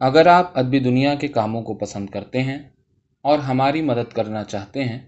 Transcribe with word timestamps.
اگر 0.00 0.26
آپ 0.26 0.58
ادبی 0.58 0.78
دنیا 0.78 1.14
کے 1.14 1.28
کاموں 1.28 1.62
کو 1.62 1.74
پسند 1.74 2.10
کرتے 2.10 2.42
ہیں 2.42 2.58
اور 3.22 3.38
ہماری 3.38 3.82
مدد 3.82 4.12
کرنا 4.12 4.44
چاہتے 4.44 4.84
ہیں، 4.84 4.98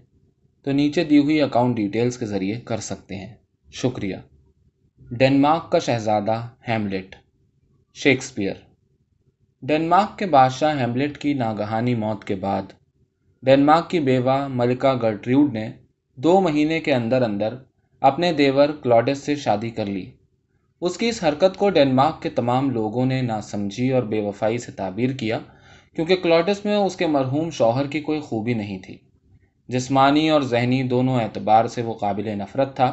تو 0.63 0.71
نیچے 0.71 1.03
دی 1.03 1.17
ہوئی 1.17 1.41
اکاؤنٹ 1.41 1.75
ڈیٹیلز 1.75 2.17
کے 2.17 2.25
ذریعے 2.25 2.59
کر 2.59 2.77
سکتے 2.77 3.15
ہیں۔ 3.15 3.35
شکریہ۔ 3.71 4.15
ڈنمارک 5.11 5.71
کا 5.71 5.79
شہزادہ 5.79 6.47
ہیملٹ۔ 6.67 7.15
شیکسپیئر۔ 7.93 8.53
ڈنمارک 9.63 10.19
کے 10.19 10.25
بادشاہ 10.25 10.79
ہیملٹ 10.79 11.17
کی 11.17 11.33
ناگہانی 11.33 11.95
موت 11.95 12.23
کے 12.23 12.35
بعد، 12.35 12.61
ڈنمارک 13.43 13.89
کی 13.89 13.99
بیوہ 13.99 14.47
ملکہ 14.47 14.93
گرٹریوڈ 14.93 15.53
نے 15.53 15.71
دو 16.15 16.41
مہینے 16.41 16.79
کے 16.79 16.93
اندر 16.93 17.21
اندر 17.21 17.55
اپنے 18.01 18.33
دیور 18.33 18.69
کلاڈس 18.83 19.17
سے 19.17 19.35
شادی 19.35 19.69
کر 19.69 19.85
لی۔ 19.85 20.11
اس 20.81 20.97
کی 20.97 21.09
اس 21.09 21.23
حرکت 21.23 21.57
کو 21.57 21.69
ڈنمارک 21.69 22.21
کے 22.21 22.29
تمام 22.29 22.69
لوگوں 22.69 23.05
نے 23.05 23.21
ناسمجھی 23.21 23.91
اور 23.91 24.03
بے 24.03 24.21
وفائی 24.21 24.57
سے 24.57 24.71
تعبیر 24.71 25.09
کیا، 25.09 25.39
کیونکہ 25.95 26.15
کلاڈس 26.15 26.65
میں 26.65 26.75
اس 26.75 26.95
کے 26.95 27.07
مرحوم 27.07 27.49
شوہر 27.49 27.87
کی 27.87 28.01
کوئی 28.01 28.19
خوبی 28.19 28.53
نہیں 28.53 28.77
تھی۔ 28.77 28.97
جسمانی 29.67 30.29
اور 30.29 30.41
ذہنی 30.41 30.83
دونوں 30.83 31.21
اعتبار 31.21 31.65
سے 31.65 31.81
وہ 31.81 31.93
قابل 31.93 32.29
نفرت 32.37 32.75
تھا۔ 32.75 32.91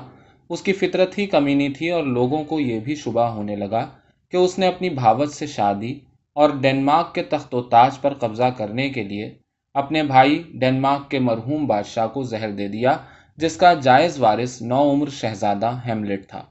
اس 0.50 0.62
کی 0.62 0.72
فطرت 0.72 1.18
ہی 1.18 1.26
کمینی 1.26 1.68
تھی 1.68 1.90
اور 1.90 2.04
لوگوں 2.04 2.44
کو 2.44 2.60
یہ 2.60 2.80
بھی 2.80 2.94
شبہ 2.94 3.20
ہونے 3.20 3.56
لگا 3.56 3.88
کہ 4.30 4.36
اس 4.36 4.58
نے 4.58 4.66
اپنی 4.66 4.90
بھاوت 4.90 5.32
سے 5.32 5.46
شادی 5.46 5.98
اور 6.34 6.50
ڈنمارک 6.50 7.14
کے 7.14 7.22
تخت 7.22 7.54
و 7.54 7.62
تاج 7.62 8.00
پر 8.00 8.14
قبضہ 8.14 8.50
کرنے 8.56 8.88
کے 8.88 9.02
لیے 9.02 9.34
اپنے 9.74 10.02
بھائی 10.02 10.42
ڈنمارک 10.54 11.10
کے 11.10 11.18
مرحوم 11.18 11.66
بادشاہ 11.66 12.06
کو 12.06 12.22
زہر 12.22 12.50
دے 12.50 12.68
دیا، 12.68 12.96
جس 13.36 13.56
کا 13.56 13.74
جائز 13.74 14.20
وارث 14.20 14.62
نو 14.62 14.90
عمر 14.90 15.08
شہزادہ 15.08 15.70
ہیملٹ 15.86 16.28
تھا۔ 16.28 16.44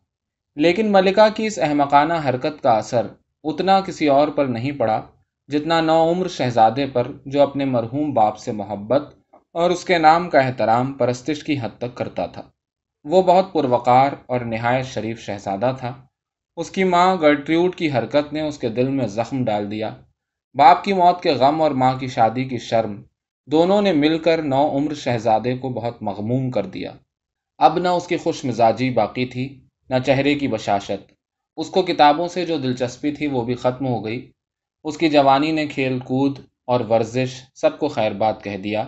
لیکن 0.58 0.92
ملکہ 0.92 1.36
کی 1.36 1.46
اس 1.46 1.60
احمقانہ 1.60 2.14
حرکت 2.30 2.64
کا 2.64 2.72
اثر 2.72 3.08
اتنا 3.44 3.80
کسی 3.82 4.08
اور 4.08 4.28
پر 4.28 4.46
نہیں 4.46 4.72
پڑا 4.72 5.02
جتنا 5.48 5.82
نو 5.82 6.10
عمر 6.12 6.28
شہزادے 6.28 6.86
پر 6.86 7.08
جو 7.26 7.42
اپنے 7.42 7.66
مرحوم 7.66 8.14
باپ 8.14 8.38
سے 8.38 8.52
محبت 8.52 9.16
اور 9.54 9.70
اس 9.70 9.86
کے 9.86 9.98
نام 9.98 10.30
کا 10.30 10.40
احترام 10.40 10.94
پرستش 10.94 11.44
کی 11.44 11.60
حد 11.62 11.78
تک 11.78 11.96
کرتا 11.96 12.26
تھا۔ 12.26 12.42
وہ 13.04 13.22
بہت 13.22 13.54
پروقار 13.54 14.12
اور 14.26 14.40
نہایت 14.40 14.86
شریف 14.86 15.20
شہزادہ 15.20 15.74
تھا۔ 15.80 15.94
اس 16.56 16.72
کی 16.72 16.84
ماں 16.84 17.16
گرٹریوڈ 17.16 17.76
کی 17.76 17.92
حرکت 17.92 18.34
نے 18.34 18.42
اس 18.42 18.58
کے 18.58 18.70
دل 18.70 18.90
میں 18.90 19.08
زخم 19.08 19.46
ڈال 19.46 19.72
دیا۔ 19.72 19.96
باپ 20.54 20.84
کی 20.84 20.94
موت 20.94 21.24
کے 21.24 21.34
غم 21.34 21.62
اور 21.62 21.72
ماں 21.72 21.94
کی 21.94 22.08
شادی 22.08 22.44
کی 22.44 22.58
شرم 22.58 23.02
دونوں 23.46 23.82
نے 23.82 23.94
مل 23.94 24.20
کر 24.20 24.42
نو 24.42 24.78
عمر 24.78 24.94
شہزادے 24.94 25.58
کو 25.58 25.70
بہت 25.70 26.02
مغموم 26.02 26.52
کر 26.52 26.66
دیا۔ 26.66 26.92
اب 27.58 27.80
نہ 27.80 27.88
اس 27.88 28.08
کی 28.08 28.18
خوش 28.18 28.46
مزاجی 28.46 28.90
باقی 28.90 29.26
تھی۔ 29.26 29.67
نہ 29.90 29.96
چہرے 30.06 30.36
کی 30.36 30.48
بشاشت۔ 30.48 31.14
اس 31.58 31.70
کو 31.70 31.82
کتابوں 31.82 32.28
سے 32.28 32.46
جو 32.46 32.58
دلچسپی 32.58 33.12
تھی 33.12 33.28
وہ 33.28 33.42
بھی 33.42 33.54
ختم 33.54 33.88
ہو 33.88 34.06
گئی۔ 34.06 34.32
اس 34.84 34.98
کی 34.98 35.10
جوانی 35.10 35.52
نے 35.52 35.68
کھیل 35.68 36.00
کود 36.00 36.40
اور 36.68 36.80
ورزش 36.90 37.30
سب 37.56 37.80
کو 37.80 37.88
خیر 37.88 38.12
بات 38.12 38.44
کہہ 38.44 38.58
دیا۔ 38.58 38.88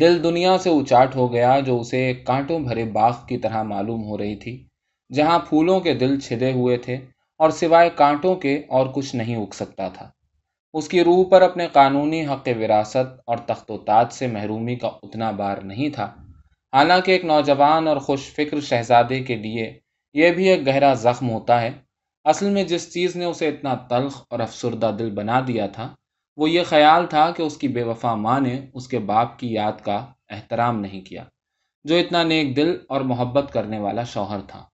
دل 0.00 0.22
دنیا 0.22 0.58
سے 0.58 0.70
اچاٹ 0.70 1.16
ہو 1.16 1.32
گیا 1.32 1.60
جو 1.60 1.80
اسے 1.80 2.06
ایک 2.06 2.26
کانٹوں 2.26 2.58
بھرے 2.58 2.84
باغ 2.84 3.12
کی 3.28 3.38
طرح 3.38 3.62
معلوم 3.62 4.04
ہو 4.04 4.18
رہی 4.18 4.36
تھی، 4.36 4.66
جہاں 5.12 5.38
پھولوں 5.38 5.80
کے 5.80 5.94
دل 5.94 6.20
چھدے 6.20 6.52
ہوئے 6.52 6.76
تھے 6.76 6.94
اور 7.38 7.50
سوائے 7.50 7.90
کانٹوں 7.94 8.34
کے 8.34 8.62
اور 8.68 8.86
کچھ 8.86 9.16
نہیں 9.16 9.36
اگ 9.36 9.52
سکتا 9.52 9.88
تھا۔ 9.88 10.10
اس 10.74 10.88
کی 10.88 11.04
روح 11.04 11.24
پر 11.28 11.42
اپنے 11.42 11.66
قانونی 11.72 12.26
حق 12.26 12.48
وراثت 12.58 13.20
اور 13.26 13.36
تخت 13.36 13.70
و 13.70 13.78
تاج 13.78 14.12
سے 14.12 14.26
محرومی 14.26 14.76
کا 14.76 14.88
اتنا 15.02 15.30
بار 15.30 15.58
نہیں 15.58 15.88
تھا۔ 15.88 16.14
حالانکہ 16.72 17.10
ایک 17.10 17.24
نوجوان 17.24 17.88
اور 17.88 17.96
خوش 17.96 18.20
فکر 18.20 18.60
شہزادے 18.60 19.20
کے 19.20 19.36
لیے 19.36 19.78
یہ 20.14 20.30
بھی 20.30 20.48
ایک 20.48 20.66
گہرا 20.66 20.94
زخم 20.94 21.30
ہوتا 21.30 21.60
ہے۔ 21.62 21.70
اصل 22.24 22.50
میں 22.50 22.64
جس 22.64 22.92
چیز 22.92 23.16
نے 23.16 23.24
اسے 23.24 23.48
اتنا 23.48 23.74
تلخ 23.88 24.22
اور 24.30 24.40
افسردہ 24.40 24.90
دل 24.98 25.10
بنا 25.10 25.40
دیا 25.46 25.66
تھا، 25.66 25.94
وہ 26.36 26.50
یہ 26.50 26.62
خیال 26.62 27.06
تھا 27.06 27.30
کہ 27.36 27.42
اس 27.42 27.56
کی 27.56 27.68
بے 27.68 27.82
وفا 27.82 28.14
ماں 28.14 28.40
نے 28.40 28.66
اس 28.74 28.88
کے 28.88 28.98
باپ 28.98 29.38
کی 29.38 29.52
یاد 29.52 29.80
کا 29.84 30.04
احترام 30.30 30.80
نہیں 30.80 31.00
کیا، 31.00 31.24
جو 31.84 31.96
اتنا 31.96 32.22
نیک 32.22 32.56
دل 32.56 32.76
اور 32.88 33.00
محبت 33.00 33.52
کرنے 33.52 33.78
والا 33.78 34.02
شوہر 34.04 34.40
تھا۔ 34.46 34.64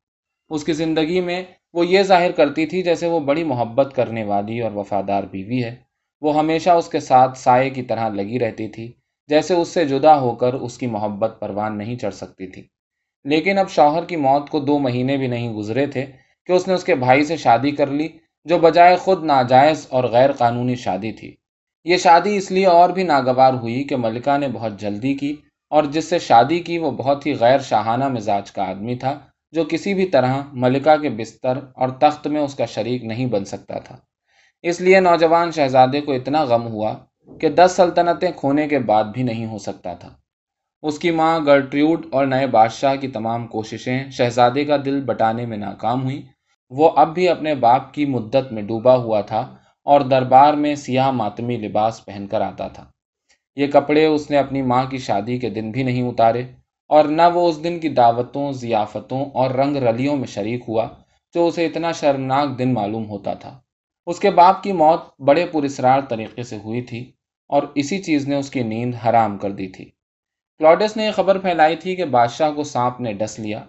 اس 0.51 0.65
کی 0.65 0.73
زندگی 0.73 1.21
میں 1.21 1.43
وہ 1.73 1.87
یہ 1.87 2.03
ظاہر 2.03 2.33
کرتی 2.33 2.67
تھی 2.67 2.83
جیسے 2.83 3.07
وہ 3.07 3.21
بڑی 3.21 3.45
محبت 3.45 3.93
کرنے 3.97 4.25
والی 4.25 4.61
اور 4.61 4.73
وفادار 4.73 5.25
بیوی 5.25 5.63
ہے۔ 5.65 5.75
وہ 6.23 6.39
ہمیشہ 6.39 6.71
اس 6.71 6.89
کے 6.89 7.01
ساتھ 7.01 7.39
سائے 7.39 7.71
کی 7.71 7.83
طرح 7.83 8.09
لگی 8.09 8.39
رہتی 8.39 8.69
تھی، 8.69 8.93
جیسے 9.31 9.55
اس 9.55 9.69
سے 9.69 9.85
جدا 9.85 10.19
ہو 10.21 10.35
کر 10.35 10.55
اس 10.55 10.79
کی 10.79 10.87
محبت 10.87 11.37
پروان 11.41 11.79
نہیں 11.79 11.97
چڑھ 11.97 12.15
سکتی 12.15 12.47
تھی۔ 12.47 12.67
لیکن 13.25 13.59
اب 13.59 13.71
شوہر 13.71 14.05
کی 14.05 14.17
موت 14.17 14.51
کو 14.51 14.61
دو 14.61 14.79
مہینے 14.79 15.17
بھی 15.17 15.27
نہیں 15.27 15.55
گزرے 15.55 15.87
تھے 15.87 16.07
کہ 16.47 16.53
اس 16.53 16.69
نے 16.69 16.75
اس 16.75 16.85
کے 16.85 16.95
بھائی 16.95 17.25
سے 17.25 17.37
شادی 17.37 17.71
کر 17.71 17.87
لی، 17.87 18.09
جو 18.45 18.59
بجائے 18.59 18.97
خود 18.97 19.25
ناجائز 19.25 19.87
اور 19.91 20.05
غیر 20.05 20.33
قانونی 20.33 20.75
شادی 20.75 21.13
تھی۔ 21.13 21.37
یہ 21.85 21.97
شادی 21.97 22.37
اس 22.37 22.51
لیے 22.51 22.67
اور 22.67 22.91
بھی 22.91 23.03
ناگوار 23.03 23.55
ہوئی 23.55 23.85
کہ 23.85 23.97
ملکہ 23.97 24.39
نے 24.39 24.49
بہت 24.49 24.81
جلدی 24.81 25.15
کی 25.15 25.37
اور 25.71 25.85
جس 25.85 26.05
سے 26.05 26.19
شادی 26.19 26.59
کی 26.59 26.79
وہ 26.79 26.91
بہت 26.91 27.27
ہی 27.27 27.35
غیر 27.41 27.59
شاہانہ 27.59 28.09
مزاج 28.09 28.51
کا 28.51 28.71
آدمی 28.71 28.95
تھا، 28.95 29.19
جو 29.53 29.65
کسی 29.65 29.95
بھی 29.95 30.07
طرح 30.07 30.43
ملکہ 30.53 30.97
کے 30.97 31.09
بستر 31.09 31.59
اور 31.75 31.89
تخت 31.89 32.27
میں 32.27 32.41
اس 32.41 32.55
کا 32.55 32.65
شریک 32.65 33.05
نہیں 33.05 33.27
بن 33.27 33.45
سکتا 33.45 33.79
تھا۔ 33.79 33.97
اس 34.63 34.81
لیے 34.81 35.01
نوجوان 35.01 35.51
شہزادے 35.51 36.01
کو 36.01 36.13
اتنا 36.13 36.45
غم 36.45 36.67
ہوا 36.67 36.95
کہ 37.41 37.49
دس 37.49 37.73
سلطنتیں 37.77 38.31
کھونے 38.37 38.69
کے 38.69 38.79
بعد 38.79 39.05
بھی 39.05 39.23
نہیں 39.23 39.47
ہو 39.47 39.59
سکتا 39.59 39.95
تھا۔ 39.95 40.09
اس 40.83 40.99
کی 40.99 41.11
ماں 41.11 41.41
گرٹریوڈ 41.41 42.07
اور 42.13 42.27
نئے 42.27 42.47
بادشاہ 42.47 42.97
کی 42.97 43.09
تمام 43.09 43.47
کوششیں 43.47 44.11
شہزادے 44.11 44.65
کا 44.65 44.77
دل 44.85 45.01
بٹانے 45.01 45.47
میں 45.47 45.57
ناکام 45.57 46.05
ہوئیں۔ 46.05 46.23
وہ 46.71 46.91
اب 46.97 47.15
بھی 47.15 47.29
اپنے 47.29 47.55
باپ 47.55 47.95
کی 47.95 48.07
مدت 48.07 48.53
میں 48.53 48.63
ڈوبا 48.63 48.97
ہوا 48.97 49.21
تھا 49.21 49.57
اور 49.85 50.01
دربار 50.01 50.55
میں 50.55 50.75
سیاہ 50.75 51.11
ماتمی 51.11 51.57
لباس 51.57 52.05
پہن 52.05 52.27
کر 52.27 52.41
آتا 52.41 52.69
تھا۔ 52.69 52.85
یہ 53.57 53.67
کپڑے 53.67 54.07
اس 54.07 54.31
نے 54.31 54.39
اپنی 54.39 54.63
ماں 54.63 54.85
کی 54.85 54.99
شادی 54.99 55.39
کے 55.39 55.51
دن 55.51 55.71
بھی 55.71 55.83
نہیں 55.83 56.03
اتارے 56.03 56.43
اور 56.89 57.05
نہ 57.05 57.23
وہ 57.35 57.49
اس 57.49 57.65
دن 57.65 57.79
کی 57.79 57.89
دعوتوں، 57.89 58.53
ضیافتوں 58.53 59.25
اور 59.25 59.51
رنگ 59.51 59.77
رلیوں 59.77 60.17
میں 60.17 60.27
شریک 60.27 60.65
ہوا 60.69 60.89
جو 61.35 61.47
اسے 61.47 61.67
اتنا 61.67 61.93
شرمناک 61.93 62.59
دن 62.59 62.75
معلوم 62.75 63.09
ہوتا 63.11 63.35
تھا۔ 63.35 63.61
اس 64.07 64.21
کے 64.21 64.31
باپ 64.31 64.63
کی 64.63 64.73
موت 64.73 65.21
بڑے 65.21 65.47
پرسرار 65.47 66.01
طریقے 66.09 66.43
سے 66.43 66.59
ہوئی 66.65 66.81
تھی 66.81 67.13
اور 67.49 67.63
اسی 67.75 67.99
چیز 67.99 68.29
نے 68.29 68.37
اس 68.37 68.51
کی 68.51 68.63
نیند 68.63 68.95
حرام 69.05 69.39
کر 69.39 69.51
دی 69.51 69.67
تھی۔ 69.67 69.91
کلاڈس 70.61 70.97
نے 70.97 71.07
یہ 71.07 71.11
خبر 71.11 71.39
پھیلائی 71.39 71.77
تھی 71.77 71.97
کہ 71.97 72.05
بادشاہ 72.05 72.51
کو 72.51 72.65
سانپ 72.65 73.01
نے 73.01 73.13
ڈس 73.13 73.39
لیا۔ 73.39 73.65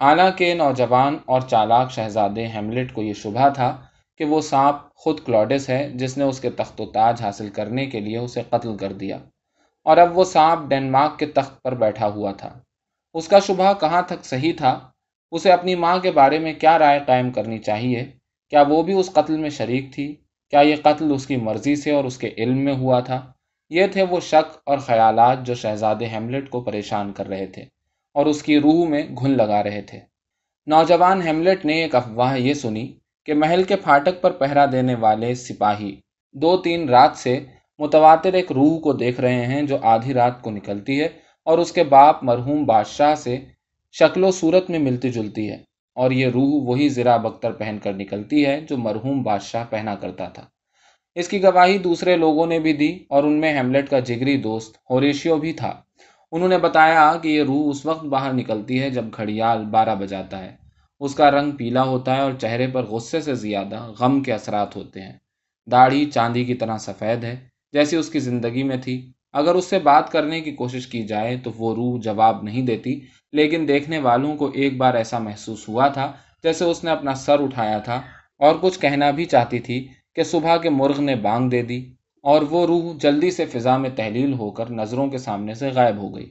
حالانکہ 0.00 0.54
نوجوان 0.54 1.18
اور 1.24 1.40
چالاک 1.40 1.90
شہزادے 1.90 2.46
ہیملٹ 2.46 2.92
کو 2.92 3.02
یہ 3.02 3.12
شبہ 3.12 3.48
تھا 3.48 3.76
کہ 4.18 4.24
وہ 4.24 4.40
سانپ 4.40 4.94
خود 4.94 5.20
کلاڈس 5.26 5.68
ہے، 5.68 5.90
جس 5.94 6.18
نے 6.18 6.24
اس 6.24 6.40
کے 6.40 6.50
تخت 6.50 6.80
و 6.80 6.86
تاج 6.86 7.22
حاصل 7.22 7.48
کرنے 7.48 7.86
کے 7.86 8.00
لیے 8.00 8.18
اسے 8.18 8.42
قتل 8.50 8.76
کر 8.76 8.92
دیا۔ 8.92 9.18
اور 9.84 9.96
اب 9.96 10.18
وہ 10.18 10.24
سانپ 10.24 10.68
ڈینمارک 10.68 11.18
کے 11.18 11.26
تخت 11.26 11.62
پر 11.62 11.74
بیٹھا 11.74 12.08
ہوا 12.08 12.32
تھا۔ 12.32 12.58
اس 13.14 13.28
کا 13.28 13.38
شبہ 13.38 13.72
کہاں 13.80 14.02
تک 14.02 14.24
صحیح 14.24 14.52
تھا؟ 14.56 14.90
اسے 15.30 15.52
اپنی 15.52 15.74
ماں 15.74 15.98
کے 15.98 16.10
بارے 16.10 16.38
میں 16.38 16.52
کیا 16.52 16.78
رائے 16.78 17.00
قائم 17.06 17.30
کرنی 17.30 17.58
چاہیے؟ 17.58 18.04
کیا 18.50 18.62
وہ 18.68 18.82
بھی 18.82 18.92
اس 18.92 19.12
قتل 19.12 19.36
میں 19.36 19.50
شریک 19.50 19.92
تھی؟ 19.92 20.14
کیا 20.50 20.60
یہ 20.60 20.76
قتل 20.82 21.12
اس 21.14 21.26
کی 21.26 21.36
مرضی 21.36 21.76
سے 21.76 21.90
اور 21.90 22.04
اس 22.04 22.18
کے 22.18 22.30
علم 22.36 22.58
میں 22.58 22.74
ہوا 22.74 23.00
تھا؟ 23.00 23.32
یہ 23.70 23.86
تھے 23.86 24.02
وہ 24.02 24.20
شک 24.20 24.56
اور 24.66 24.78
خیالات 24.78 25.46
جو 25.46 25.54
شہزاد 25.54 26.02
ہیملٹ 26.12 26.50
کو 26.50 26.60
پریشان 26.60 27.12
کر 27.12 27.28
رہے 27.28 27.46
تھے 27.46 27.62
اور 28.14 28.26
اس 28.26 28.42
کی 28.42 28.60
روح 28.60 28.88
میں 28.88 29.02
گھن 29.02 29.30
لگا 29.30 29.62
رہے 29.62 29.82
تھے۔ 29.82 30.00
نوجوان 30.66 31.22
ہیملٹ 31.22 31.64
نے 31.64 31.82
ایک 31.82 31.94
افواہ 31.94 32.38
یہ 32.38 32.54
سنی 32.54 32.92
کہ 33.24 33.34
محل 33.34 33.62
کے 33.62 33.76
پھاٹک 33.76 34.20
پر 34.20 34.30
پہرا 34.30 34.66
دینے 34.72 34.94
والے 34.94 35.34
سپاہی 35.34 36.00
دو 36.34 36.56
تین 36.56 36.88
رات 36.88 37.16
سے 37.16 37.44
متواتر 37.78 38.32
ایک 38.32 38.52
روح 38.52 38.80
کو 38.80 38.92
دیکھ 38.92 39.20
رہے 39.20 39.46
ہیں 39.46 39.62
جو 39.62 39.76
آدھی 39.82 40.14
رات 40.14 40.42
کو 40.42 40.50
نکلتی 40.50 41.00
ہے 41.00 41.08
اور 41.44 41.58
اس 41.58 41.72
کے 41.72 41.84
باپ 41.84 42.24
مرحوم 42.24 42.64
بادشاہ 42.64 43.14
سے 43.14 43.36
شکل 43.92 44.24
و 44.24 44.30
صورت 44.30 44.70
میں 44.70 44.78
ملتی 44.78 45.08
جلتی 45.08 45.50
ہے 45.50 45.56
اور 45.94 46.10
یہ 46.10 46.26
روح 46.26 46.68
وہی 46.68 46.88
زرا 46.88 47.16
بختر 47.16 47.52
پہن 47.52 47.78
کر 47.82 47.92
نکلتی 47.92 48.46
ہے 48.46 48.60
جو 48.60 48.76
مرحوم 48.76 49.22
بادشاہ 49.22 49.64
پہنا 49.70 49.94
کرتا 49.94 50.28
تھا۔ 50.28 50.42
اس 51.16 51.28
کی 51.28 51.42
گواہی 51.42 51.78
دوسرے 51.78 52.16
لوگوں 52.16 52.46
نے 52.46 52.58
بھی 52.58 52.72
دی 52.72 52.98
اور 53.08 53.24
ان 53.24 53.32
میں 53.32 53.52
ہیملٹ 53.54 53.88
کا 53.88 53.98
جگری 53.98 54.36
دوست 54.36 54.76
ہوریشیو 54.90 55.36
بھی 55.36 55.52
تھا۔ 55.52 55.80
انہوں 56.32 56.48
نے 56.48 56.58
بتایا 56.58 57.16
کہ 57.22 57.28
یہ 57.28 57.42
روح 57.42 57.70
اس 57.70 57.86
وقت 57.86 58.04
باہر 58.04 58.32
نکلتی 58.32 58.82
ہے 58.82 58.90
جب 58.90 59.04
گھڑیال 59.16 59.64
بارہ 59.64 59.94
بجاتا 59.94 60.44
ہے۔ 60.44 60.56
اس 61.00 61.14
کا 61.14 61.30
رنگ 61.30 61.50
پیلا 61.50 61.82
ہوتا 61.82 62.16
ہے 62.16 62.20
اور 62.20 62.32
چہرے 62.32 62.66
پر 62.66 62.82
غصے 62.82 63.20
سے 63.20 63.34
زیادہ 63.34 63.92
غم 64.00 64.22
کے 64.22 64.32
اثرات 64.32 64.76
ہوتے 64.76 65.00
ہیں۔ 65.00 65.12
داڑھی 65.70 66.04
چاندی 66.04 66.44
کی 66.44 66.54
طرح 66.54 66.78
سفید 66.78 67.24
ہے، 67.24 67.36
جیسی 67.72 67.96
اس 67.96 68.08
کی 68.08 68.18
زندگی 68.18 68.62
میں 68.62 68.76
تھی۔ 68.76 69.12
اگر 69.32 69.54
اس 69.54 69.64
سے 69.64 69.78
بات 69.78 70.12
کرنے 70.12 70.40
کی 70.40 70.50
کوشش 70.50 70.86
کی 70.86 71.02
جائے 71.02 71.36
تو 71.36 71.50
وہ 71.56 71.74
روح 71.74 72.00
جواب 72.00 72.42
نہیں 72.42 72.62
دیتی، 72.62 73.00
لیکن 73.32 73.64
دیکھنے 73.68 73.98
والوں 73.98 74.36
کو 74.36 74.50
ایک 74.54 74.76
بار 74.76 74.94
ایسا 74.94 75.18
محسوس 75.18 75.68
ہوا 75.68 75.88
تھا 75.88 76.12
جیسے 76.42 76.64
اس 76.64 76.84
نے 76.84 76.90
اپنا 76.90 77.14
سر 77.14 77.40
اٹھایا 77.40 77.78
تھا 77.78 78.02
اور 78.38 78.54
کچھ 78.60 78.80
کہنا 78.80 79.10
بھی 79.10 79.24
چاہتی 79.24 79.58
تھی۔ 79.58 79.88
کہ 80.16 80.22
صبح 80.22 80.56
کے 80.56 80.70
مرغ 80.70 81.00
نے 81.00 81.14
بانگ 81.14 81.50
دے 81.50 81.62
دی 81.62 81.84
اور 82.24 82.42
وہ 82.42 82.66
روح 82.66 82.92
جلدی 83.00 83.30
سے 83.30 83.44
فضا 83.46 83.76
میں 83.76 83.90
تحلیل 83.90 84.32
ہو 84.32 84.50
کر 84.50 84.70
نظروں 84.70 85.08
کے 85.08 85.18
سامنے 85.18 85.54
سے 85.54 85.68
غائب 85.68 85.96
ہو 85.96 86.14
گئی۔ 86.16 86.30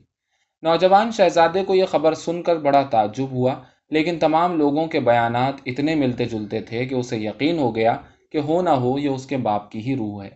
نوجوان 0.64 1.12
شہزادے 1.12 1.64
کو 1.64 1.76
یہ 1.76 1.86
خبر 1.86 2.14
سن 2.14 2.42
کر 2.44 2.58
بڑا 2.58 2.82
تعجب 2.82 3.32
ہوا، 3.32 3.54
لیکن 3.90 4.20
تمام 4.20 4.58
لوگوں 4.58 4.86
کے 4.88 5.00
بیانات 5.00 5.54
اتنے 5.66 5.96
ملتے 5.96 6.26
جلتے 6.26 6.62
تھے 6.62 6.86
کہ 6.86 6.96
اسے 6.96 7.18
یقین 7.18 7.60
ہو 7.60 7.76
گیا 7.76 7.96
کہ 8.32 8.38
ہو 8.38 8.62
نہ 8.62 8.70
ہو، 8.70 9.00
یہ 9.00 9.10
اس 9.10 9.26
کے 9.26 9.38
باپ 9.38 9.72
کی 9.72 9.80
ہی 9.80 9.96
روح 9.96 10.24
ہے، 10.24 10.30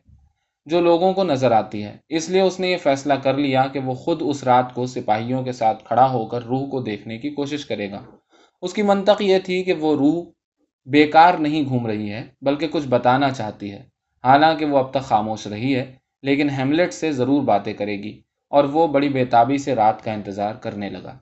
جو 0.65 0.81
لوگوں 0.81 1.13
کو 1.13 1.23
نظر 1.23 1.51
آتی 1.51 1.83
ہے۔ 1.83 1.97
اس 2.09 2.29
لیے 2.29 2.41
اس 2.41 2.59
نے 2.59 2.67
یہ 2.67 2.77
فیصلہ 2.77 3.13
کر 3.13 3.37
لیا 3.37 3.67
کہ 3.67 3.79
وہ 3.79 3.93
خود 3.93 4.21
اس 4.21 4.43
رات 4.43 4.73
کو 4.73 4.85
سپاہیوں 4.85 5.43
کے 5.43 5.51
ساتھ 5.51 5.83
کھڑا 5.83 6.11
ہو 6.11 6.25
کر 6.25 6.43
روح 6.43 6.67
کو 6.69 6.81
دیکھنے 6.81 7.17
کی 7.17 7.29
کوشش 7.29 7.65
کرے 7.65 7.91
گا۔ 7.91 8.01
اس 8.61 8.73
کی 8.73 8.81
منطق 8.81 9.21
یہ 9.21 9.39
تھی 9.39 9.63
کہ 9.63 9.73
وہ 9.73 9.95
روح 9.95 10.23
بیکار 10.91 11.33
نہیں 11.33 11.65
گھوم 11.65 11.87
رہی 11.87 12.11
ہے، 12.11 12.23
بلکہ 12.41 12.67
کچھ 12.67 12.87
بتانا 12.87 13.29
چاہتی 13.29 13.71
ہے۔ 13.71 13.83
حالانکہ 14.23 14.65
وہ 14.65 14.77
اب 14.77 14.91
تک 14.91 15.01
خاموش 15.01 15.47
رہی 15.47 15.75
ہے، 15.75 15.95
لیکن 16.21 16.49
ہیملٹ 16.49 16.93
سے 16.93 17.11
ضرور 17.11 17.43
باتیں 17.43 17.73
کرے 17.73 18.03
گی 18.03 18.21
اور 18.49 18.63
وہ 18.63 18.87
بڑی 18.87 19.09
بےتابی 19.09 19.57
سے 19.57 19.75
رات 19.75 20.03
کا 20.03 20.13
انتظار 20.13 20.55
کرنے 20.55 20.89
لگا۔ 20.89 21.17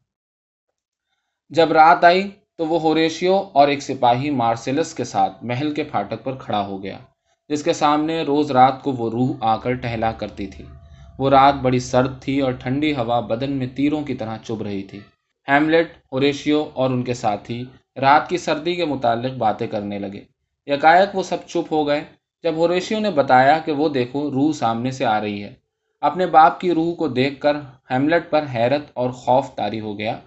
جب 1.50 1.72
رات 1.72 2.04
آئی 2.04 2.30
تو 2.58 2.66
وہ 2.66 2.80
ہوریشیو 2.80 3.44
اور 3.54 3.68
ایک 3.68 3.80
سپاہی 3.80 4.30
مارسیلس 4.30 4.94
کے 4.94 5.04
ساتھ 5.04 5.44
محل 5.44 5.74
کے 5.74 5.84
پھاٹک 5.84 6.24
پر 6.24 6.36
کھڑا 6.36 6.66
ہو 6.66 6.84
گیا، 6.84 6.98
جس 7.50 7.64
کے 7.64 7.74
سامنے 7.74 8.22
روز 8.22 8.52
رات 8.52 8.84
کو 8.84 8.92
وہ 8.92 9.10
روح 9.10 9.36
آ 9.42 9.58
کر 9.58 9.74
ٹہلا 9.74 10.12
کرتی 10.12 10.48
تھی۔ 10.48 10.66
وہ 11.20 11.30
رات 11.30 11.54
بڑی 11.54 11.80
سرد 11.80 12.22
تھی 12.22 12.40
اور 12.40 12.52
ٹھنڈی 12.52 12.94
ہوا 12.94 13.20
بدن 13.20 13.52
میں 13.52 13.68
تیروں 13.68 14.02
کی 14.04 14.14
طرح 14.14 14.38
چبھ 14.38 14.64
رہی 14.64 14.84
تھی۔ 14.84 15.00
ہیملٹ، 15.48 15.88
ہوریشیو 16.12 16.70
اور 16.74 16.90
ان 16.90 17.04
کے 17.04 17.14
ساتھی 17.14 17.66
رات 18.02 18.30
کی 18.30 18.38
سردی 18.38 18.76
کے 18.76 18.86
متعلق 18.86 19.38
باتیں 19.38 19.68
کرنے 19.68 20.00
لگے۔ 20.00 20.22
یکایک 20.66 21.16
وہ 21.16 21.24
سب 21.24 21.38
چپ 21.48 21.74
ہو 21.74 21.88
گئے۔ 21.88 22.04
جب 22.44 22.56
ہوریشیو 22.56 23.00
نے 23.00 23.12
بتایا 23.12 23.60
کہ 23.60 23.72
وہ 23.72 23.90
دیکھو، 23.90 24.32
روح 24.32 24.52
سامنے 24.52 24.92
سے 24.92 25.06
آ 25.06 25.22
رہی 25.22 25.44
ہے۔ 25.44 25.54
اپنے 26.02 26.26
باپ 26.26 26.60
کی 26.60 26.74
روح 26.74 26.96
کو 26.96 27.08
دیکھ 27.08 27.40
کر 27.40 27.56
ہیملٹ 27.92 28.30
پر 28.30 28.46
حیرت 28.56 28.82
اور 28.94 29.10
خوف 29.10 29.56
طاری 29.56 29.80
ہو 29.80 30.00
گیا۔ 30.00 30.20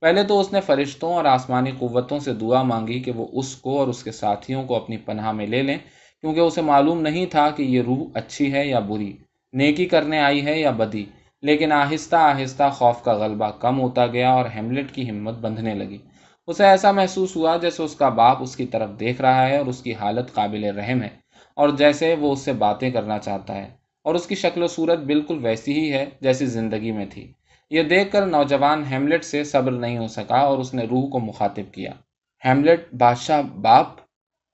پہلے 0.00 0.22
تو 0.22 0.40
اس 0.40 0.52
نے 0.52 0.60
فرشتوں 0.60 1.14
اور 1.14 1.24
آسمانی 1.24 1.70
قوتوں 1.78 2.18
سے 2.18 2.34
دعا 2.34 2.62
مانگی 2.62 3.00
کہ 3.00 3.12
وہ 3.12 3.26
اس 3.32 3.56
کو 3.56 3.78
اور 3.78 3.88
اس 3.88 4.04
کے 4.04 4.12
ساتھیوں 4.12 4.64
کو 4.64 4.76
اپنی 4.76 4.96
پناہ 4.96 5.32
میں 5.32 5.46
لے 5.46 5.62
لیں، 5.62 5.78
کیونکہ 6.20 6.40
اسے 6.40 6.62
معلوم 6.62 7.00
نہیں 7.00 7.26
تھا 7.26 7.50
کہ 7.50 7.62
یہ 7.62 7.82
روح 7.82 8.06
اچھی 8.14 8.52
ہے 8.52 8.66
یا 8.66 8.78
بری، 8.78 9.16
نیکی 9.52 9.86
کرنے 9.86 10.20
آئی 10.20 10.46
ہے 10.46 10.60
یا 10.60 10.70
بدی۔ 10.70 11.04
لیکن 11.42 11.72
آہستہ 11.72 12.16
آہستہ 12.16 12.62
خوف 12.72 13.02
کا 13.02 13.12
غلبہ 13.12 13.50
کم 13.50 13.80
ہوتا 13.80 14.06
گیا 14.06 14.32
اور 14.32 14.44
ہیملٹ 14.54 14.92
کی 14.92 15.10
ہمت 15.10 15.34
بندھنے 15.34 15.74
لگی۔ 15.74 15.98
اسے 16.48 16.64
ایسا 16.66 16.90
محسوس 16.92 17.36
ہوا 17.36 17.56
جیسے 17.56 17.82
اس 17.82 17.94
کا 17.94 18.08
باپ 18.08 18.42
اس 18.42 18.56
کی 18.56 18.66
طرف 18.66 18.90
دیکھ 19.00 19.20
رہا 19.20 19.46
ہے 19.48 19.56
اور 19.56 19.66
اس 19.66 19.82
کی 19.82 19.94
حالت 19.94 20.34
قابل 20.34 20.64
رحم 20.64 21.02
ہے، 21.02 21.08
اور 21.54 21.68
جیسے 21.68 22.14
وہ 22.14 22.32
اس 22.32 22.40
سے 22.40 22.52
باتیں 22.52 22.90
کرنا 22.90 23.18
چاہتا 23.18 23.54
ہے۔ 23.54 23.68
اور 24.04 24.14
اس 24.14 24.26
کی 24.26 24.34
شکل 24.34 24.62
و 24.62 24.66
صورت 24.66 24.98
بالکل 24.98 25.38
ویسی 25.42 25.72
ہی 25.72 25.92
ہے 25.92 26.04
جیسی 26.20 26.46
زندگی 26.46 26.92
میں 26.92 27.06
تھی۔ 27.06 27.32
یہ 27.70 27.82
دیکھ 27.82 28.12
کر 28.12 28.26
نوجوان 28.26 28.84
ہیملٹ 28.90 29.24
سے 29.24 29.44
صبر 29.44 29.72
نہیں 29.72 29.98
ہو 29.98 30.06
سکا 30.06 30.38
اور 30.38 30.58
اس 30.58 30.74
نے 30.74 30.84
روح 30.84 31.08
کو 31.08 31.18
مخاطب 31.20 31.72
کیا۔ 31.72 31.92
ہیملٹ، 32.42 32.92
بادشاہ، 32.94 33.42
باپ؟ 33.42 33.86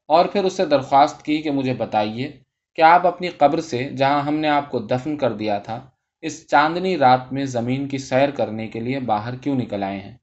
اور 0.08 0.24
پھر 0.24 0.44
اس 0.44 0.52
سے 0.52 0.64
درخواست 0.64 1.24
کی 1.24 1.42
کہ 1.42 1.50
مجھے 1.50 1.74
بتائیے 1.74 2.30
کہ 2.74 2.82
آپ 2.82 3.06
اپنی 3.06 3.28
قبر 3.28 3.60
سے 3.60 3.88
جہاں 3.90 4.20
ہم 4.20 4.34
نے 4.34 4.48
آپ 4.48 4.70
کو 4.70 4.78
دفن 4.78 5.16
کر 5.16 5.32
دیا 5.32 5.58
تھا، 5.58 5.80
اس 6.22 6.46
چاندنی 6.46 6.96
رات 6.98 7.32
میں 7.32 7.44
زمین 7.44 7.88
کی 7.88 7.98
سیر 7.98 8.30
کرنے 8.30 8.66
کے 8.68 8.80
لیے 8.80 9.00
باہر 9.00 9.36
کیوں 9.36 9.54
نکل 9.54 9.82
آئے 9.82 9.98
ہیں؟ 10.00 10.14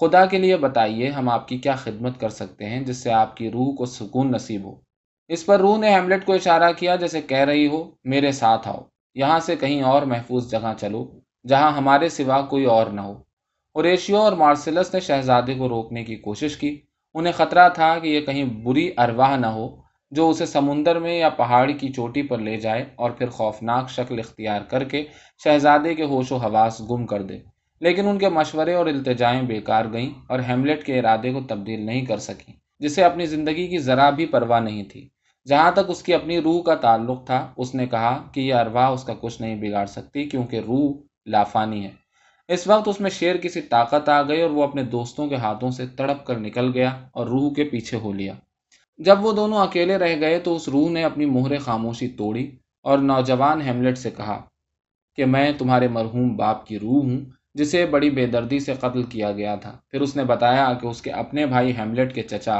خدا 0.00 0.26
کے 0.26 0.38
لیے 0.38 0.56
بتائیے 0.56 1.10
ہم 1.10 1.28
آپ 1.28 1.48
کی 1.48 1.58
کیا 1.58 1.72
خدمت 1.72 2.20
کر 2.20 2.28
سکتے 2.28 2.64
ہیں 2.64 2.80
جس 2.80 2.96
سے 2.96 3.12
آپ 3.12 3.36
کی 3.36 3.50
روح 3.50 3.74
کو 3.74 3.84
سکون 3.84 4.32
نصیب 4.32 4.64
ہو؟ 4.64 4.74
اس 5.28 5.46
پر 5.46 5.60
روح 5.60 5.78
نے 5.78 5.94
ہیملٹ 5.94 6.26
کو 6.26 6.32
اشارہ 6.32 6.72
کیا، 6.72 6.96
جیسے 6.96 7.22
کہہ 7.22 7.38
رہی 7.38 7.66
ہو، 7.66 7.90
میرے 8.04 8.32
ساتھ 8.32 8.68
آؤ، 8.68 8.80
یہاں 9.14 9.38
سے 9.38 9.56
کہیں 9.56 9.82
اور 9.82 10.02
محفوظ 10.02 10.50
جگہ 10.50 10.72
چلو، 10.80 11.10
جہاں 11.48 11.70
ہمارے 11.72 12.08
سوا 12.08 12.42
کوئی 12.42 12.64
اور 12.64 12.86
نہ 12.86 13.00
ہو۔ 13.00 13.22
اوریشیو 13.72 14.16
اور 14.16 14.32
مارسلس 14.32 14.94
نے 14.94 15.00
شہزادے 15.00 15.54
کو 15.54 15.68
روکنے 15.68 16.04
کی 16.04 16.16
کوشش 16.16 16.56
کی۔ 16.56 16.80
انہیں 17.14 17.32
خطرہ 17.32 17.68
تھا 17.68 17.98
کہ 17.98 18.08
یہ 18.08 18.20
کہیں 18.20 18.44
بری 18.44 18.90
ارواح 18.96 19.36
نہ 19.36 19.46
ہو، 19.46 19.76
جو 20.10 20.30
اسے 20.30 20.46
سمندر 20.46 20.98
میں 20.98 21.18
یا 21.18 21.28
پہاڑی 21.28 21.72
کی 21.72 21.88
چوٹی 21.92 22.22
پر 22.22 22.38
لے 22.38 22.56
جائے 22.56 22.84
اور 22.96 23.10
پھر 23.10 23.28
خوفناک 23.28 23.90
شکل 23.90 24.18
اختیار 24.18 24.60
کر 24.60 24.84
کے 24.84 25.04
شہزادے 25.44 25.94
کے 25.94 26.04
ہوش 26.04 26.32
و 26.32 26.36
حواس 26.36 26.82
گم 26.90 27.06
کر 27.06 27.22
دے۔ 27.22 27.57
لیکن 27.80 28.08
ان 28.08 28.18
کے 28.18 28.28
مشورے 28.28 28.74
اور 28.74 28.86
التجائیں 28.86 29.42
بیکار 29.42 29.84
گئیں 29.92 30.10
اور 30.26 30.38
ہیملٹ 30.38 30.84
کے 30.84 30.98
ارادے 30.98 31.32
کو 31.32 31.40
تبدیل 31.48 31.86
نہیں 31.86 32.04
کر 32.04 32.18
سکیں، 32.18 32.52
جسے 32.80 33.04
اپنی 33.04 33.26
زندگی 33.26 33.66
کی 33.66 33.78
ذرا 33.78 34.10
بھی 34.10 34.26
پرواہ 34.26 34.60
نہیں 34.60 34.84
تھی۔ 34.84 35.08
جہاں 35.46 35.70
تک 35.70 35.88
اس 35.88 36.02
کی 36.02 36.14
اپنی 36.14 36.40
روح 36.42 36.62
کا 36.62 36.74
تعلق 36.74 37.26
تھا، 37.26 37.52
اس 37.56 37.74
نے 37.74 37.86
کہا 37.86 38.28
کہ 38.32 38.40
یہ 38.40 38.54
ارواح 38.54 38.88
اس 38.88 39.04
کا 39.04 39.14
کچھ 39.20 39.42
نہیں 39.42 39.56
بگاڑ 39.56 39.86
سکتی 39.86 40.24
کیونکہ 40.24 40.56
روح 40.56 40.92
لافانی 41.26 41.84
ہے۔ 41.84 41.90
اس 42.48 42.66
وقت 42.66 42.88
اس 42.88 43.00
میں 43.00 43.10
شیر 43.10 43.36
کسی 43.36 43.60
طاقت 43.60 44.08
آ 44.08 44.22
گئی 44.22 44.42
اور 44.42 44.50
وہ 44.50 44.62
اپنے 44.62 44.82
دوستوں 44.82 45.28
کے 45.28 45.36
ہاتھوں 45.36 45.70
سے 45.70 45.86
تڑپ 45.86 46.26
کر 46.26 46.38
نکل 46.38 46.70
گیا 46.74 46.90
اور 47.12 47.26
روح 47.26 47.54
کے 47.54 47.64
پیچھے 47.64 47.98
ہو 47.98 48.12
لیا۔ 48.12 48.32
جب 48.98 49.24
وہ 49.24 49.32
دونوں 49.32 49.58
اکیلے 49.58 49.98
رہ 49.98 50.20
گئے 50.20 50.38
تو 50.38 50.56
اس 50.56 50.68
روح 50.68 50.90
نے 50.90 51.04
اپنی 51.04 51.26
مہر 51.26 51.58
خاموشی 51.58 52.08
توڑی 52.08 52.50
اور 52.82 52.98
نوجوان 52.98 53.62
ہیملٹ 53.62 53.98
سے 53.98 54.10
کہا 54.10 54.40
کہ 55.16 55.24
میں 55.24 55.52
تمہارے 55.58 55.88
مرحوم 55.88 56.36
باپ 56.36 56.66
کی 56.66 56.78
روح 56.78 57.02
ہوں 57.02 57.20
جسے 57.58 57.86
بڑی 57.86 58.10
بے 58.10 58.26
دردی 58.26 58.58
سے 58.58 58.74
قتل 58.74 59.02
کیا 59.02 59.32
گیا 59.32 59.54
تھا۔ 59.54 59.78
پھر 59.90 60.00
اس 60.00 60.16
نے 60.16 60.24
بتایا 60.24 60.72
کہ 60.80 60.86
اس 60.86 61.02
کے 61.02 61.10
اپنے 61.10 61.46
بھائی 61.46 61.76
ہیملٹ 61.76 62.14
کے 62.14 62.22
چچا 62.22 62.58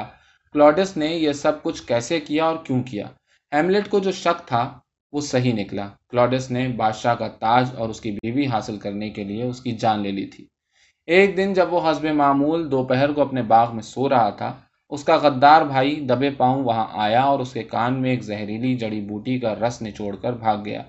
کلاڈس 0.55 0.97
نے 0.97 1.07
یہ 1.07 1.33
سب 1.33 1.63
کچھ 1.63 1.83
کیسے 1.83 2.21
کیا 2.21 2.45
اور 2.45 2.57
کیوں 2.65 2.83
کیا۔ 2.83 3.07
ہیملٹ 3.53 3.89
کو 3.89 3.99
جو 3.99 4.13
شک 4.13 4.49
تھا 4.49 4.79
وہ 5.13 5.21
صحیح 5.21 5.53
نکلا۔ 5.53 5.89
کلاڈس 6.11 6.51
نے 6.51 6.69
بادشاہ 6.69 7.15
کا 7.15 7.29
تاج 7.29 7.69
اور 7.77 7.89
اس 7.89 8.01
کی 8.01 8.11
بیوی 8.11 8.47
حاصل 8.47 8.77
کرنے 8.77 9.11
کے 9.11 9.25
لیے 9.25 9.43
اس 9.43 9.61
کی 9.61 9.73
جان 9.73 10.03
لے 10.03 10.11
لی 10.11 10.27
تھی۔ 10.27 10.47
ایک 11.07 11.37
دن 11.37 11.53
جب 11.53 11.73
وہ 11.73 11.91
حسب 11.91 12.05
معمول 12.05 12.71
دوپہر 12.71 13.13
کو 13.13 13.23
اپنے 13.23 13.43
باغ 13.43 13.75
میں 13.75 13.83
سو 13.83 14.09
رہا 14.09 14.31
تھا، 14.31 14.53
اس 14.91 15.05
کا 15.05 15.17
غدار 15.17 15.63
بھائی 15.63 15.95
دبے 15.95 16.31
پاؤں 16.31 16.65
وہاں 16.65 16.87
آیا 16.93 17.23
اور 17.23 17.39
اس 17.39 17.53
کے 17.53 17.63
کان 17.63 18.03
میں 18.03 18.11
ایک 18.11 18.23
زہریلی 18.23 18.77
جڑی 18.77 19.01
بوٹی 19.01 19.39
کا 19.39 19.55
رس 19.55 19.83
نچوڑ 19.83 20.17
کر 20.17 20.33
بھاگ 20.33 20.59
گیا۔ 20.65 20.83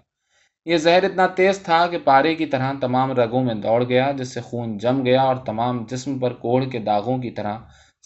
یہ 0.66 0.78
زہر 0.78 1.04
اتنا 1.04 1.28
تیز 1.28 1.60
تھا 1.60 1.88
کہ 1.88 1.98
پارے 2.04 2.36
کی 2.36 2.46
طرح 2.46 2.74
تمام 2.82 3.12
رگوں 3.12 3.44
میں 3.44 3.56
دوڑ 3.56 3.84
گیا، 3.84 4.12
جس 4.12 4.34
سے 4.34 4.42
خون 4.42 4.78
جم 4.78 5.06
گیا 5.06 5.22
اور 5.22 5.36
تمام 5.36 5.86
جسم 5.90 6.20
پر 6.20 6.34
کوڑ 6.34 6.66
کے 6.66 6.80
داغوں 6.80 7.18
کی 7.18 7.32
طرح 7.32 7.58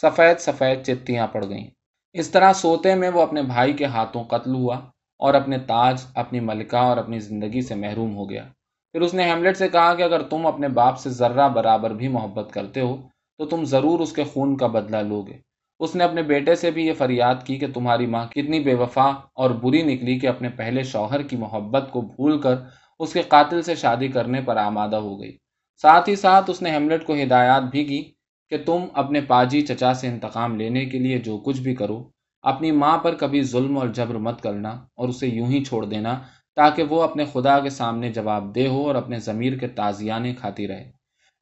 سفید 0.01 0.39
سفید 0.39 0.83
چتیاں 0.85 1.27
پڑ 1.27 1.45
گئیں۔ 1.49 1.67
اس 2.13 2.29
طرح 2.29 2.53
سوتے 2.53 2.95
میں 2.95 3.09
وہ 3.09 3.21
اپنے 3.21 3.41
بھائی 3.41 3.73
کے 3.73 3.85
ہاتھوں 3.85 4.23
قتل 4.23 4.55
ہوا 4.55 4.75
اور 5.19 5.33
اپنے 5.33 5.57
تاج، 5.57 6.01
اپنی 6.15 6.39
ملکہ 6.39 6.75
اور 6.75 6.97
اپنی 6.97 7.19
زندگی 7.19 7.61
سے 7.61 7.75
محروم 7.75 8.15
ہو 8.15 8.29
گیا۔ 8.29 8.43
پھر 8.91 9.01
اس 9.01 9.13
نے 9.13 9.23
ہیملٹ 9.23 9.57
سے 9.57 9.67
کہا 9.67 9.93
کہ 9.95 10.03
اگر 10.03 10.21
تم 10.21 10.45
اپنے 10.45 10.67
باپ 10.67 10.99
سے 10.99 11.09
ذرہ 11.09 11.47
برابر 11.47 11.91
بھی 11.91 12.07
محبت 12.07 12.51
کرتے 12.53 12.81
ہو 12.81 12.97
تو 13.37 13.45
تم 13.45 13.63
ضرور 13.63 13.99
اس 13.99 14.13
کے 14.13 14.23
خون 14.23 14.57
کا 14.57 14.67
بدلہ 14.67 14.97
لو 14.97 15.21
گے۔ 15.21 15.37
اس 15.79 15.95
نے 15.95 16.03
اپنے 16.03 16.21
بیٹے 16.21 16.55
سے 16.55 16.71
بھی 16.71 16.87
یہ 16.87 16.93
فریاد 16.93 17.35
کی 17.45 17.57
کہ 17.57 17.67
تمہاری 17.73 18.05
ماں 18.05 18.25
کتنی 18.25 18.59
بے 18.59 18.73
وفا 18.73 19.11
اور 19.33 19.49
بری 19.49 19.81
نکلی 19.81 20.19
کہ 20.19 20.27
اپنے 20.27 20.49
پہلے 20.49 20.83
شوہر 20.83 21.21
کی 21.21 21.35
محبت 21.35 21.91
کو 21.91 22.01
بھول 22.01 22.41
کر 22.41 22.55
اس 22.99 23.13
کے 23.13 23.21
قاتل 23.21 23.61
سے 23.61 23.75
شادی 23.75 24.07
کرنے 24.07 24.41
پر 24.41 24.57
آمادہ 24.57 24.95
ہو 24.95 25.21
گئی۔ 25.21 25.37
ساتھ 25.81 26.09
ہی 26.09 26.15
ساتھ 26.15 26.49
اس 26.49 26.61
نے 26.61 26.71
ہیملٹ 26.71 27.05
کو 27.05 27.13
ہدایات 27.13 27.63
بھی 27.63 27.83
کی 27.85 28.03
کہ 28.49 28.57
تم 28.65 28.85
اپنے 28.93 29.21
پاجی 29.21 29.61
چچا 29.61 29.93
سے 29.93 30.07
انتقام 30.07 30.55
لینے 30.55 30.85
کے 30.85 30.99
لیے 30.99 31.17
جو 31.17 31.37
کچھ 31.37 31.61
بھی 31.61 31.75
کرو، 31.75 32.03
اپنی 32.41 32.71
ماں 32.71 32.97
پر 32.97 33.15
کبھی 33.15 33.43
ظلم 33.43 33.77
اور 33.77 33.87
جبر 33.87 34.15
مت 34.15 34.41
کرنا 34.41 34.69
اور 34.69 35.09
اسے 35.09 35.27
یوں 35.27 35.47
ہی 35.47 35.63
چھوڑ 35.63 35.85
دینا 35.85 36.19
تاکہ 36.55 36.83
وہ 36.83 37.03
اپنے 37.03 37.25
خدا 37.25 37.59
کے 37.59 37.69
سامنے 37.69 38.11
جواب 38.11 38.55
دہ 38.55 38.67
ہو 38.67 38.87
اور 38.87 38.95
اپنے 38.95 39.19
ضمیر 39.19 39.57
کے 39.57 39.67
تازیانے 39.67 40.33
کھاتی 40.33 40.67
رہے۔ 40.67 40.91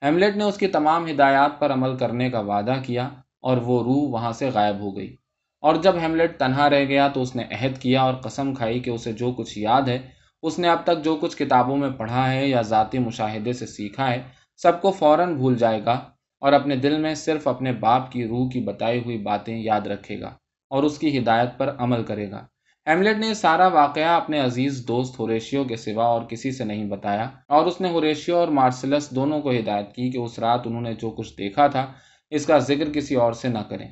ہیملٹ 0.02 0.38
نے 0.38 0.44
اس 0.44 0.58
کی 0.58 0.68
تمام 0.68 1.08
ہدایات 1.08 1.60
پر 1.60 1.74
عمل 1.74 1.98
کرنے 1.98 2.30
کا 2.30 2.40
وعدہ 2.40 2.76
کیا 2.84 3.10
اور 3.42 3.58
وہ 3.58 3.84
روح 3.84 4.10
وہاں 4.10 4.32
سے 4.32 4.50
غائب 4.54 4.80
ہو 4.80 4.98
گئی۔ 4.98 5.16
اور 5.62 5.76
جب 5.76 5.96
ہیملٹ 6.02 6.40
تنہا 6.40 6.70
رہ 6.70 6.86
گیا 6.86 7.08
تو 7.08 7.22
اس 7.22 7.36
نے 7.36 7.44
عہد 7.52 7.78
کیا 7.78 8.02
اور 8.02 8.14
قسم 8.14 8.54
کھائی 8.56 8.80
کہ 8.80 8.90
اسے 8.90 9.12
جو 9.12 9.32
کچھ 9.32 9.60
یاد 9.60 9.82
ہے، 9.82 10.00
اس 10.44 10.60
نے 10.60 10.70
اب 10.70 10.84
تک 10.84 11.04
جو 11.04 11.18
کچھ 11.22 11.38
کتابوں 11.38 11.78
میں 11.78 11.90
پڑھا 11.90 12.34
ہے 12.34 12.48
یا 12.48 12.62
ذاتی 12.62 13.00
مشاہدے 13.00 13.54
سے 13.54 13.66
سیکھا 13.66 14.12
ہے، 14.12 14.22
سب 14.58 14.82
کو 14.82 14.92
فوراً 14.92 15.36
بھول 15.36 15.58
جائے 15.58 15.86
گا 15.86 16.00
اور 16.40 16.54
اپنے 16.54 16.76
دل 16.76 16.98
میں 16.98 17.16
صرف 17.16 17.48
اپنے 17.48 17.72
باپ 17.72 18.12
کی 18.12 18.28
روح 18.28 18.50
کی 18.50 18.60
بتائی 18.60 19.00
ہوئی 19.00 19.18
باتیں 19.18 19.58
یاد 19.58 19.88
رکھے 19.88 20.22
گا 20.22 20.34
اور 20.70 20.84
اس 20.84 20.98
کی 20.98 21.18
ہدایت 21.18 21.50
پر 21.58 21.76
عمل 21.78 22.04
کرے 22.04 22.32
گا۔ 22.32 22.46
ہیملٹ 22.88 23.18
نے 23.18 23.34
سارا 23.34 23.68
واقعہ 23.68 24.16
اپنے 24.16 24.40
عزیز 24.40 24.86
دوست 24.88 25.20
ہوریشیو 25.20 25.64
کے 25.64 25.76
سوا 25.76 26.06
اور 26.06 26.22
کسی 26.22 26.52
سے 26.52 26.64
نہیں 26.64 26.86
بتایا 26.86 27.30
اور 27.48 27.66
اس 27.66 27.82
نے 27.82 27.90
ہوریشیو 27.90 28.38
اور 28.38 28.48
مارسلس 28.48 29.12
دونوں 29.12 29.42
کو 29.42 29.52
ہدایت 29.52 29.94
کی 29.96 30.12
کہ 30.12 30.18
اس 30.18 30.40
رات 30.40 30.68
انہوں 30.68 30.82
نے 30.82 30.94
جو 30.94 31.10
کچھ 31.10 31.38
دیکھا 31.38 31.68
تھا 31.68 31.94
اس 32.32 32.46
کا 32.46 32.58
ذکر 32.58 32.92
کسی 32.94 33.16
اور 33.16 33.34
سے 33.34 33.48
نہ 33.48 33.60
کریں۔ 33.70 33.88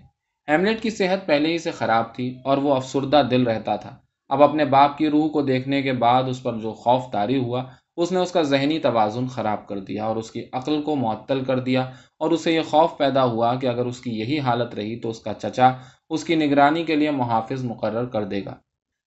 ہیملٹ 0.47 0.81
کی 0.81 0.89
صحت 0.89 1.25
پہلے 1.25 1.49
ہی 1.49 1.57
سے 1.57 1.71
خراب 1.71 2.15
تھی 2.15 2.37
اور 2.43 2.57
وہ 2.57 2.75
افسردہ 2.75 3.21
دل 3.31 3.43
رہتا 3.43 3.75
تھا۔ 3.75 3.95
اب 4.29 4.43
اپنے 4.43 4.65
باپ 4.65 4.97
کی 4.97 5.09
روح 5.09 5.29
کو 5.29 5.41
دیکھنے 5.41 5.81
کے 5.81 5.93
بعد 5.93 6.23
اس 6.27 6.43
پر 6.43 6.57
جو 6.57 6.73
خوف 6.73 7.11
طاری 7.11 7.37
ہوا، 7.37 7.63
اس 7.97 8.11
نے 8.11 8.19
اس 8.19 8.31
کا 8.31 8.41
ذہنی 8.41 8.79
توازن 8.79 9.27
خراب 9.27 9.67
کر 9.67 9.79
دیا 9.79 10.05
اور 10.05 10.15
اس 10.15 10.31
کی 10.31 10.43
عقل 10.53 10.81
کو 10.81 10.95
معطل 10.95 11.43
کر 11.43 11.59
دیا 11.59 11.81
اور 12.17 12.31
اسے 12.31 12.51
یہ 12.51 12.61
خوف 12.61 12.97
پیدا 12.97 13.23
ہوا 13.23 13.55
کہ 13.55 13.67
اگر 13.67 13.85
اس 13.85 14.01
کی 14.01 14.19
یہی 14.19 14.39
حالت 14.39 14.75
رہی 14.75 14.99
تو 14.99 15.09
اس 15.09 15.19
کا 15.19 15.33
چچا 15.33 15.71
اس 16.09 16.23
کی 16.23 16.35
نگرانی 16.35 16.83
کے 16.83 16.95
لیے 16.95 17.11
محافظ 17.11 17.63
مقرر 17.63 18.05
کر 18.05 18.23
دے 18.23 18.45
گا۔ 18.45 18.55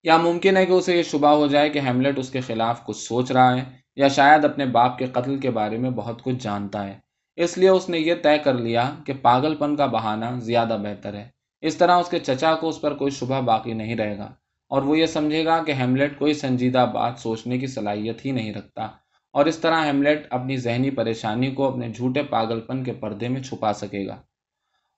یا 0.02 0.16
ممکن 0.16 0.56
ہے 0.56 0.66
کہ 0.66 0.72
اسے 0.72 0.96
یہ 0.96 1.02
شبہ 1.02 1.28
ہو 1.28 1.46
جائے 1.46 1.70
کہ 1.70 1.78
ہیملٹ 1.78 2.18
اس 2.18 2.30
کے 2.30 2.40
خلاف 2.40 2.84
کچھ 2.84 2.96
سوچ 2.96 3.30
رہا 3.32 3.56
ہے 3.56 3.64
یا 3.96 4.08
شاید 4.08 4.44
اپنے 4.44 4.66
باپ 4.66 4.98
کے 4.98 5.06
قتل 5.06 5.38
کے 5.38 5.50
بارے 5.50 5.78
میں 5.78 5.90
بہت 5.90 6.22
کچھ 6.22 6.36
جانتا 6.40 6.86
ہے۔ 6.86 7.11
اس 7.36 7.58
لیے 7.58 7.68
اس 7.68 7.88
نے 7.88 7.98
یہ 7.98 8.14
طے 8.22 8.38
کر 8.38 8.54
لیا 8.54 8.94
کہ 9.06 9.12
پاگل 9.22 9.54
پن 9.54 9.76
کا 9.76 9.86
بہانہ 9.86 10.24
زیادہ 10.38 10.76
بہتر 10.82 11.14
ہے۔ 11.14 11.28
اس 11.60 11.76
طرح 11.76 11.98
اس 11.98 12.08
کے 12.08 12.18
چچا 12.18 12.54
کو 12.54 12.68
اس 12.68 12.80
پر 12.80 12.94
کوئی 12.94 13.10
شبہ 13.10 13.40
باقی 13.40 13.72
نہیں 13.72 13.96
رہے 13.96 14.18
گا 14.18 14.28
اور 14.68 14.82
وہ 14.82 14.98
یہ 14.98 15.06
سمجھے 15.06 15.44
گا 15.44 15.62
کہ 15.62 15.72
ہیملیٹ 15.72 16.18
کوئی 16.18 16.34
سنجیدہ 16.34 16.90
بات 16.94 17.18
سوچنے 17.18 17.58
کی 17.58 17.66
صلاحیت 17.66 18.26
ہی 18.26 18.30
نہیں 18.30 18.54
رکھتا 18.54 18.84
اور 19.32 19.46
اس 19.46 19.58
طرح 19.58 19.84
ہیملیٹ 19.84 20.26
اپنی 20.30 20.56
ذہنی 20.56 20.90
پریشانی 20.90 21.50
کو 21.50 21.68
اپنے 21.68 21.88
جھوٹے 21.88 22.22
پاگل 22.22 22.60
پن 22.60 22.84
کے 22.84 22.92
پردے 22.92 23.28
میں 23.28 23.42
چھپا 23.42 23.72
سکے 23.72 24.06
گا۔ 24.06 24.16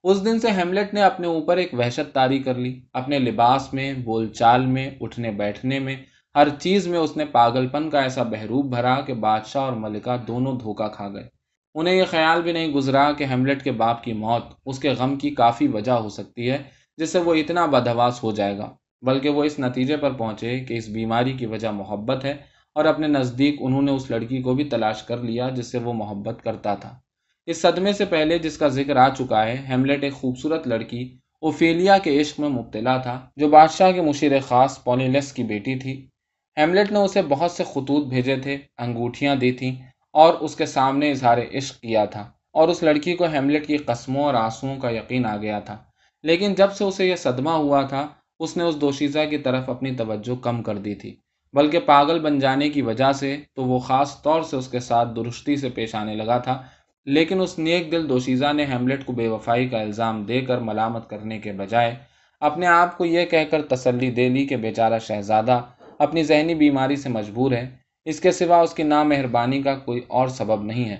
اس 0.03 0.25
دن 0.25 0.41
سے 0.41 0.51
ہیملیٹ 0.51 0.95
نے 0.95 1.03
اپنے 1.03 1.27
اوپر 1.27 1.57
ایک 1.57 1.75
وحشت 1.75 2.15
تاری 2.15 2.39
کر 2.39 2.55
لی۔ 2.55 2.81
اپنے 2.93 3.19
لباس 3.19 3.75
میں، 3.75 3.93
بول 3.93 4.29
چال 4.29 4.67
میں، 4.67 4.91
اٹھنے 5.01 5.31
بیٹھنے 5.31 5.79
میں، 5.79 5.97
ہر 6.35 6.49
چیز 6.49 6.87
میں 6.87 6.99
اس 6.99 7.17
نے 7.17 7.25
پاگل 7.25 7.69
پن 7.69 7.91
کا 7.91 8.01
ایسا 8.01 8.23
بحروب 8.23 8.75
بھرا 8.75 9.01
کہ 9.01 9.15
بادشاہ 9.15 9.63
اور 9.63 9.73
ملکہ 9.73 10.17
دونوں 10.29 10.53
دھوکہ 10.53 10.89
کھا 10.89 11.09
گئے۔ 11.09 11.34
انہیں 11.75 11.95
یہ 11.95 12.05
خیال 12.05 12.43
بھی 12.43 12.53
نہیں 12.53 12.69
گزرا 12.69 13.11
کہ 13.13 13.25
ہیملیٹ 13.25 13.63
کے 13.65 13.73
باپ 13.73 14.03
کی 14.05 14.13
موت 14.13 14.43
اس 14.67 14.79
کے 14.79 14.91
غم 14.91 15.17
کی 15.17 15.31
کافی 15.31 15.67
وجہ 15.67 15.93
ہو 15.93 16.09
سکتی 16.09 16.51
ہے، 16.51 16.59
جس 16.99 17.11
سے 17.11 17.19
وہ 17.19 17.35
اتنا 17.35 17.67
بدہواس 17.67 18.23
ہو 18.23 18.33
جائے 18.33 18.59
گا، 18.59 18.69
بلکہ 19.03 19.29
وہ 19.29 19.45
اس 19.45 19.59
نتیجے 19.59 19.97
پر 19.97 20.13
پہنچے 20.13 20.59
کہ 20.61 20.75
اس 20.75 20.89
بیماری 20.89 21.33
کی 21.33 21.47
وجہ 21.47 21.69
محبت 21.69 22.25
ہے 22.25 22.35
اور 22.77 22.85
اپنے 22.85 23.07
نزدیک 23.07 23.57
انہوں 23.61 23.83
نے 23.83 23.93
اس 23.93 24.11
لڑکی 24.11 24.43
کو 24.43 24.55
بھی 24.55 24.65
تلاش 24.65 25.03
کر 25.03 25.23
لیا 25.23 25.49
جس 25.49 25.73
سے 25.73 25.79
وہ 25.79 25.93
محبت 25.93 26.43
کرتا 26.45 26.75
تھا۔ 26.75 26.95
اس 27.47 27.61
صدمے 27.63 27.93
سے 27.93 28.05
پہلے 28.05 28.39
جس 28.39 28.59
کا 28.59 28.69
ذکر 28.69 28.97
آ 28.97 29.09
چکا 29.09 29.45
ہے 29.47 29.57
ہیملیٹ 29.69 30.05
ایک 30.05 30.13
خوبصورت 30.13 30.67
لڑکی 30.67 31.03
اوفیلیا 31.43 31.99
کے 31.99 32.21
عشق 32.21 32.41
میں 32.41 32.49
مبتلا 32.49 32.97
تھا، 32.97 33.21
جو 33.37 33.49
بادشاہ 33.49 33.93
کے 33.93 34.01
مشیر 34.01 34.39
خاص 34.41 34.83
پونیلس 34.85 35.33
کی 35.33 35.43
بیٹی 35.43 35.75
تھی۔ 35.79 35.95
ہیملیٹ 36.57 36.93
نے 36.93 36.99
اسے 36.99 37.23
بہت 37.29 37.51
سے 37.51 37.65
خطوط 37.65 38.07
بھیجے 38.07 38.37
تھے، 38.37 38.57
انگوٹھیاں 38.79 39.35
دی 39.37 39.51
تھیں 39.53 39.75
اور 40.15 40.35
اس 40.35 40.57
کے 40.57 40.67
سامنے 40.67 41.11
اظہار 41.11 41.39
عشق 41.55 41.81
کیا 41.81 42.05
تھا 42.05 42.31
اور 42.53 42.69
اس 42.69 42.83
لڑکی 42.83 43.15
کو 43.15 43.25
ہیملیٹ 43.25 43.67
کی 43.67 43.77
قسموں 43.77 44.25
اور 44.25 44.35
آنسوؤں 44.35 44.77
کا 44.77 44.91
یقین 44.91 45.27
آ 45.27 45.37
گیا 45.37 45.61
تھا۔ 45.61 45.77
لیکن 46.23 46.55
جب 46.55 46.73
سے 46.73 46.85
اسے 46.85 47.09
یہ 47.09 47.17
صدمہ 47.17 47.51
ہوا 47.51 47.83
تھا، 47.83 48.07
اس 48.41 48.57
نے 48.57 48.65
اس 48.65 48.81
دوشیزہ 48.81 49.19
کی 49.31 49.39
طرف 49.39 49.71
اپنی 49.71 49.95
توجہ 49.95 50.43
کم 50.43 50.63
کر 50.63 50.79
دی 50.79 50.95
تھی۔ 50.95 51.17
بلکہ 51.53 51.79
پاگل 51.79 52.19
بن 52.19 52.39
جانے 52.39 52.69
کی 52.69 52.83
وجہ 52.83 53.13
سے 53.13 53.37
تو 53.55 53.65
وہ 53.65 53.79
خاص 53.79 54.23
طور 54.23 54.43
سے 54.43 54.57
اس 54.57 54.69
کے 54.69 54.81
ساتھ 54.81 55.09
درستی 55.17 55.57
سے 55.57 55.69
پیش 55.69 55.95
آنے 55.95 56.15
لگا 56.15 56.39
تھا، 56.39 56.63
لیکن 57.07 57.41
اس 57.41 57.59
نیک 57.59 57.93
دل 57.93 58.09
دوشیزہ 58.09 58.53
نے 58.53 58.65
ہیملیٹ 58.65 59.05
کو 59.05 59.13
بے 59.13 59.29
وفائی 59.29 59.69
کا 59.69 59.81
الزام 59.81 60.23
دے 60.23 60.41
کر 60.41 60.59
ملامت 60.59 61.11
کرنے 61.11 61.39
کے 61.39 61.53
بجائے 61.53 61.95
اپنے 62.41 62.67
آپ 62.67 62.99
کو 62.99 63.05
یہ 63.05 63.25
کہہ 63.25 63.51
کر 63.51 63.63
تسلی 63.63 64.11
دے 64.11 64.29
لی 64.29 64.47
کہ 64.47 64.57
بیچارہ 64.57 64.99
شہزادہ 64.99 65.61
اپنی 65.99 66.23
ذہنی 66.23 66.55
بیماری 66.55 66.97
سے 66.97 67.09
مجبور 67.09 67.53
ہے۔ 67.53 67.84
اس 68.05 68.21
کے 68.21 68.33
سوا 68.33 68.61
اس 68.61 68.75
کی 68.75 68.83
نامہربانی 68.83 69.63
کا 69.63 69.75
کوئی 69.75 70.01
اور 70.09 70.29
سبب 70.29 70.63
نہیں 70.63 70.89
ہے۔ 70.89 70.97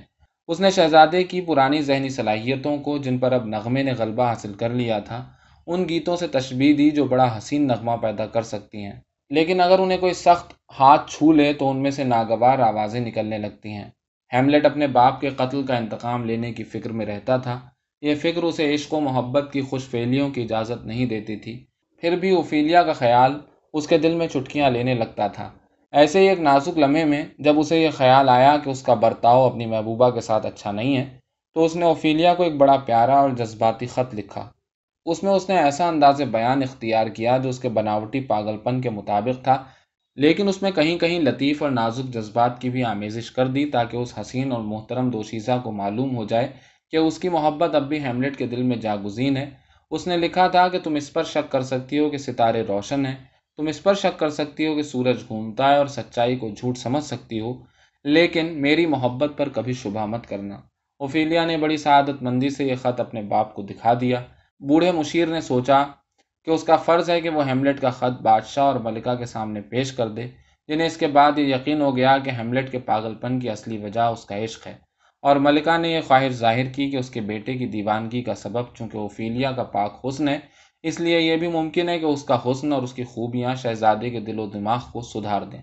اس 0.49 0.61
نے 0.61 0.71
شہزادے 0.71 1.25
کی 1.25 1.41
پرانی 1.41 1.83
ذہنی 1.83 2.09
صلاحیتوں 2.09 2.77
کو 2.79 2.99
جن 2.99 3.19
پر 3.19 3.33
اب 3.33 3.47
نغمے 3.47 3.83
نے 3.83 3.93
غلبہ 3.93 4.25
حاصل 4.25 4.53
کر 4.53 4.71
لیا 4.71 4.99
تھا، 4.99 5.25
ان 5.67 5.89
گیتوں 5.89 6.17
سے 6.17 6.27
تشبیح 6.27 6.75
دی 6.79 6.91
جو 6.91 7.05
بڑا 7.05 7.39
حسین 7.39 7.67
نغمہ 7.67 7.97
پیدا 8.03 8.27
کر 8.27 8.43
سکتی 8.43 8.85
ہیں۔ 8.85 8.93
لیکن 9.31 9.61
اگر 9.61 9.79
انہیں 9.79 9.99
کوئی 9.99 10.15
سخت 10.15 10.53
ہاتھ 10.81 11.11
چھو 11.11 11.33
لے 11.33 11.53
تو 11.53 11.71
ان 11.71 11.83
میں 11.83 11.91
سے 11.91 12.05
ناگوار 12.05 12.59
آوازیں 12.59 13.01
نکلنے 13.01 13.39
لگتی 13.39 13.69
ہیں۔ 13.69 13.91
ہیملیٹ 14.33 14.67
اپنے 14.67 14.87
باپ 14.87 15.21
کے 15.21 15.29
قتل 15.29 15.63
کا 15.63 15.77
انتقام 15.77 16.25
لینے 16.25 16.53
کی 16.53 16.65
فکر 16.65 16.93
میں 16.93 17.07
رہتا 17.07 17.37
تھا۔ 17.37 17.61
یہ 18.03 18.15
فکر 18.15 18.43
اسے 18.43 18.75
عشق 18.75 18.95
و 18.95 19.01
محبت 19.01 19.53
کی 19.53 19.61
خوش 19.61 19.85
فیلیوں 19.85 20.31
کی 20.31 20.43
اجازت 20.43 20.87
نہیں 20.87 21.07
دیتی 21.07 21.37
تھی۔ 21.37 21.65
پھر 22.01 22.17
بھی 22.17 22.31
اوفیلیا 22.31 22.83
کا 22.83 22.93
خیال 22.93 23.41
اس 23.73 23.87
کے 23.87 23.99
دل 23.99 24.15
میں 24.15 24.29
چٹکیاں 24.29 24.71
لینے 24.71 24.95
لگتا 24.95 25.27
تھا۔ 25.27 25.51
ایسے 25.95 26.21
ہی 26.21 26.29
ایک 26.29 26.41
نازک 26.41 26.79
لمحے 26.79 27.05
میں 27.05 27.25
جب 27.39 27.59
اسے 27.59 27.79
یہ 27.83 27.91
خیال 27.91 28.29
آیا 28.29 28.57
کہ 28.65 28.71
اس 28.71 28.83
کا 28.83 28.95
برتاؤ 28.95 29.47
اپنی 29.47 29.67
محبوبہ 29.67 30.11
کے 30.11 30.21
ساتھ 30.21 30.47
اچھا 30.47 30.73
نہیں 30.73 30.97
ہے، 30.97 31.05
تو 31.55 31.65
اس 31.65 31.77
نے 31.77 31.85
اوفیلیا 31.85 32.35
کو 32.35 32.43
ایک 32.43 32.55
بڑا 32.55 32.77
پیارا 32.77 33.19
اور 33.19 33.31
جذباتی 33.31 33.87
خط 33.87 34.15
لکھا۔ 34.15 34.49
اس 35.07 35.23
میں 35.23 35.33
اس 35.33 35.49
نے 35.49 35.59
ایسا 35.59 35.89
انداز 35.89 36.21
بیان 36.21 36.63
اختیار 36.63 37.07
کیا 37.07 37.37
جو 37.39 37.49
اس 37.49 37.59
کے 37.59 37.69
بناوٹی 37.69 38.21
پاگل 38.21 38.57
پن 38.57 38.81
کے 38.81 38.91
مطابق 38.91 39.45
تھا، 39.45 39.65
لیکن 40.17 40.49
اس 40.49 40.63
میں 40.63 40.71
کہیں 40.71 40.99
کہیں 40.99 41.19
لطیف 41.21 41.63
اور 41.63 41.71
نازک 41.71 42.13
جذبات 42.15 42.61
کی 42.61 42.71
بھی 42.71 42.85
آمیزش 42.85 43.31
کر 43.31 43.47
دی 43.47 43.65
تاکہ 43.71 43.97
اس 43.97 44.19
حسین 44.21 44.53
اور 44.53 44.63
محترم 44.63 45.11
دوشیزہ 45.11 45.59
کو 45.65 45.73
معلوم 45.73 46.17
ہو 46.17 46.25
جائے 46.25 46.49
کہ 46.93 46.97
اس 46.97 47.19
کی 47.19 47.29
محبت 47.29 47.75
اب 47.75 47.89
بھی 47.89 48.05
ہیملیٹ 48.05 48.37
کے 48.37 48.47
دل 48.47 48.63
میں 48.63 48.77
جاگزین 48.77 49.37
ہے۔ 49.37 49.51
اس 49.91 50.07
نے 50.07 50.17
لکھا 50.17 50.49
تھا 50.49 50.69
کہ 50.69 50.79
تم 50.79 50.95
اس 50.95 51.13
پر 51.13 51.23
شک 51.25 51.53
کر 51.53 51.63
سکتی 51.63 51.99
ہو 51.99 52.11
کہ 52.11 52.17
ستارے 52.17 52.63
روشن 52.63 53.07
ہیں۔ 53.07 53.15
تم 53.57 53.67
اس 53.67 53.83
پر 53.83 53.95
شک 53.95 54.19
کر 54.19 54.29
سکتی 54.29 54.67
ہو 54.67 54.75
کہ 54.75 54.83
سورج 54.83 55.17
گھومتا 55.29 55.71
ہے 55.71 55.77
اور 55.77 55.87
سچائی 55.87 56.37
کو 56.37 56.51
جھوٹ 56.51 56.79
سمجھ 56.79 57.05
سکتی 57.05 57.41
ہو، 57.41 57.55
لیکن 58.05 58.63
میری 58.63 58.87
محبت 58.87 59.33
پر 59.37 59.49
کبھی 59.49 59.73
شبہ 59.73 60.07
مت 60.07 60.27
کرنا۔ 60.27 60.55
اوفیلیا 60.99 61.45
نے 61.45 61.57
بڑی 61.57 61.77
سعادت 61.77 62.23
مندی 62.23 62.49
سے 62.49 62.65
یہ 62.65 62.75
خط 62.75 63.01
اپنے 63.01 63.23
باپ 63.23 63.55
کو 63.55 63.63
دکھا 63.63 63.95
دیا۔ 64.01 64.23
بوڑھے 64.61 64.93
مشیر 64.93 65.27
نے 65.27 65.41
سوچا 65.41 65.85
کہ 66.45 66.51
اس 66.51 66.65
کا 66.65 66.77
فرض 66.77 67.11
ہے 67.11 67.21
کہ 67.21 67.29
وہ 67.29 67.47
ہیملیٹ 67.47 67.81
کا 67.81 67.91
خط 67.91 68.23
بادشاہ 68.23 68.65
اور 68.65 68.75
ملکہ 68.75 69.15
کے 69.15 69.25
سامنے 69.25 69.61
پیش 69.61 69.93
کر 69.93 70.09
دے، 70.09 70.27
جنہیں 70.69 70.87
اس 70.87 70.97
کے 70.97 71.07
بعد 71.07 71.39
یہ 71.39 71.55
یقین 71.55 71.81
ہو 71.81 71.97
گیا 71.97 72.19
کہ 72.19 72.31
ہیملیٹ 72.31 72.73
کے 72.73 72.79
پاگل 72.79 73.15
پن 73.15 73.41
کی 73.41 73.51
اصلی 73.51 73.79
وجہ 73.79 74.01
اس 74.01 74.25
کا 74.25 74.45
عشق 74.45 74.67
ہے۔ 74.67 74.75
اور 75.23 75.37
ملکہ 75.37 75.79
نے 75.79 75.89
یہ 75.89 76.01
خواہش 76.01 76.33
ظاہر 76.33 76.65
کی 76.65 76.91
کہ 76.91 76.97
اس 76.97 77.11
کے 77.11 77.21
بیٹے 77.21 77.55
کی 77.55 77.67
دیوانگی 77.67 78.23
کا 78.23 78.35
سبب 78.35 78.75
چونکہ 78.75 78.97
اوفیلیا 78.97 79.53
کا 79.53 79.63
پاک 79.63 80.01
حسن 80.09 80.29
ہے 80.29 80.39
اس 80.85 81.01
لیے 81.01 81.21
یہ 81.21 81.37
بھی 81.37 81.49
ممکن 81.49 81.89
ہے 81.89 81.99
کہ 81.99 82.05
اس 82.05 82.25
کا 82.25 82.39
حسن 82.47 82.73
اور 82.73 82.83
اس 82.83 82.93
کی 82.93 83.05
خوبیاں 83.05 83.55
شہزادے 83.55 84.11
کے 84.11 84.21
دل 84.21 84.39
و 84.39 84.47
دماغ 84.47 84.79
کو 84.93 85.01
سدھار 85.01 85.43
دیں۔ 85.43 85.63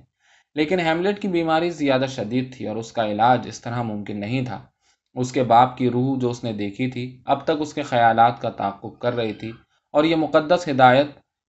لیکن 0.56 0.80
ہیملیٹ 0.80 1.22
کی 1.22 1.28
بیماری 1.28 1.70
زیادہ 1.70 2.06
شدید 2.10 2.56
تھی 2.56 2.68
اور 2.68 2.76
اس 2.76 2.92
کا 2.92 3.06
علاج 3.06 3.48
اس 3.48 3.62
طرح 3.62 3.82
ممکن 3.82 4.20
نہیں 4.20 4.46
تھا۔ 4.46 4.62
اس 5.14 5.32
کے 5.32 5.44
باپ 5.44 5.78
کی 5.78 5.90
روح 5.90 6.20
جو 6.20 6.30
اس 6.30 6.44
نے 6.44 6.54
دیکھی 6.54 6.92
تھی، 6.92 7.22
اب 7.26 7.44
تک 7.44 7.52
اس 7.60 7.74
کے 7.74 7.82
خیالات 7.82 8.42
کا 8.42 8.50
تعقب 8.50 9.00
کر 9.00 9.16
رہی 9.16 9.34
تھی 9.34 9.52
اور 9.92 10.04
یہ 10.04 10.16
مقدس 10.16 10.68
ہدایت 10.68 11.08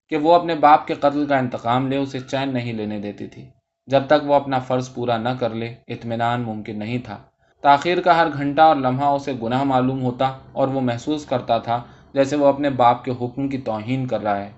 کہ 0.09 0.17
وہ 0.17 0.35
اپنے 0.35 0.55
باپ 0.55 0.87
کے 0.87 0.95
قتل 0.95 1.27
کا 1.27 1.39
انتقام 1.39 1.89
لے، 1.89 1.97
اسے 1.97 2.21
چین 2.21 2.55
نہیں 2.55 2.73
لینے 2.73 2.99
دیتی 2.99 3.27
تھی۔ 3.27 3.49
جب 3.87 4.03
تک 4.07 4.25
وہ 4.25 4.35
اپنا 4.35 4.59
فرض 4.59 4.95
پورا 4.95 5.17
نہ 5.17 5.29
کر 5.41 5.51
لے، 5.51 5.75
اطمینان 5.89 6.43
ممکن 6.43 6.79
نہیں 6.79 6.99
تھا۔ 6.99 7.23
تاخیر 7.61 8.01
کا 8.01 8.17
ہر 8.17 8.27
گھنٹہ 8.33 8.61
اور 8.61 8.77
لمحہ 8.77 9.07
اسے 9.07 9.33
گناہ 9.43 9.63
معلوم 9.63 10.03
ہوتا 10.03 10.33
اور 10.53 10.69
وہ 10.69 10.81
محسوس 10.81 11.27
کرتا 11.27 11.59
تھا 11.59 11.83
جیسے 12.15 12.37
وہ 12.37 12.47
اپنے 12.47 12.71
باپ 12.71 13.05
کے 13.05 13.13
حکم 13.21 13.49
کی 13.49 13.59
توہین 13.59 14.07
کر 14.07 14.23
رہا 14.23 14.37
ہے۔ 14.37 14.53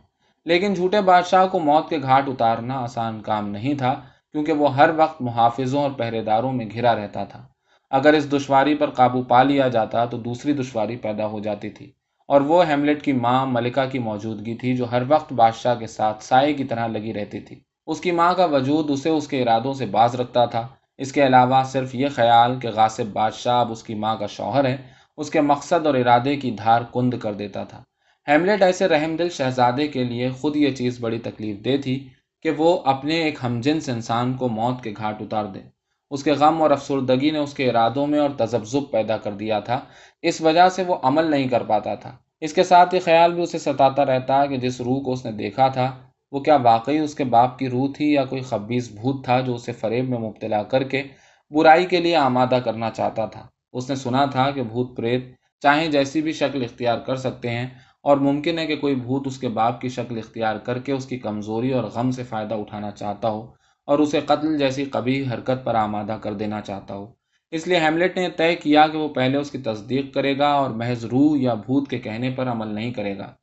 لیکن 0.45 0.75
جھوٹے 0.75 1.01
بادشاہ 1.01 1.47
کو 1.47 1.59
موت 1.59 1.89
کے 1.89 1.99
گھاٹ 2.03 2.29
اتارنا 2.29 2.75
آسان 2.75 3.23
کام 3.23 3.49
نہیں 3.49 3.75
تھا، 3.75 3.95
کیونکہ 4.33 4.53
وہ 4.53 4.77
ہر 4.77 4.91
وقت 4.97 5.23
محافظوں 5.23 5.83
اور 5.83 5.91
پہرے 5.91 6.23
داروں 6.23 6.53
میں 6.53 6.67
گھرا 6.75 6.95
رہتا 6.95 7.25
تھا۔ 7.25 7.47
اگر 7.91 8.13
اس 8.13 8.33
دشواری 8.33 8.75
پر 8.75 8.91
قابو 8.91 9.23
پا 9.23 9.43
لیا 9.43 9.69
جاتا 9.69 10.05
تو 10.05 10.19
دوسری 10.19 10.53
دشواری 10.53 10.97
پیدا 10.97 11.27
ہو 11.27 11.41
جاتی 11.41 11.71
تھی۔ 11.71 11.93
اور 12.29 12.41
وہ 12.41 12.67
ہیملیٹ 12.67 13.03
کی 13.03 13.13
ماں 13.13 13.47
ملکہ 13.47 13.91
کی 13.91 13.99
موجودگی 13.99 14.55
تھی 14.55 14.77
جو 14.77 14.91
ہر 14.91 15.03
وقت 15.09 15.33
بادشاہ 15.33 15.75
کے 15.75 15.87
ساتھ 15.87 16.25
سائے 16.25 16.53
کی 16.53 16.65
طرح 16.65 16.87
لگی 16.87 17.15
رہتی 17.15 17.41
تھی۔ 17.41 17.61
اس 17.87 18.01
کی 18.01 18.11
ماں 18.11 18.35
کا 18.35 18.45
وجود 18.45 18.91
اسے 18.91 19.09
اس 19.09 19.29
کے 19.29 19.43
ارادوں 19.43 19.75
سے 19.75 19.87
باز 19.87 20.15
رکھتا 20.15 20.45
تھا۔ 20.45 20.69
اس 20.99 21.13
کے 21.13 21.27
علاوہ 21.27 21.63
صرف 21.65 21.95
یہ 21.95 22.07
خیال 22.15 22.61
کہ 22.61 22.69
غاصب 22.69 23.07
بادشاہ 23.13 23.61
اب 23.61 23.73
اس 23.73 23.83
کی 23.83 23.95
ماں 23.95 24.17
کا 24.17 24.27
شوہر 24.27 24.65
ہے 24.65 24.77
اس 25.17 25.31
کے 25.31 25.41
مقصد 25.41 25.87
اور 25.87 25.95
ارادے 25.95 26.37
کی 26.37 26.51
دھار 26.51 26.83
کند 26.93 27.15
کر 27.15 27.33
دیتا 27.33 27.65
تھا۔ 27.65 27.83
ہیملیٹ 28.29 28.63
ایسے 28.63 28.89
رحم 28.89 29.17
دل 29.17 29.29
شہزادے 29.29 29.89
کے 29.89 30.05
لیے 30.05 30.31
خود 30.31 30.57
یہ 30.57 30.71
چیز 30.71 31.01
بڑی 31.01 31.19
تکلیف 31.19 31.65
دہ 31.65 31.83
تھی 31.83 32.09
کہ 32.43 32.51
وہ 32.51 32.81
اپنے 32.85 33.15
ایک 33.15 33.39
ہمجنس 33.43 33.89
انسان 33.89 34.35
کو 34.35 34.49
موت 34.49 34.83
کے 34.83 34.95
گھاٹ 34.97 35.23
اتار 35.23 35.45
دے۔ 35.45 35.59
اس 36.11 36.25
کے 36.25 36.33
غم 36.33 36.63
اور 36.63 36.71
افسردگی 36.71 37.31
نے 37.31 37.39
اس 37.39 37.55
کے 37.55 37.71
ارادوں 37.71 38.07
میں 38.07 38.19
اور 38.19 38.31
تذبذب 38.31 38.91
پیدا 38.91 39.17
کر 39.17 39.33
دیا 39.33 39.61
تھا۔ 39.61 39.81
اس 40.23 40.41
وجہ 40.41 40.69
سے 40.69 40.85
وہ 40.87 40.97
عمل 41.03 41.31
نہیں 41.31 41.49
کر 41.49 41.63
پاتا 41.63 41.95
تھا۔ 41.95 42.17
اس 42.41 42.53
کے 42.53 42.65
ساتھ 42.65 42.95
یہ 42.95 43.01
خیال 43.05 43.35
بھی 43.35 43.43
اسے 43.43 43.59
ستاتا 43.59 44.05
رہتا 44.05 44.47
کہ 44.47 44.57
جس 44.57 44.81
روح 44.81 45.03
کو 45.03 45.13
اس 45.13 45.25
نے 45.25 45.33
دیکھا 45.33 45.69
تھا، 45.69 45.99
وہ 46.33 46.41
کیا 46.41 46.57
واقعی 46.57 46.99
اس 46.99 47.15
کے 47.15 47.25
باپ 47.25 47.59
کی 47.59 47.69
روح 47.69 47.89
تھی 47.97 48.13
یا 48.13 48.25
کوئی 48.25 48.43
خبیص 48.43 48.91
بھوت 48.91 49.25
تھا 49.25 49.41
جو 49.41 49.55
اسے 49.55 49.73
فریب 49.73 50.09
میں 50.09 50.19
مبتلا 50.19 50.63
کر 50.63 50.83
کے 50.83 51.03
برائی 51.51 51.87
کے 51.87 52.01
لیے 52.01 52.17
آمادہ 52.17 52.59
کرنا 52.65 52.91
چاہتا 52.91 53.27
تھا؟ 53.27 53.47
اس 53.75 53.89
نے 53.89 53.97
سنا 53.97 54.25
تھا 54.25 54.51
کہ 54.51 54.63
بھوت 54.63 54.97
پریت 54.97 55.25
چاہے 55.63 55.87
جیسی 55.89 56.23
بھی 56.23 56.33
شکل 56.33 56.63
اختیار 56.63 56.99
کر 56.99 57.17
سکتے 57.17 57.51
ہیں 57.51 57.67
اور 58.03 58.17
ممکن 58.17 58.59
ہے 58.59 58.67
کہ 58.67 58.77
کوئی 58.77 58.95
بھوت 58.95 59.27
اس 59.27 59.39
کے 59.39 59.49
باپ 59.49 59.81
کی 59.81 59.89
شکل 59.89 60.19
اختیار 60.19 60.57
کر 60.57 60.79
کے 60.79 60.93
اس 60.93 61.07
کی 61.07 61.19
کمزوری 61.19 61.73
اور 61.73 61.85
غم 61.85 62.11
سے 62.11 62.23
فائدہ 62.23 62.55
اٹھانا 62.55 62.91
چاہتا 62.91 63.29
ہو 63.29 63.53
اور 63.87 63.99
اسے 63.99 64.21
قتل 64.21 64.59
جیسی 64.59 64.85
کبھی 64.85 65.25
حرکت 65.33 65.65
پر 65.65 65.75
آمادہ 65.75 66.19
کر 66.21 66.35
دینا 66.35 66.61
چاہتا 66.61 66.95
ہو۔ 66.95 67.13
اس 67.51 67.67
لیے 67.67 67.79
ہیملیٹ 67.79 68.17
نے 68.17 68.29
طے 68.29 68.57
کیا 68.57 68.87
کہ 68.87 68.99
وہ 68.99 69.09
پہلے 69.09 69.39
اس 69.39 69.51
کی 69.51 69.59
تصدیق 69.59 70.15
کرے 70.15 70.39
گا 70.39 70.49
اور 70.49 70.71
محض 70.71 71.05
روح 71.05 71.37
یا 71.41 71.55
بھوت 71.55 71.91
کے 71.91 71.99
کہنے 71.99 72.31
پر 72.31 72.49
عمل 72.49 72.75
نہیں 72.75 72.93
کرے 72.93 73.19
گا۔ 73.19 73.35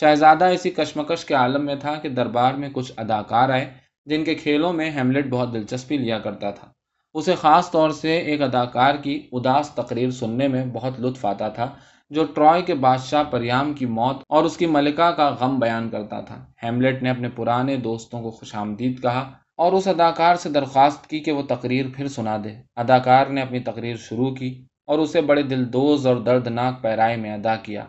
شہزادہ 0.00 0.44
اسی 0.44 0.70
کشمکش 0.70 1.24
کے 1.24 1.34
عالم 1.34 1.66
میں 1.66 1.76
تھا 1.76 1.94
کہ 1.94 2.08
دربار 2.08 2.54
میں 2.54 2.68
کچھ 2.72 2.92
اداکار 2.96 3.48
آئے 3.48 3.72
جن 4.06 4.24
کے 4.24 4.34
کھیلوں 4.34 4.72
میں 4.72 4.90
ہیملیٹ 4.90 5.26
بہت 5.26 5.54
دلچسپی 5.54 5.96
لیا 5.96 6.18
کرتا 6.18 6.50
تھا۔ 6.50 6.71
اسے 7.14 7.34
خاص 7.34 7.70
طور 7.70 7.90
سے 7.90 8.16
ایک 8.18 8.42
اداکار 8.42 8.94
کی 8.94 9.28
اداس 9.32 9.70
تقریر 9.70 10.10
سننے 10.10 10.48
میں 10.48 10.64
بہت 10.66 11.00
لطف 11.00 11.26
آتا 11.26 11.48
تھا، 11.48 11.68
جو 12.10 12.24
ٹرائے 12.24 12.62
کے 12.62 12.74
بادشاہ 12.74 13.22
پریام 13.22 13.72
کی 13.72 13.86
موت 13.86 14.22
اور 14.28 14.44
اس 14.44 14.56
کی 14.56 14.66
ملکہ 14.66 15.10
کا 15.10 15.28
غم 15.40 15.58
بیان 15.58 15.88
کرتا 15.90 16.20
تھا۔ 16.20 16.44
ہیملیٹ 16.62 17.02
نے 17.02 17.10
اپنے 17.10 17.28
پرانے 17.28 17.76
دوستوں 17.76 18.22
کو 18.22 18.30
خوش 18.30 18.54
آمدید 18.54 19.02
کہا 19.02 19.30
اور 19.56 19.72
اس 19.72 19.86
اداکار 19.86 20.34
سے 20.34 20.50
درخواست 20.50 21.06
کی 21.10 21.20
کہ 21.20 21.32
وہ 21.32 21.42
تقریر 21.48 21.86
پھر 21.96 22.08
سنا 22.08 22.36
دے۔ 22.44 22.54
اداکار 22.76 23.26
نے 23.26 23.42
اپنی 23.42 23.60
تقریر 23.60 23.96
شروع 23.96 24.34
کی 24.34 24.64
اور 24.86 24.98
اسے 24.98 25.20
بڑے 25.20 25.42
دل 25.42 25.72
دوز 25.72 26.06
اور 26.06 26.16
دردناک 26.16 26.82
پیرائے 26.82 27.16
میں 27.16 27.32
ادا 27.34 27.56
کیا۔ 27.56 27.84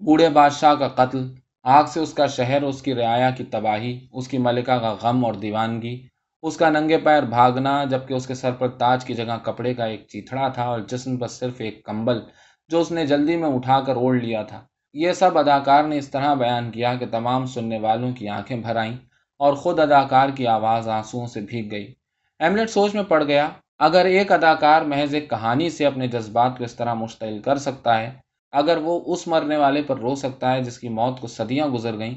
بوڑھے 0.00 0.28
بادشاہ 0.28 0.74
کا 0.74 0.88
قتل، 0.88 1.26
آگ 1.64 1.84
سے 1.84 2.00
اس 2.00 2.12
کا 2.14 2.26
شہر، 2.26 2.62
اس 2.62 2.82
کی 2.82 2.94
رعایا 2.94 3.30
کی 3.30 3.44
تباہی، 3.44 3.98
اس 4.12 4.28
کی 4.28 4.38
ملکہ 4.38 4.78
کا 4.78 4.94
غم 5.02 5.24
اور 5.24 5.34
دیوانگی 5.34 5.96
اس 6.42 6.56
کا 6.56 6.70
ننگے 6.70 6.98
پیر 6.98 7.22
بھاگنا، 7.22 7.84
جبکہ 7.84 8.14
اس 8.14 8.26
کے 8.26 8.34
سر 8.34 8.52
پر 8.52 8.68
تاج 8.68 9.04
کی 9.04 9.14
جگہ 9.14 9.38
کپڑے 9.42 9.74
کا 9.74 9.84
ایک 9.84 10.06
چیتڑا 10.08 10.48
تھا 10.48 10.64
اور 10.64 10.80
جسم 10.80 11.16
پر 11.16 11.28
صرف 11.28 11.54
ایک 11.58 11.84
کمبل 11.84 12.20
جو 12.68 12.80
اس 12.80 12.90
نے 12.90 13.06
جلدی 13.06 13.36
میں 13.36 13.48
اٹھا 13.48 13.80
کر 13.80 13.96
اوڑھ 13.96 14.16
لیا 14.16 14.42
تھا۔ 14.42 14.62
یہ 14.92 15.12
سب 15.12 15.38
اداکار 15.38 15.84
نے 15.84 15.98
اس 15.98 16.08
طرح 16.08 16.34
بیان 16.34 16.70
کیا 16.70 16.94
کہ 16.94 17.06
تمام 17.06 17.46
سننے 17.46 17.78
والوں 17.78 18.12
کی 18.12 18.28
آنکھیں 18.28 18.56
بھر 18.56 18.76
آئیں 18.76 18.96
اور 19.38 19.54
خود 19.54 19.78
اداکار 19.78 20.28
کی 20.28 20.46
آواز 20.46 20.88
آنسوؤں 20.88 21.26
سے 21.26 21.40
بھیگ 21.40 21.70
گئی۔ 21.70 21.94
ایملٹ 22.40 22.70
سوچ 22.70 22.94
میں 22.94 23.02
پڑ 23.02 23.24
گیا، 23.24 23.48
اگر 23.78 24.04
ایک 24.04 24.32
اداکار 24.32 24.82
محض 24.82 25.14
ایک 25.14 25.30
کہانی 25.30 25.70
سے 25.70 25.86
اپنے 25.86 26.08
جذبات 26.08 26.58
کو 26.58 26.64
اس 26.64 26.74
طرح 26.74 26.94
مشتعل 26.94 27.38
کر 27.38 27.58
سکتا 27.58 27.98
ہے، 28.00 28.10
اگر 28.52 28.76
وہ 28.76 29.00
اس 29.06 29.26
مرنے 29.26 29.56
والے 29.56 29.82
پر 29.82 29.98
رو 29.98 30.14
سکتا 30.14 30.54
ہے 30.54 30.62
جس 30.62 30.78
کی 30.78 30.88
موت 30.88 31.20
کو 31.20 31.26
صدیاں 31.26 31.66
گزر 31.66 31.98
گئیں، 31.98 32.14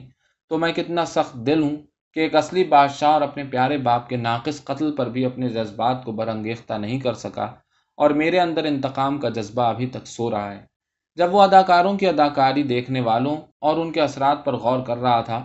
تو 0.49 0.57
میں 0.57 0.73
کتنا 0.73 1.05
سخت 1.05 1.35
دل 1.35 1.63
ہوں 1.63 1.75
کہ 2.15 2.19
ایک 2.19 2.35
اصلی 2.35 2.63
بادشاہ 2.63 3.09
اور 3.09 3.21
اپنے 3.21 3.43
پیارے 3.43 3.77
باپ 3.77 4.09
کے 4.09 4.15
ناقص 4.15 4.63
قتل 4.63 4.95
پر 4.95 5.09
بھی 5.09 5.25
اپنے 5.25 5.49
جذبات 5.49 6.03
کو 6.05 6.11
برنگیختہ 6.11 6.73
نہیں 6.73 6.99
کر 6.99 7.13
سکا 7.13 7.43
اور 7.97 8.09
میرے 8.11 8.39
اندر 8.39 8.63
انتقام 8.63 9.17
کا 9.17 9.29
جذبہ 9.29 9.63
ابھی 9.63 9.85
تک 9.85 10.07
سو 10.07 10.31
رہا 10.31 10.51
ہے۔ 10.51 10.65
جب 11.17 11.33
وہ 11.35 11.41
اداکاروں 11.41 11.97
کی 11.97 12.07
اداکاری 12.07 12.63
دیکھنے 12.63 13.01
والوں 13.01 13.37
اور 13.59 13.77
ان 13.77 13.91
کے 13.91 14.01
اثرات 14.01 14.45
پر 14.45 14.53
غور 14.53 14.79
کر 14.79 14.97
رہا 14.97 15.21
تھا، 15.21 15.43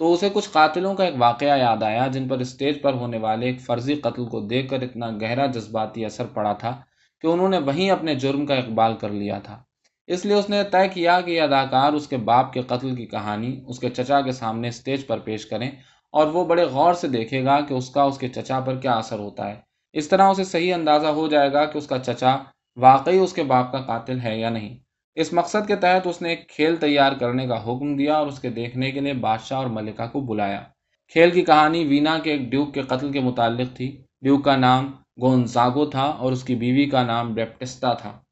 تو 0.00 0.12
اسے 0.12 0.28
کچھ 0.32 0.48
قاتلوں 0.50 0.94
کا 0.94 1.04
ایک 1.04 1.14
واقعہ 1.18 1.58
یاد 1.58 1.82
آیا 1.82 2.06
جن 2.06 2.28
پر 2.28 2.38
اسٹیج 2.38 2.82
پر 2.82 2.94
ہونے 2.94 3.18
والے 3.18 3.46
ایک 3.46 3.60
فرضی 3.60 3.94
قتل 3.94 4.24
کو 4.24 4.40
دیکھ 4.40 4.70
کر 4.70 4.82
اتنا 4.82 5.10
گہرا 5.20 5.46
جذباتی 5.46 6.04
اثر 6.04 6.26
پڑا 6.26 6.52
تھا 6.52 6.80
کہ 7.20 7.26
انہوں 7.26 7.48
نے 7.48 7.58
وہیں 7.58 7.90
اپنے 7.90 8.14
جرم 8.14 8.46
کا 8.46 8.54
اقبال 8.54 8.96
کر 8.96 9.10
لیا 9.10 9.38
تھا۔ 9.38 9.62
اس 10.06 10.24
لیے 10.24 10.34
اس 10.34 10.50
نے 10.50 10.62
طے 10.64 10.88
کیا 10.88 11.20
کہ 11.20 11.30
یہ 11.30 11.42
اداکار 11.42 11.92
اس 11.92 12.08
کے 12.08 12.16
باپ 12.16 12.52
کے 12.52 12.62
قتل 12.62 12.94
کی 12.94 13.06
کہانی 13.06 13.64
اس 13.68 13.78
کے 13.78 13.88
چچا 13.88 14.20
کے 14.20 14.32
سامنے 14.32 14.68
اسٹیج 14.68 15.06
پر 15.06 15.18
پیش 15.18 15.46
کریں 15.46 15.70
اور 16.12 16.26
وہ 16.26 16.44
بڑے 16.44 16.64
غور 16.64 16.94
سے 16.94 17.08
دیکھے 17.08 17.44
گا 17.44 17.60
کہ 17.60 17.74
اس 17.74 17.90
کا 17.90 18.02
اس 18.02 18.18
کے 18.18 18.28
چچا 18.28 18.60
پر 18.60 18.76
کیا 18.76 18.92
اثر 18.92 19.18
ہوتا 19.18 19.48
ہے۔ 19.48 19.54
اس 19.92 20.08
طرح 20.08 20.30
اسے 20.30 20.44
صحیح 20.44 20.74
اندازہ 20.74 21.06
ہو 21.06 21.28
جائے 21.28 21.52
گا 21.52 21.64
کہ 21.64 21.78
اس 21.78 21.86
کا 21.86 21.98
چچا 21.98 22.36
واقعی 22.76 23.18
اس 23.18 23.32
کے 23.32 23.42
باپ 23.42 23.72
کا 23.72 23.78
قاتل 23.78 24.20
ہے 24.20 24.38
یا 24.38 24.50
نہیں۔ 24.50 24.78
اس 25.14 25.32
مقصد 25.32 25.68
کے 25.68 25.76
تحت 25.76 26.06
اس 26.06 26.22
نے 26.22 26.28
ایک 26.28 26.48
کھیل 26.48 26.76
تیار 26.76 27.12
کرنے 27.12 27.46
کا 27.46 27.62
حکم 27.62 27.96
دیا 27.96 28.14
اور 28.14 28.26
اس 28.26 28.38
کے 28.38 28.50
دیکھنے 28.50 28.90
کے 28.90 29.00
لیے 29.00 29.12
بادشاہ 29.12 29.58
اور 29.58 29.66
ملکہ 29.66 30.06
کو 30.06 30.20
بلایا۔ 30.20 30.62
کھیل 31.08 31.30
کی 31.30 31.42
کہانی 31.42 31.84
وینا 31.84 32.18
کے 32.18 32.30
ایک 32.30 32.40
ڈیوک 32.40 32.74
کے 32.74 32.82
قتل 32.82 33.12
کے 33.12 33.20
متعلق 33.20 33.76
تھی۔ 33.76 34.02
ڈیوک 34.22 34.44
کا 34.44 34.56
نام 34.56 34.92
گونزاگو 35.20 35.86
تھا 35.86 36.04
اور 36.04 36.32
اس 36.32 36.44
کی 36.44 36.54
بیوی 36.54 36.84
کا 36.84 37.02
نام 37.02 37.34
بیپٹسٹا 37.34 37.92
تھا۔ 37.92 38.23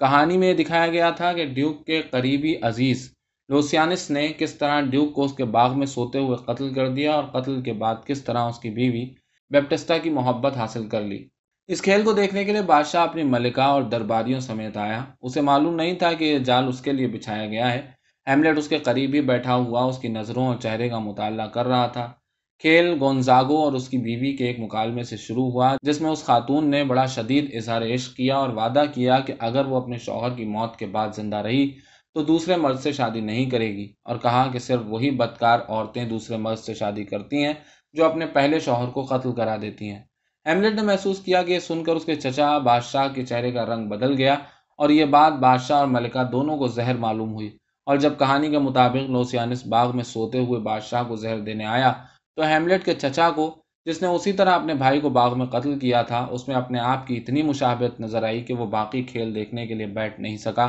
کہانی 0.00 0.38
میں 0.38 0.48
یہ 0.48 0.54
دکھایا 0.54 0.86
گیا 0.86 1.10
تھا 1.10 1.32
کہ 1.32 1.44
ڈیوک 1.44 1.86
کے 1.86 2.02
قریبی 2.02 2.54
عزیز 2.62 3.12
لوسیانس 3.48 4.10
نے 4.10 4.28
کس 4.28 4.54
طرح 4.54 4.80
ڈیوک 4.80 5.14
کو 5.14 5.24
اس 5.24 5.32
کے 5.32 5.44
باغ 5.44 5.78
میں 5.78 5.86
سوتے 5.86 6.18
ہوئے 6.18 6.36
قتل 6.36 6.74
کر 6.74 6.88
دیا 6.88 7.14
اور 7.14 7.24
قتل 7.24 7.62
کے 7.62 7.72
بعد 7.72 7.94
کس 8.06 8.24
طرح 8.24 8.38
اس 8.38 8.58
کی 8.58 8.70
بیوی 8.70 9.04
بیپٹسٹا 9.50 9.98
کی 9.98 10.10
محبت 10.10 10.56
حاصل 10.56 10.88
کر 10.88 11.02
لی۔ 11.02 11.28
اس 11.66 11.82
کھیل 11.82 12.02
کو 12.02 12.12
دیکھنے 12.12 12.44
کے 12.44 12.52
لیے 12.52 12.62
بادشاہ 12.62 13.02
اپنی 13.02 13.22
ملکہ 13.22 13.60
اور 13.60 13.82
درباریوں 13.82 14.40
سمیت 14.40 14.76
آیا۔ 14.76 15.04
اسے 15.20 15.40
معلوم 15.40 15.74
نہیں 15.74 15.94
تھا 15.94 16.12
کہ 16.12 16.24
یہ 16.24 16.38
جال 16.38 16.68
اس 16.68 16.80
کے 16.80 16.92
لیے 16.92 17.06
بچھایا 17.06 17.46
گیا 17.46 17.72
ہے۔ 17.72 17.90
ہیملیٹ 18.26 18.58
اس 18.58 18.68
کے 18.68 18.78
قریب 18.78 19.14
ہی 19.14 19.20
بیٹھا 19.20 19.54
ہوا، 19.54 19.82
اس 19.82 19.98
کی 19.98 20.08
نظروں 20.08 20.46
اور 20.46 20.56
چہرے 20.56 20.88
کا 20.88 20.98
مطالعہ 20.98 21.46
کر 21.46 21.66
رہا 21.66 21.86
تھا۔ 21.86 22.12
کھیل 22.58 22.96
گونزاگو 23.00 23.56
اور 23.56 23.72
اس 23.72 23.88
کی 23.88 23.98
بیوی 23.98 24.36
کے 24.36 24.46
ایک 24.46 24.60
مکالمے 24.60 25.02
سے 25.02 25.16
شروع 25.16 25.50
ہوا، 25.50 25.76
جس 25.82 26.00
میں 26.00 26.10
اس 26.10 26.24
خاتون 26.24 26.70
نے 26.70 26.84
بڑا 26.84 27.06
شدید 27.06 27.54
اظہار 27.54 27.82
عشق 27.82 28.16
کیا 28.16 28.36
اور 28.36 28.48
وعدہ 28.48 28.82
کیا 28.94 29.18
کہ 29.18 29.32
اگر 29.38 29.66
وہ 29.66 29.76
اپنے 29.76 29.98
شوہر 29.98 30.30
کی 30.30 30.44
موت 30.44 30.76
کے 30.76 30.86
بعد 30.86 31.08
زندہ 31.16 31.36
رہی 31.36 31.70
تو 32.14 32.22
دوسرے 32.24 32.56
مرد 32.56 32.80
سے 32.80 32.92
شادی 32.92 33.20
نہیں 33.20 33.50
کرے 33.50 33.68
گی۔ 33.68 33.92
اور 34.04 34.16
کہا 34.16 34.48
کہ 34.52 34.58
صرف 34.58 34.80
وہی 34.86 35.10
بدکار 35.10 35.58
عورتیں 35.68 36.04
دوسرے 36.04 36.36
مرد 36.36 36.58
سے 36.58 36.74
شادی 36.74 37.04
کرتی 37.04 37.44
ہیں 37.44 37.52
جو 37.92 38.04
اپنے 38.04 38.26
پہلے 38.26 38.60
شوہر 38.60 38.88
کو 38.88 39.02
قتل 39.02 39.32
کرا 39.32 39.56
دیتی 39.62 39.90
ہیں۔ 39.90 40.02
ایملٹ 40.44 40.74
نے 40.74 40.82
محسوس 40.82 41.18
کیا 41.20 41.42
کہ 41.42 41.52
یہ 41.52 41.58
سن 41.58 41.84
کر 41.84 41.96
اس 41.96 42.04
کے 42.04 42.14
چچا 42.14 42.58
بادشاہ 42.58 43.08
کے 43.14 43.26
چہرے 43.26 43.50
کا 43.52 43.66
رنگ 43.66 43.88
بدل 43.88 44.16
گیا 44.16 44.34
اور 44.78 44.90
یہ 44.90 45.04
بات 45.04 45.32
بادشاہ 45.32 45.78
اور 45.78 45.86
ملکہ 45.86 46.22
دونوں 46.24 46.56
کو 46.56 46.66
زہر 46.66 46.96
معلوم 46.96 47.32
ہوئی۔ 47.34 47.56
اور 47.86 47.96
جب 47.96 48.12
کہانی 48.18 48.50
کے 48.50 48.58
مطابق 48.58 49.10
لوسیانس 49.10 49.66
باغ 49.66 49.96
میں 49.96 50.04
سوتے 50.04 50.38
ہوئے 50.38 50.60
بادشاہ 50.60 51.02
کو 51.08 51.16
زہر 51.16 51.38
دینے 51.40 51.64
آیا 51.64 51.92
تو 52.36 52.42
ہیملیٹ 52.42 52.84
کے 52.84 52.94
چچا 52.94 53.30
کو، 53.30 53.54
جس 53.84 54.02
نے 54.02 54.08
اسی 54.08 54.32
طرح 54.32 54.50
اپنے 54.50 54.74
بھائی 54.74 55.00
کو 55.00 55.08
باغ 55.08 55.38
میں 55.38 55.46
قتل 55.46 55.78
کیا 55.78 56.02
تھا، 56.02 56.26
اس 56.30 56.48
میں 56.48 56.56
اپنے 56.56 56.78
آپ 56.78 57.06
کی 57.06 57.16
اتنی 57.16 57.42
مشابت 57.42 58.00
نظر 58.00 58.22
آئی 58.22 58.42
کہ 58.42 58.54
وہ 58.54 58.66
باقی 58.66 59.02
کھیل 59.02 59.34
دیکھنے 59.34 59.66
کے 59.66 59.74
لیے 59.74 59.86
بیٹھ 59.86 60.20
نہیں 60.20 60.36
سکا 60.36 60.64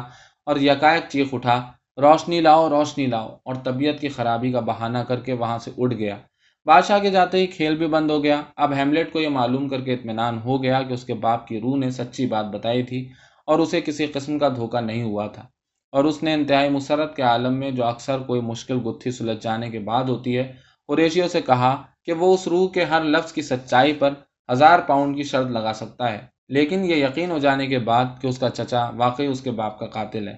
اور 0.46 0.56
یکائک 0.56 1.04
چیخ 1.10 1.28
اٹھا، 1.34 1.72
روشنی 1.98 2.42
لاؤ 2.42 2.70
روشنی 2.70 3.06
لاؤ، 3.06 3.38
اور 3.46 3.56
طبیعت 3.56 4.00
کی 4.00 4.08
خرابی 4.08 4.52
کا 4.52 4.60
بہانہ 4.60 4.98
کر 4.98 5.20
کے 5.20 5.34
وہاں 5.34 5.58
سے 5.58 5.72
اٹھ 5.78 5.94
گیا۔ 5.94 6.18
بادشاہ 6.66 7.00
کے 7.00 7.10
جاتے 7.10 7.38
ہی 7.38 7.48
کھیل 7.48 7.76
بھی 7.76 7.88
بند 7.88 8.12
ہو 8.12 8.24
گیا۔ 8.24 8.42
اب 8.56 8.74
ہیملیٹ 8.74 9.14
کو 9.14 9.20
یہ 9.20 9.30
معلوم 9.30 9.68
کر 9.70 9.82
کے 9.82 9.94
اطمینان 9.94 10.40
ہو 10.46 10.64
گیا 10.64 10.82
کہ 10.82 10.94
اس 10.94 11.04
کے 11.04 11.14
باپ 11.14 11.48
کی 11.48 11.60
روح 11.62 11.78
نے 11.78 11.90
سچی 11.90 12.26
بات 12.26 12.46
بتائی 12.46 12.84
تھی 12.84 13.10
اور 13.46 13.60
اسے 13.60 13.82
کسی 13.82 14.06
قسم 14.06 14.40
کا 14.40 14.50
دھوکہ 14.50 14.82
نہیں 14.82 15.04
ہوا 15.04 15.28
تھا۔ 15.28 15.44
اور 15.92 16.04
اس 16.04 16.24
نے 16.24 16.34
انتہائی 16.34 16.70
مسرت 16.70 17.16
کے 17.16 17.22
عالم 17.24 17.54
میں، 17.54 17.72
جو 17.72 17.86
اکثر 17.86 18.20
کوئی 18.20 18.42
مشکل 18.42 18.80
گتھی 18.86 19.12
سلجھ 19.12 19.44
جانے 19.44 19.70
کے 19.70 19.80
بعد 19.80 20.04
ہوتی 20.04 20.38
ہے 20.38 20.54
اوریشیو 20.90 21.28
سے 21.28 21.42
کہا 21.42 21.76
کہ 22.04 22.14
وہ 22.14 22.34
اس 22.34 22.48
روح 22.48 22.70
کے 22.70 22.84
ہر 22.84 23.04
لفظ 23.04 23.32
کی 23.34 23.42
سچائی 23.42 23.94
پر 23.94 24.14
ہزار 24.50 24.80
پاؤنڈ 24.80 25.16
کی 25.16 25.24
شرط 25.24 25.48
لگا 25.48 25.74
سکتا 25.74 26.12
ہے، 26.12 26.26
لیکن 26.50 26.86
یہ 26.86 26.96
یقین 26.96 27.32
ہو 27.32 27.38
جانے 27.38 27.68
کے 27.68 27.80
بعد 27.80 28.06
کہ 28.22 28.28
اس 28.28 28.38
کا 28.40 28.50
چچا 28.50 28.90
واقعی 28.96 29.26
اس 29.26 29.42
کے 29.42 29.52
باپ 29.52 29.80
کا 29.80 29.88
قاتل 29.88 30.28
ہے۔ 30.28 30.38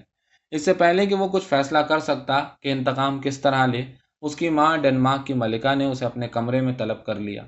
اس 0.52 0.64
سے 0.64 0.72
پہلے 0.74 1.06
کہ 1.06 1.14
وہ 1.14 1.28
کچھ 1.28 1.44
فیصلہ 1.44 1.78
کر 1.78 1.98
سکتا 1.98 2.40
کہ 2.60 2.72
انتقام 2.72 3.20
کس 3.20 3.38
طرح 3.38 3.66
لے، 3.66 3.82
اس 4.22 4.36
کی 4.36 4.48
ماں 4.48 4.76
ڈنمارک 4.76 5.26
کی 5.26 5.34
ملکہ 5.34 5.74
نے 5.74 5.84
اسے 5.84 6.04
اپنے 6.06 6.28
کمرے 6.28 6.60
میں 6.60 6.72
طلب 6.78 7.04
کر 7.04 7.14
لیا۔ 7.14 7.44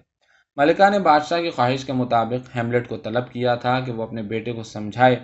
ملکہ 0.57 0.91
نے 0.91 0.99
بادشاہ 0.99 1.41
کی 1.43 1.51
خواہش 1.51 1.85
کے 1.85 1.93
مطابق 1.93 2.57
ہیملٹ 2.57 2.89
کو 2.89 2.97
طلب 2.97 3.31
کیا 3.33 3.55
تھا 3.55 3.79
کہ 3.81 3.93
وہ 3.93 4.03
اپنے 4.03 4.23
بیٹے 4.23 4.53
کو 4.53 4.63
سمجھائے 4.63 5.17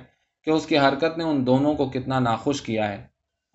کہ 0.46 0.50
اس 0.50 0.66
کی 0.66 0.78
حرکت 0.78 1.18
نے 1.18 1.24
ان 1.24 1.46
دونوں 1.46 1.74
کو 1.74 1.88
کتنا 1.88 2.18
ناخوش 2.18 2.62
کیا 2.62 2.88
ہے۔ 2.88 3.06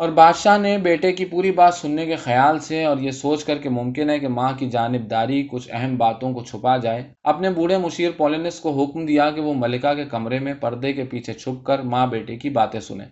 اور 0.04 0.12
بادشاہ 0.12 0.58
نے 0.58 0.78
بیٹے 0.78 1.12
کی 1.12 1.26
پوری 1.26 1.52
بات 1.52 1.74
سننے 1.74 2.06
کے 2.06 2.16
خیال 2.16 2.60
سے 2.60 2.86
اور 2.86 2.98
یہ 2.98 3.12
سوچ 3.12 3.44
کر 3.44 3.58
کہ 3.58 3.70
ممکن 3.70 4.10
ہے 4.10 4.20
کہ 4.20 4.28
ماں 4.28 4.54
کی 4.58 4.70
جانبداری 4.70 5.48
کچھ 5.52 5.70
اہم 5.72 5.98
باتوں 5.98 6.34
کو 6.34 6.44
چھپا 6.44 6.78
جائے۔ 6.78 7.14
اپنے 7.24 7.50
بوڑھے 7.50 7.78
مشیر 7.78 8.12
پولینس 8.18 8.60
کو 8.60 8.84
حکم 8.84 9.06
دیا 9.06 9.32
کہ 9.32 9.42
وہ 9.42 9.54
ملکہ 9.54 9.94
کے 9.94 10.06
کمرے 10.06 10.40
میں 10.40 10.54
پردے 10.54 10.94
کے 10.94 11.04
پیچھے 11.04 11.34
چھپ 11.34 11.66
کر 11.66 11.80
ماں 11.80 12.08
بیٹے 12.08 12.36
کی 12.36 12.50
باتیں 12.50 12.80
سنیں۔ 12.80 13.06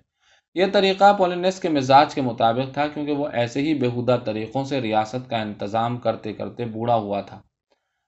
یہ 0.56 0.66
طریقہ 0.74 1.14
پولینس 1.18 1.60
کے 1.60 1.70
مزاج 1.70 2.16
کے 2.16 2.22
مطابق 2.22 2.74
تھا 2.74 2.88
کیونکہ 2.88 3.12
وہ 3.12 3.28
ایسے 3.34 3.62
ہی 3.62 3.74
بےحودہ 3.74 4.18
طریقوں 4.26 4.64
سے 4.64 4.82
ریاست 4.82 5.30
کا 5.30 5.38
انتظام 5.38 5.98
کرتے 5.98 6.34
کرتے 6.34 6.66
بوڑھا 6.66 6.96
ہوا 6.96 7.22
تھا۔ 7.22 7.42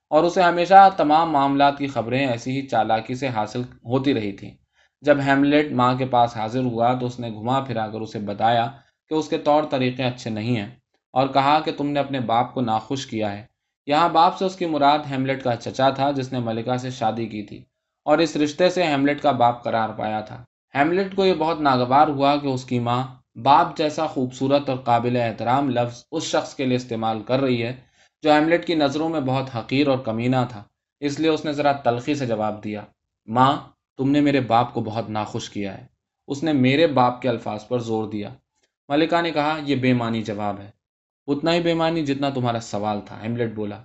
اور 0.09 0.23
اسے 0.23 0.41
ہمیشہ 0.41 0.89
تمام 0.97 1.31
معاملات 1.31 1.77
کی 1.77 1.87
خبریں 1.87 2.27
ایسی 2.27 2.51
ہی 2.51 2.67
چالاکی 2.67 3.15
سے 3.15 3.27
حاصل 3.27 3.61
ہوتی 3.61 4.13
رہی 4.13 4.31
تھیں۔ 4.31 4.62
جب 5.03 5.17
ہیملیٹ 5.25 5.71
ماں 5.71 5.93
کے 5.95 6.05
پاس 6.05 6.37
حاضر 6.37 6.63
ہوا 6.63 6.93
تو 6.93 7.05
اس 7.05 7.19
نے 7.19 7.29
گھما 7.29 7.59
پھرا 7.59 7.87
کر 7.87 8.01
اسے 8.01 8.19
بتایا 8.19 8.71
کہ 9.09 9.13
اس 9.13 9.27
کے 9.27 9.37
طور 9.37 9.63
طریقے 9.63 10.03
اچھے 10.03 10.29
نہیں 10.29 10.55
ہیں 10.55 10.69
اور 11.13 11.27
کہا 11.27 11.59
کہ 11.65 11.71
تم 11.71 11.87
نے 11.87 11.99
اپنے 11.99 12.19
باپ 12.19 12.53
کو 12.53 12.61
ناخوش 12.61 13.05
کیا 13.07 13.31
ہے۔ 13.31 13.45
یہاں 13.85 14.09
باپ 14.09 14.37
سے 14.37 14.45
اس 14.45 14.55
کی 14.55 14.65
مراد 14.65 14.99
ہیملیٹ 15.11 15.43
کا 15.43 15.55
چچا 15.55 15.89
تھا 15.89 16.11
جس 16.11 16.31
نے 16.33 16.39
ملکہ 16.39 16.77
سے 16.77 16.89
شادی 16.89 17.25
کی 17.25 17.43
تھی 17.43 17.63
اور 18.05 18.17
اس 18.17 18.35
رشتے 18.35 18.69
سے 18.69 18.83
ہیملیٹ 18.83 19.21
کا 19.21 19.31
باپ 19.31 19.63
قرار 19.63 19.89
پایا 19.89 20.21
تھا۔ 20.21 20.43
ہیملٹ 20.75 21.15
کو 21.15 21.25
یہ 21.25 21.33
بہت 21.33 21.61
ناگوار 21.61 22.07
ہوا 22.07 22.35
کہ 22.35 22.47
اس 22.47 22.65
کی 22.65 22.79
ماں 22.79 23.03
باپ 23.43 23.77
جیسا 23.77 24.07
خوبصورت 24.07 24.69
اور 24.69 24.77
قابل 24.77 25.17
احترام 25.17 25.69
لفظ 25.69 26.03
اس 26.11 26.23
شخص 26.23 26.55
کے 26.55 26.65
لیے 26.65 26.75
استعمال 26.75 27.21
کر 27.23 27.39
رہی 27.39 27.63
ہے 27.63 27.75
جو 28.23 28.33
ہیملٹ 28.33 28.65
کی 28.65 28.75
نظروں 28.75 29.09
میں 29.09 29.19
بہت 29.19 29.55
حقیر 29.55 29.87
اور 29.87 29.97
کمینہ 29.97 30.45
تھا، 30.49 30.63
اس 30.99 31.19
لیے 31.19 31.29
اس 31.29 31.45
نے 31.45 31.53
ذرا 31.53 31.71
تلخی 31.71 32.15
سے 32.15 32.25
جواب 32.25 32.63
دیا۔ 32.63 32.81
ماں 33.27 33.57
تم 33.97 34.11
نے 34.11 34.21
میرے 34.21 34.39
باپ 34.39 34.73
کو 34.73 34.81
بہت 34.81 35.09
ناخوش 35.09 35.49
کیا 35.49 35.77
ہے۔ 35.77 35.85
اس 36.27 36.43
نے 36.43 36.53
میرے 36.53 36.87
باپ 36.87 37.21
کے 37.21 37.29
الفاظ 37.29 37.67
پر 37.67 37.79
زور 37.79 38.07
دیا۔ 38.07 38.29
ملکہ 38.89 39.21
نے 39.21 39.31
کہا، 39.31 39.59
یہ 39.65 39.75
بے 39.75 39.93
معنی 39.93 40.21
جواب 40.21 40.59
ہے۔ 40.59 40.71
اتنا 41.27 41.53
ہی 41.53 41.61
بے 41.61 41.73
معنی 41.73 42.05
جتنا 42.05 42.29
تمہارا 42.29 42.59
سوال 42.59 43.01
تھا، 43.05 43.21
ہیملٹ 43.23 43.53
بولا۔ 43.53 43.83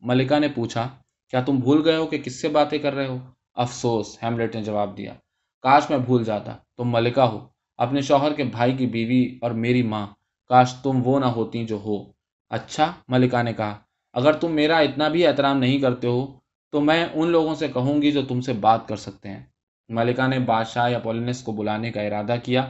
ملکہ 0.00 0.38
نے 0.38 0.48
پوچھا، 0.48 0.88
کیا 1.30 1.40
تم 1.40 1.56
بھول 1.56 1.82
گئے 1.84 1.96
ہو 1.96 2.06
کہ 2.06 2.18
کس 2.18 2.42
سے 2.42 2.48
باتیں 2.48 2.78
کر 2.78 2.94
رہے 2.94 3.06
ہو؟ 3.06 3.18
افسوس، 3.54 4.18
ہیملٹ 4.22 4.56
نے 4.56 4.62
جواب 4.62 4.96
دیا۔ 4.96 5.14
کاش 5.62 5.90
میں 5.90 5.98
بھول 5.98 6.24
جاتا، 6.24 6.56
تم 6.76 6.92
ملکہ 6.92 7.20
ہو۔ 7.20 7.48
اپنے 7.76 8.00
شوہر 8.00 8.32
کے 8.32 8.44
بھائی 8.44 8.76
کی 8.76 8.86
بیوی 8.86 9.38
اور 9.42 9.50
میری 9.50 9.82
ماں۔ 9.82 10.06
کاش 10.48 10.74
تم 10.82 11.00
وہ 11.04 11.20
نہ 11.20 11.24
ہوتی 11.24 11.64
جو 11.64 11.76
ہو۔ 11.76 12.04
اچھا 12.50 12.92
ملکہ 13.08 13.42
نے 13.42 13.52
کہا۔ 13.52 13.78
اگر 14.12 14.32
تم 14.32 14.52
میرا 14.52 14.76
اتنا 14.76 15.08
بھی 15.08 15.26
احترام 15.26 15.58
نہیں 15.58 15.78
کرتے 15.78 16.08
ہو، 16.08 16.34
تو 16.72 16.80
میں 16.80 17.06
ان 17.14 17.28
لوگوں 17.28 17.54
سے 17.54 17.68
کہوں 17.68 18.02
گی 18.02 18.12
جو 18.12 18.22
تم 18.22 18.40
سے 18.40 18.52
بات 18.52 18.88
کر 18.88 18.96
سکتے 18.96 19.28
ہیں۔ 19.28 19.42
ملکہ 19.90 20.26
نے 20.28 20.38
بادشاہ 20.38 20.90
یا 20.90 20.98
پولینس 20.98 21.42
کو 21.42 21.52
بلانے 21.52 21.90
کا 21.92 22.00
ارادہ 22.00 22.34
کیا۔ 22.42 22.66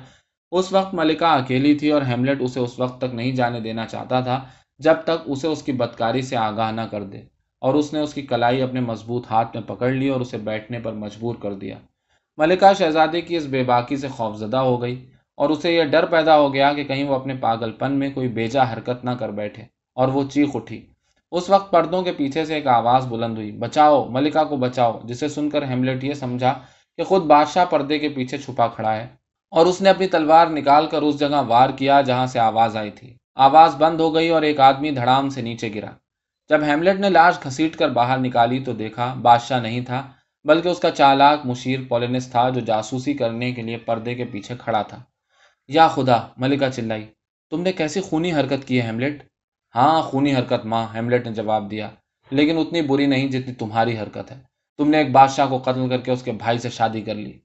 اس 0.53 0.73
وقت 0.73 0.95
ملکہ 0.95 1.25
اکیلی 1.25 1.75
تھی 1.75 1.91
اور 1.91 2.03
ہیملٹ 2.03 2.41
اسے 2.41 2.61
اس 2.61 2.79
وقت 2.81 3.01
تک 3.01 3.15
نہیں 3.15 3.33
جانے 3.33 3.61
دینا 3.61 3.87
چاہتا 3.87 4.21
تھا 4.21 4.41
جب 4.79 4.95
تک 5.05 5.23
اسے 5.27 5.49
اس 5.49 5.63
کی 5.63 5.73
بدکاری 5.73 6.23
سے 6.23 6.37
آگاہ 6.37 6.71
نہ 6.73 6.81
کر 6.81 7.03
دے 7.03 7.21
اور 7.61 7.75
اس 7.75 7.93
نے 7.93 8.01
اس 8.01 8.15
کی 8.15 8.23
کلائی 8.23 8.63
اپنے 8.63 8.81
مضبوط 8.81 9.27
ہاتھ 9.31 9.57
میں 9.57 9.63
پکڑ 9.63 9.91
لی 9.91 10.09
اور 10.09 10.21
اسے 10.21 10.39
بیٹھنے 10.39 10.79
پر 10.79 10.93
مجبور 10.93 11.35
کر 11.35 11.55
دیا۔ 11.55 11.77
ملکہ 12.39 12.73
شہزادے 12.79 13.21
کی 13.21 13.37
اس 13.37 13.47
بے 13.47 13.63
باکی 13.63 13.97
سے 13.97 14.09
خوفزدہ 14.09 14.57
ہو 14.57 14.83
گئی 14.83 15.07
اور 15.37 15.51
اسے 15.51 15.73
یہ 15.73 15.85
ڈر 15.85 16.07
پیدا 16.07 16.39
ہو 16.39 16.55
گیا 16.55 16.73
کہ 16.73 16.85
کہیں 16.85 17.05
وہ 17.05 17.15
اپنے 17.15 17.35
پاگل 17.41 17.73
پن 17.73 17.93
میں 17.93 18.11
کوئی 18.11 18.29
بیجا 18.29 18.63
حرکت 18.73 19.05
نہ 19.05 19.11
کر 19.11 19.31
بیٹھے 19.31 19.63
اور 19.95 20.09
وہ 20.09 20.23
چیخ 20.31 20.49
اٹھی۔ 20.55 20.87
اس 21.33 21.51
وقت 21.51 21.71
پردوں 21.71 22.03
کے 22.03 22.13
پیچھے 22.13 22.45
سے 22.45 22.55
ایک 22.55 22.67
آواز 22.67 23.07
بلند 23.07 23.37
ہوئی، 23.39 23.51
بچاؤ، 23.53 24.05
ملکہ 24.09 24.45
کو 24.45 24.57
بچاؤ، 24.57 25.01
جسے 25.05 25.29
سن 25.29 25.51
کر 25.51 25.65
ہیملٹ 25.65 26.05
یہ 26.05 26.15
سمجھا 26.15 26.55
کہ 26.97 27.05
خود 27.05 27.23
بادشاہ 27.23 27.65
پردے 27.65 27.99
کے 27.99 28.09
پیچھے 28.09 28.39
چھپا 28.39 28.69
کھڑا 28.69 28.97
ہے 28.97 29.07
اور 29.51 29.67
اس 29.67 29.83
نے 29.83 29.91
اپنی 29.91 30.07
تلوار 30.07 30.47
نکال 30.47 30.87
کر 30.87 31.03
اس 31.03 31.21
جگہ 31.21 31.43
وار 31.49 31.71
کیا 31.71 32.01
جہاں 32.01 32.27
سے 32.27 32.39
آواز 32.39 32.77
آئی 32.77 32.91
تھی۔ 32.91 33.17
آواز 33.37 33.75
بند 33.77 34.01
ہو 34.01 34.15
گئی 34.15 34.29
اور 34.29 34.43
ایک 34.43 34.61
آدمی 34.61 34.91
دھڑام 34.91 35.29
سے 35.29 35.43
نیچے 35.43 35.75
گرا۔ 35.75 35.91
جب 36.49 36.63
ہیملٹ 36.63 37.01
نے 37.01 37.11
لاش 37.11 37.35
گھسیٹ 37.45 37.77
کر 37.77 37.89
باہر 37.89 38.19
نکالی 38.19 38.65
تو 38.65 38.73
دیکھا 38.73 39.15
بادشاہ 39.15 39.61
نہیں 39.61 39.81
تھا، 39.81 40.09
بلکہ 40.45 40.69
اس 40.69 40.79
کا 40.79 40.91
چالاک 40.91 41.47
مشیر 41.47 41.81
پولینس 41.89 42.31
تھا 42.31 42.49
جو 42.49 42.61
جاسوسی 42.61 43.15
کرنے 43.15 43.53
کے 43.53 43.63
لیے 43.63 43.77
پردے 43.77 44.15
کے 44.15 44.25
پیچھے 44.25 44.55
کھڑا 44.59 44.83
تھا۔ 44.83 44.99
یا 45.69 45.89
خدا، 45.89 46.19
ملکہ 46.37 46.69
چلائی، 46.71 47.07
تم 47.51 47.61
نے 47.61 47.73
کیسی 47.73 48.01
خونی 48.01 48.33
حرکت 48.33 48.67
کی 48.67 48.81
ہے 48.81 48.87
ہیملٹ؟ 48.87 49.23
ہاں 49.75 50.03
خونی 50.03 50.37
حرکت 50.37 50.67
ماں، 50.67 50.87
ہیملٹ 50.95 51.27
نے 51.27 51.35
جواب 51.35 51.71
دیا، 51.71 51.91
لیکن 52.31 52.59
اتنی 52.59 52.83
بری 52.83 53.07
نہیں 53.07 53.29
جتنی 53.29 53.55
تمہاری 53.55 53.99
حرکت 53.99 54.31
ہے۔ 54.31 54.50
تم 54.81 54.91
نے 54.91 54.99
ایک 54.99 55.13
بادشاہ 55.13 55.47
کو 55.49 55.59
قتل 55.59 55.89
کر 55.89 55.99
کے 55.99 56.13
اس 56.13 56.23
کے 56.23 56.33
بھائی 56.33 56.59
سے 56.59 56.71
شادی 56.71 57.01
کر 57.01 57.15
لی۔ 57.15 57.39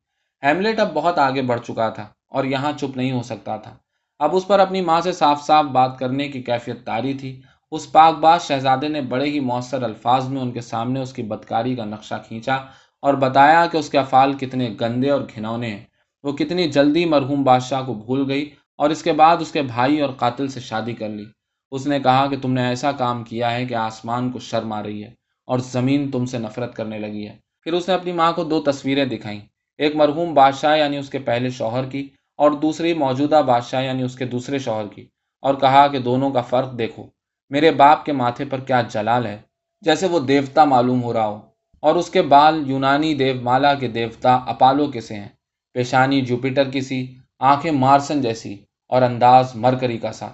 ہیملٹ 0.44 0.80
اب 0.80 0.94
بہت 0.94 1.20
آگے 1.20 1.42
بڑھ 1.42 1.62
چکا 1.62 1.90
تھا 1.90 2.08
اور 2.30 2.44
یہاں 2.44 2.72
چپ 2.80 2.98
نہیں 2.98 3.12
ہو 3.12 3.22
سکتا 3.22 3.58
تھا۔ 3.58 3.76
اب 4.20 4.36
اس 4.36 4.48
پر 4.48 4.60
اپنی 4.60 4.82
ماں 4.82 5.02
سے 5.02 5.12
صاف 5.12 5.44
صاف 5.44 5.66
بات 5.66 6.00
کرنے 6.00 6.28
کی 6.28 6.42
کیفیت 6.42 6.86
تاری 6.86 7.14
تھی۔ 7.14 7.42
اس 7.72 7.92
پاک 7.92 8.16
باز 8.16 8.42
شہزادے 8.42 8.88
نے 8.88 9.02
بڑے 9.02 9.26
ہی 9.26 9.40
مؤثر 9.40 9.84
الفاظ 9.84 10.28
میں 10.28 10.42
ان 10.42 10.52
کے 10.52 10.62
سامنے 10.62 11.00
اس 11.00 11.14
کی 11.14 11.24
بدکاری 11.24 11.76
کا 11.76 11.86
نقشہ 11.86 12.16
کھینچا 12.28 12.56
اور 13.02 13.14
بتایا 13.14 13.66
کہ 13.72 13.78
اس 13.78 13.90
کے 13.90 14.00
افعال 14.00 14.34
کتنے 14.34 14.76
گندے 14.82 15.10
اور 15.10 15.22
گھنونے 15.36 15.68
ہیں۔ 15.68 15.86
وہ 16.24 16.32
کتنی 16.32 16.68
جلدی 16.68 17.06
مرحوم 17.06 17.44
بادشاہ 17.44 17.84
کو 17.86 17.94
بھول 17.94 18.32
گئی 18.32 18.50
اور 18.78 18.90
اس 18.90 19.04
کے 19.04 19.14
بعد 19.14 19.38
اس 19.40 19.52
کے 19.52 19.62
بھائی 19.62 20.02
اور 20.02 20.14
قاتل 20.14 20.48
سے 20.48 20.60
شادی 20.60 20.94
کر 20.94 21.10
لی۔ 21.10 21.26
اس 21.72 21.88
نے 21.88 22.00
کہا 22.00 22.28
کہ 22.28 22.38
تم 22.42 22.54
نے 22.54 22.68
ایسا 22.68 22.92
کام 22.92 23.24
کیا 23.24 23.52
ہے 23.52 23.66
کہ 23.66 23.74
آسمان 23.74 24.32
کو 24.32 24.40
شرم 24.40 24.74
آ 24.74 24.84
رہی 24.84 25.04
ہے۔ 25.04 25.25
اور 25.46 25.60
زمین 25.60 26.12
تم 26.12 26.26
سے 26.26 26.38
نفرت 26.38 26.76
کرنے 26.76 27.00
لگی 27.00 27.28
ہے۔ 27.28 27.38
پھر 27.62 27.74
اس 27.74 27.88
نے 27.88 27.94
اپنی 27.94 28.12
ماں 28.12 28.34
کو 28.34 28.44
دو 28.44 28.62
تصویریں 28.62 29.06
دکھائیں۔ 29.06 29.40
ایک 29.78 29.96
مرحوم 29.96 30.34
بادشاہ 30.34 30.78
یعنی 30.78 30.98
اس 30.98 31.10
کے 31.10 31.20
پہلے 31.20 31.50
شوہر 31.50 31.86
کی 31.90 32.10
اور 32.38 32.52
دوسری 32.52 32.94
موجودہ 32.94 33.42
بادشاہ 33.46 33.84
یعنی 33.84 34.04
اس 34.04 34.16
کے 34.16 34.26
دوسرے 34.26 34.60
شوہر 34.60 34.88
کی 34.88 35.06
اور 35.42 35.56
کہا 35.56 35.88
کہ 35.88 36.00
دونوں 36.00 36.30
کا 36.30 36.42
فرق 36.42 36.78
دیکھو۔ 36.78 37.04
میرے 37.50 37.72
باپ 37.72 38.06
کے 38.06 38.12
ماتھے 38.12 38.46
پر 38.46 38.60
کیا 38.60 38.82
جلال 38.82 39.26
ہے؟ 39.26 39.38
جیسے 39.82 40.08
وہ 40.08 40.20
دیوتا 40.20 40.64
معلوم 40.64 41.04
ہو 41.04 41.14
رہا 41.14 41.28
ہو۔ 41.28 41.42
اور 41.80 41.96
اس 41.96 42.10
کے 42.10 42.22
بال 42.22 42.64
یونانی 42.70 43.14
دیو 43.14 43.42
مالا 43.42 43.74
کے 43.74 43.88
دیوتا 43.88 44.36
اپالو 44.36 44.92
کے 44.92 45.02
سے 45.02 45.16
ہیں۔ 45.16 45.30
پیشانی 45.74 46.22
جوپیٹر 46.22 46.70
کی 46.70 46.82
سی، 46.82 47.16
آنکھیں 47.40 47.72
مارسن 47.72 48.22
جیسی 48.22 48.58
اور 48.90 49.02
انداز 49.02 49.56
مرکری 49.56 49.98
کا 49.98 50.12
سا۔ 50.12 50.30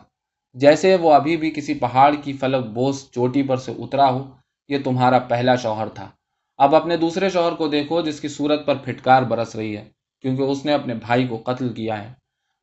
جیسے 0.53 0.95
وہ 0.95 1.13
ابھی 1.13 1.37
بھی 1.37 1.51
کسی 1.51 1.73
پہاڑ 1.73 2.15
کی 2.23 2.33
فلک 2.33 2.65
بوس 2.65 3.11
چوٹی 3.11 3.43
پر 3.43 3.57
سے 3.57 3.71
اترا 3.77 4.09
ہو 4.09 4.31
یہ 4.71 4.77
تمہارا 4.83 5.19
پہلا 5.19 5.55
شوہر 5.55 5.87
تھا۔ 5.87 6.09
اب 6.57 6.75
اپنے 6.75 6.97
دوسرے 6.97 7.29
شوہر 7.29 7.51
کو 7.51 7.67
دیکھو 7.67 8.01
جس 8.01 8.19
کی 8.19 8.27
صورت 8.27 8.65
پر 8.65 8.75
پھٹکار 8.75 9.23
برس 9.23 9.55
رہی 9.55 9.77
ہے، 9.77 9.85
کیونکہ 10.21 10.41
اس 10.41 10.65
نے 10.65 10.73
اپنے 10.73 10.93
بھائی 10.93 11.27
کو 11.27 11.37
قتل 11.37 11.73
کیا 11.73 12.03
ہے۔ 12.03 12.13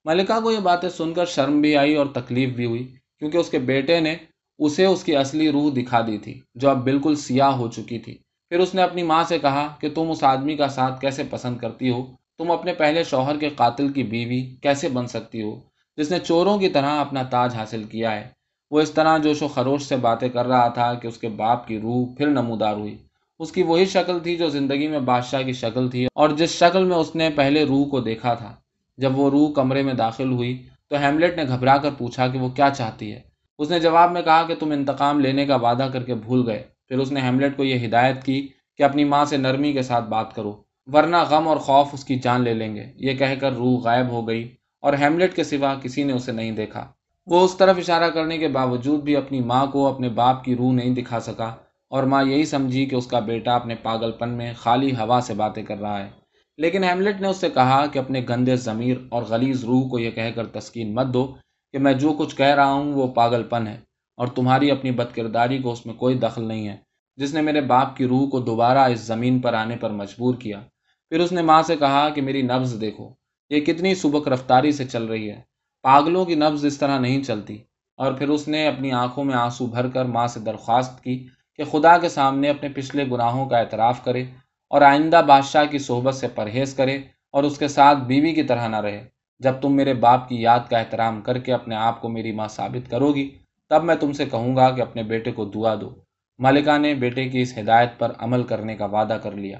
ملکہ 0.04 0.40
کو 0.40 0.50
یہ 0.50 0.58
باتیں 0.58 0.88
سن 0.88 1.12
کر 1.12 1.26
شرم 1.26 1.60
بھی 1.60 1.76
آئی 1.76 1.94
اور 1.94 2.06
تکلیف 2.06 2.54
بھی 2.54 2.66
ہوئی، 2.66 2.94
کیونکہ 3.18 3.36
اس 3.36 3.50
کے 3.50 3.58
بیٹے 3.58 4.00
نے 4.00 4.16
اسے 4.58 4.84
اس 4.84 5.04
کی 5.04 5.16
اصلی 5.16 5.52
روح 5.52 5.70
دکھا 5.76 6.00
دی 6.00 6.18
تھی، 6.18 6.40
جو 6.54 6.70
اب 6.70 6.84
بالکل 6.84 7.14
سیاہ 7.14 7.50
ہو 7.50 7.68
چکی 7.68 7.98
تھی۔ 7.98 8.18
پھر 8.48 8.58
اس 8.58 8.74
نے 8.74 8.82
اپنی 8.82 9.02
ماں 9.02 9.24
سے 9.24 9.38
کہا 9.38 9.76
کہ 9.80 9.90
تم 9.90 10.10
اس 10.10 10.24
آدمی 10.24 10.56
کا 10.56 10.68
ساتھ 10.68 11.00
کیسے 11.00 11.22
پسند 11.30 11.58
کرتی 11.58 11.90
ہو؟ 11.90 12.06
تم 12.38 12.50
اپنے 12.50 12.72
پہلے 12.72 13.04
شوہر 13.04 13.38
کے 13.38 13.48
قاتل 13.48 13.92
کی 13.92 14.02
بیوی 14.02 14.56
کیسے 14.62 14.88
بن 14.88 15.06
سکتی 15.06 15.42
ہو؟ 15.42 15.60
جس 15.96 16.10
نے 16.10 16.18
چوروں 16.18 16.58
کی 16.58 16.68
طرح 16.68 17.00
اپنا 17.00 17.22
تاج 17.22 17.54
حاصل 17.54 17.84
کیا 17.84 18.16
ہے۔ 18.16 18.37
وہ 18.70 18.80
اس 18.80 18.90
طرح 18.90 19.18
جوش 19.18 19.42
و 19.42 19.48
خروش 19.48 19.82
سے 19.82 19.96
باتیں 19.96 20.28
کر 20.28 20.46
رہا 20.46 20.68
تھا 20.68 20.94
کہ 20.94 21.08
اس 21.08 21.18
کے 21.18 21.28
باپ 21.28 21.66
کی 21.66 21.80
روح 21.80 22.14
پھر 22.16 22.26
نمودار 22.26 22.76
ہوئی۔ 22.76 22.98
اس 23.38 23.52
کی 23.52 23.62
وہی 23.62 23.84
شکل 23.84 24.20
تھی 24.20 24.36
جو 24.36 24.48
زندگی 24.48 24.88
میں 24.88 24.98
بادشاہ 24.98 25.42
کی 25.42 25.52
شکل 25.52 25.90
تھی 25.90 26.06
اور 26.14 26.28
جس 26.28 26.50
شکل 26.50 26.84
میں 26.84 26.96
اس 26.96 27.16
نے 27.16 27.30
پہلے 27.30 27.64
روح 27.64 27.88
کو 27.88 28.00
دیکھا 28.00 28.34
تھا۔ 28.34 28.54
جب 28.98 29.18
وہ 29.18 29.30
روح 29.30 29.52
کمرے 29.52 29.82
میں 29.82 29.94
داخل 29.94 30.32
ہوئی 30.32 30.62
تو 30.88 30.96
ہیملٹ 30.96 31.36
نے 31.36 31.44
گھبرا 31.44 31.76
کر 31.76 31.90
پوچھا 31.98 32.28
کہ 32.28 32.38
وہ 32.38 32.48
کیا 32.48 32.70
چاہتی 32.70 33.12
ہے۔ 33.12 33.20
اس 33.58 33.70
نے 33.70 33.80
جواب 33.80 34.12
میں 34.12 34.22
کہا 34.22 34.42
کہ 34.42 34.54
تم 34.54 34.70
انتقام 34.70 35.20
لینے 35.20 35.46
کا 35.46 35.56
وعدہ 35.56 35.88
کر 35.92 36.02
کے 36.02 36.14
بھول 36.14 36.48
گئے۔ 36.48 36.64
پھر 36.88 36.98
اس 36.98 37.12
نے 37.12 37.20
ہیملٹ 37.20 37.56
کو 37.56 37.64
یہ 37.64 37.86
ہدایت 37.86 38.24
کی 38.24 38.48
کہ 38.76 38.82
اپنی 38.82 39.04
ماں 39.04 39.24
سے 39.24 39.36
نرمی 39.36 39.72
کے 39.72 39.82
ساتھ 39.82 40.04
بات 40.04 40.34
کرو، 40.34 40.62
ورنہ 40.86 41.16
غم 41.30 41.48
اور 41.48 41.56
خوف 41.56 41.88
اس 41.92 42.04
کی 42.04 42.16
جان 42.16 42.42
لے 42.42 42.54
لیں 42.54 42.76
گے۔ 42.76 42.84
یہ 42.96 43.14
کہہ 43.14 43.34
کر 43.40 43.52
روح 43.52 43.80
غائب 43.80 44.08
ہو 44.08 44.28
گئی 44.28 44.54
اور 44.80 44.92
ہیملٹ 44.92 45.36
کے 45.36 45.44
سوا 45.44 45.74
کسی 45.82 46.04
نے 46.04 46.12
اسے 46.12 46.32
نہیں 46.32 46.52
دیکھا۔ 46.52 46.86
وہ 47.30 47.44
اس 47.44 47.56
طرف 47.56 47.78
اشارہ 47.78 48.10
کرنے 48.10 48.38
کے 48.38 48.48
باوجود 48.48 49.02
بھی 49.02 49.16
اپنی 49.16 49.40
ماں 49.40 49.66
کو 49.66 49.86
اپنے 49.86 50.08
باپ 50.08 50.44
کی 50.44 50.56
روح 50.56 50.72
نہیں 50.72 50.94
دکھا 50.94 51.20
سکا 51.20 51.44
اور 51.90 52.02
ماں 52.02 52.24
یہی 52.24 52.44
سمجھی 52.44 52.86
کہ 52.86 52.94
اس 52.94 53.06
کا 53.06 53.18
بیٹا 53.18 53.54
اپنے 53.54 53.74
پاگل 53.74 54.12
پن 54.12 54.28
میں 54.28 54.52
خالی 54.56 54.90
ہوا 54.90 55.20
سے 55.22 55.34
باتیں 55.34 55.62
کر 55.62 55.78
رہا 55.78 56.04
ہے۔ 56.04 56.10
لیکن 56.56 56.84
ہیملٹ 56.84 57.20
نے 57.20 57.28
اس 57.28 57.36
سے 57.36 57.50
کہا 57.50 57.86
کہ 57.86 57.98
اپنے 57.98 58.26
گندے 58.28 58.56
ضمیر 58.56 58.96
اور 59.10 59.22
غلیظ 59.22 59.64
روح 59.64 59.88
کو 59.88 59.98
یہ 59.98 60.10
کہہ 60.10 60.30
کر 60.34 60.46
تسکین 60.46 60.94
مت 60.94 61.06
دو 61.06 61.34
کہ 61.72 61.78
میں 61.78 61.92
جو 61.92 62.12
کچھ 62.18 62.36
کہہ 62.36 62.46
رہا 62.46 62.72
ہوں 62.72 62.92
وہ 62.92 63.06
پاگل 63.06 63.42
پن 63.42 63.66
ہے 63.66 63.76
اور 64.16 64.26
تمہاری 64.26 64.70
اپنی 64.70 64.90
بد 64.90 65.14
کرداری 65.14 65.58
کو 65.58 65.72
اس 65.72 65.86
میں 65.86 65.94
کوئی 65.94 66.18
دخل 66.18 66.44
نہیں 66.44 66.68
ہے۔ 66.68 66.76
جس 67.16 67.34
نے 67.34 67.40
میرے 67.40 67.60
باپ 67.60 67.96
کی 67.96 68.06
روح 68.06 68.28
کو 68.28 68.40
دوبارہ 68.40 68.78
اس 68.78 69.00
زمین 69.00 69.40
پر 69.40 69.54
آنے 69.54 69.76
پر 69.76 69.90
مجبور 69.90 70.34
کیا۔ 70.34 70.60
پھر 71.08 71.20
اس 71.20 71.32
نے 71.32 71.42
ماں 71.42 71.62
سے 71.62 71.76
کہا 71.76 72.08
کہ 72.08 72.22
میری 72.22 72.42
نبز 72.42 72.76
دیکھو، 72.80 73.10
یہ 73.50 73.60
کتنی 73.60 73.94
سبک 73.94 74.28
رفتاری 74.28 74.72
سے 74.72 74.84
چل 74.84 75.04
رہی 75.04 75.30
ہے۔ 75.30 75.47
پاگلوں 75.82 76.24
کی 76.24 76.34
نبز 76.34 76.64
اس 76.64 76.78
طرح 76.78 76.98
نہیں 76.98 77.22
چلتی۔ 77.22 77.58
اور 77.96 78.12
پھر 78.12 78.28
اس 78.28 78.48
نے 78.48 78.66
اپنی 78.66 78.92
آنکھوں 78.92 79.24
میں 79.24 79.34
آنسو 79.34 79.66
بھر 79.66 79.88
کر 79.88 80.04
ماں 80.04 80.26
سے 80.26 80.40
درخواست 80.40 81.04
کی 81.04 81.26
کہ 81.56 81.64
خدا 81.64 81.98
کے 81.98 82.08
سامنے 82.08 82.50
اپنے 82.50 82.68
پچھلے 82.68 83.04
گناہوں 83.04 83.48
کا 83.48 83.58
اعتراف 83.58 84.04
کرے 84.04 84.22
اور 84.70 84.82
آئندہ 84.82 85.22
بادشاہ 85.26 85.64
کی 85.64 85.78
صحبت 85.78 86.14
سے 86.14 86.28
پرہیز 86.28 86.74
کرے 86.74 86.98
اور 87.30 87.44
اس 87.44 87.58
کے 87.58 87.68
ساتھ 87.68 87.98
بیوی 87.98 88.32
کی 88.32 88.42
طرح 88.42 88.68
نہ 88.68 88.76
رہے۔ 88.76 89.08
جب 89.38 89.52
تم 89.60 89.76
میرے 89.76 89.94
باپ 89.94 90.28
کی 90.28 90.42
یاد 90.42 90.60
کا 90.70 90.78
احترام 90.78 91.20
کر 91.20 91.38
کے 91.38 91.52
اپنے 91.52 91.74
آپ 91.74 92.00
کو 92.00 92.08
میری 92.08 92.32
ماں 92.32 92.48
ثابت 92.48 92.90
کرو 92.90 93.12
گی، 93.12 93.30
تب 93.68 93.84
میں 93.84 93.94
تم 93.94 94.12
سے 94.12 94.26
کہوں 94.26 94.56
گا 94.56 94.70
کہ 94.70 94.80
اپنے 94.80 95.02
بیٹے 95.02 95.32
کو 95.32 95.44
دعا 95.44 95.74
دو۔ 95.80 95.90
ملکہ 96.38 96.78
نے 96.78 96.94
بیٹے 96.94 97.28
کی 97.28 97.40
اس 97.40 97.58
ہدایت 97.58 97.98
پر 97.98 98.12
عمل 98.18 98.42
کرنے 98.42 98.76
کا 98.76 98.84
وعدہ 98.84 99.18
کر 99.22 99.32
لیا۔ 99.32 99.58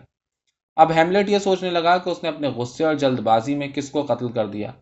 اب 0.77 0.93
ہیملٹ 0.93 1.29
یہ 1.29 1.39
سوچنے 1.39 1.71
لگا 1.71 1.99
کہ 1.99 2.11
اس 2.11 2.23
نے 2.23 2.29
اپنے 2.29 2.49
غصے 2.49 2.85
اور 2.85 2.95
جلد 2.95 3.21
بازی 3.21 3.55
میں 3.55 3.69
کس 3.69 3.91
کو 3.91 4.03
قتل 4.03 4.29
کر 4.29 4.47
دیا۔ 4.47 4.73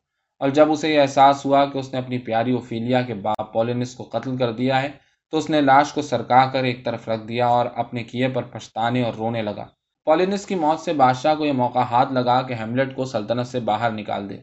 اور 0.41 0.49
جب 0.49 0.73
اسے 0.73 0.93
یہ 0.95 1.01
احساس 1.01 1.45
ہوا 1.47 1.65
کہ 1.65 1.79
اس 1.79 1.93
نے 1.93 1.99
اپنی 1.99 2.19
پیاری 2.19 2.53
اوفیلیا 2.53 3.03
کے 3.03 3.15
باپ 3.15 3.53
پولینس 3.53 3.95
کو 3.95 4.05
قتل 4.05 4.37
کر 4.37 4.53
دیا 4.53 4.83
ہے، 4.83 4.89
تو 5.33 5.39
اس 5.39 5.51
نے 5.51 5.61
لاش 5.61 5.93
کو 5.93 6.03
سرکا 6.03 6.45
کر 6.47 6.65
ایک 6.65 6.85
طرف 6.85 7.09
رکھ 7.09 7.27
دیا 7.29 7.47
اور 7.47 7.67
اپنے 7.75 8.05
کیے 8.05 8.29
پر 8.29 8.43
پچھتانے 8.43 9.03
اور 9.03 9.15
رونے 9.15 9.43
لگا۔ 9.43 9.67
پولینس 10.07 10.47
کی 10.47 10.55
موت 10.55 10.81
سے 10.81 10.93
بادشاہ 10.93 11.35
کو 11.35 11.45
یہ 11.45 11.53
موقع 11.53 11.79
ہاتھ 11.79 12.13
لگا 12.13 12.41
کہ 12.43 12.55
ہیملٹ 12.55 12.95
کو 12.97 13.05
سلطنت 13.05 13.47
سے 13.47 13.61
باہر 13.61 13.91
نکال 13.91 14.29
دے۔ 14.31 14.37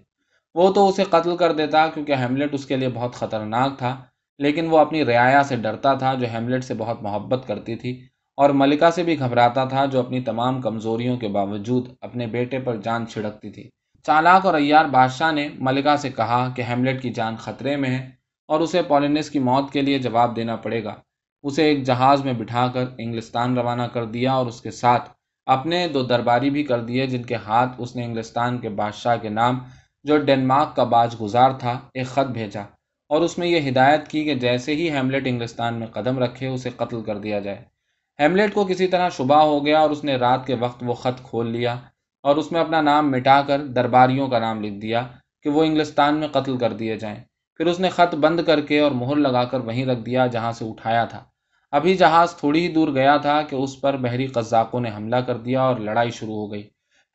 وہ 0.56 0.72
تو 0.74 0.88
اسے 0.90 1.04
قتل 1.04 1.38
کر 1.38 1.52
دیتا 1.52 1.88
کیونکہ 1.88 2.16
ہیملٹ 2.16 2.54
اس 2.54 2.66
کے 2.66 2.78
لیے 2.78 2.90
بہت 2.90 3.14
خطرناک 3.14 3.78
تھا، 3.78 3.96
لیکن 4.40 4.68
وہ 4.70 4.80
اپنی 4.80 5.06
رعایا 5.06 5.44
سے 5.44 5.56
ڈرتا 5.56 5.94
تھا 5.94 6.14
جو 6.14 6.28
ہیملٹ 6.34 6.64
سے 6.64 6.74
بہت 6.74 7.02
محبت 7.04 7.48
کرتی 7.48 7.76
تھی 7.76 7.94
اور 8.38 8.50
ملکہ 8.50 8.90
سے 8.90 9.04
بھی 9.04 9.20
گھبراتا 9.20 9.66
تھا 9.66 9.86
جو 9.86 10.00
اپنی 10.00 10.20
تمام 10.22 10.62
کمزوریوں 10.62 11.18
کے 11.18 11.28
باوجود 11.28 11.88
اپنے 12.02 12.28
بیٹے 12.28 12.60
پر 12.60 12.76
جان 12.76 13.08
چھڑکتی 13.08 13.50
تھی۔ 13.50 13.70
چالاک 14.04 14.46
اور 14.46 14.54
ایار 14.54 14.86
بادشاہ 14.86 15.32
نے 15.32 15.50
ملکہ 15.60 15.96
سے 15.96 16.10
کہا 16.10 16.50
کہ 16.56 16.62
ہیملٹ 16.62 17.02
کی 17.02 17.10
جان 17.10 17.36
خطرے 17.36 17.76
میں 17.76 17.90
ہے 17.90 18.10
اور 18.48 18.60
اسے 18.60 18.82
پولینس 18.82 19.30
کی 19.30 19.40
موت 19.40 19.72
کے 19.74 19.82
لیے 19.82 20.00
جواب 20.00 20.36
دینا 20.36 20.56
پڑے 20.56 20.84
گا۔ 20.84 20.96
اسے 21.44 21.64
ایک 21.64 21.84
جہاز 21.84 22.26
میں 22.26 22.34
بٹھا 22.34 22.68
کر 22.68 22.86
انگلستان 22.98 23.58
روانہ 23.58 23.84
کر 23.84 24.06
دیا 24.06 24.34
اور 24.34 24.46
اس 24.46 24.62
کے 24.62 24.72
ساتھ 24.72 25.10
اپنے 25.46 25.88
دو 25.88 26.04
درباری 26.04 26.50
بھی 26.50 26.64
کر 26.64 26.82
دیے 26.82 27.08
جن 27.08 27.24
کے 27.24 27.36
ہاتھ 27.36 27.72
اس 27.78 27.96
نے 27.96 28.06
انگلستان 28.06 28.58
کے 28.58 28.70
بادشاہ 28.70 29.16
کے 29.22 29.30
نام 29.30 29.60
جو 30.04 30.18
ڈنمارک 30.18 30.76
کا 30.76 30.84
باج 30.84 31.16
گزار 31.22 31.52
تھا، 31.52 31.80
ایک 31.94 32.08
خط 32.08 32.32
بھیجا 32.32 32.62
اور 33.10 33.22
اس 33.22 33.38
میں 33.38 33.48
یہ 33.48 33.70
ہدایت 33.70 34.08
کی 34.08 34.24
کہ 34.24 34.36
جیسے 34.36 34.76
ہی 34.76 34.90
ہیملٹ 34.92 35.24
انگلستان 35.26 35.74
میں 35.74 35.88
قدم 35.88 36.20
رکھے 36.20 36.48
اسے 36.48 36.70
قتل 36.70 37.02
کر 37.02 37.18
دیا 37.18 37.40
جائے۔ 37.40 37.62
ہیملٹ 38.20 38.54
کو 38.54 38.66
کسی 38.66 38.88
طرح 38.88 39.10
شبہ 39.10 39.42
ہو 39.44 39.66
گیا 39.66 39.80
اور 39.80 39.90
اس 39.90 40.04
نے 40.04 40.16
رات 40.16 40.48
کے 40.48 40.56
وقت 40.56 40.84
وہ 40.88 40.94
خط 40.94 41.24
کھول 41.24 41.48
لیا۔ 41.48 41.76
اور 42.24 42.36
اس 42.36 42.52
میں 42.52 42.62
اپنا 42.62 42.82
نام 42.82 43.12
مٹا 43.12 43.42
کر 43.42 43.66
درباریوں 43.66 44.28
کا 44.28 44.40
نام 44.40 44.64
لکھ 44.64 44.82
دیا 44.82 45.02
کہ 45.44 45.50
وہ 45.50 45.64
انگلستان 45.64 46.16
میں 46.16 46.28
قتل 46.28 46.58
کر 46.58 46.74
دیے 46.74 46.98
جائیں۔ 46.98 47.18
پھر 47.60 47.66
اس 47.66 47.80
نے 47.80 47.90
خط 47.90 48.16
بند 48.16 48.40
کر 48.48 48.62
کے 48.62 48.80
اور 48.80 48.92
مہر 48.92 49.16
لگا 49.16 49.44
کر 49.44 49.60
وہیں 49.60 49.86
رکھ 49.86 50.00
دیا 50.00 50.28
جہاں 50.28 50.52
سے 50.52 50.66
اٹھایا 50.66 51.06
تھا۔ 51.06 51.24
ابھی 51.72 51.96
جہاز 51.96 52.36
تھوڑی 52.36 52.68
ہی 52.68 52.72
دور 52.74 52.88
گیا 52.88 53.18
تھا 53.18 53.42
کہ 53.42 53.56
اس 53.56 53.82
پر 53.82 53.98
بحری 53.98 54.28
قزاقوں 54.28 54.82
نے 54.82 54.90
حملہ 54.96 55.16
کر 55.16 55.38
دیا 55.38 55.62
اور 55.62 55.80
لڑائی 55.80 56.12
شروع 56.12 56.36
ہو 56.36 56.52
گئی۔ 56.52 56.64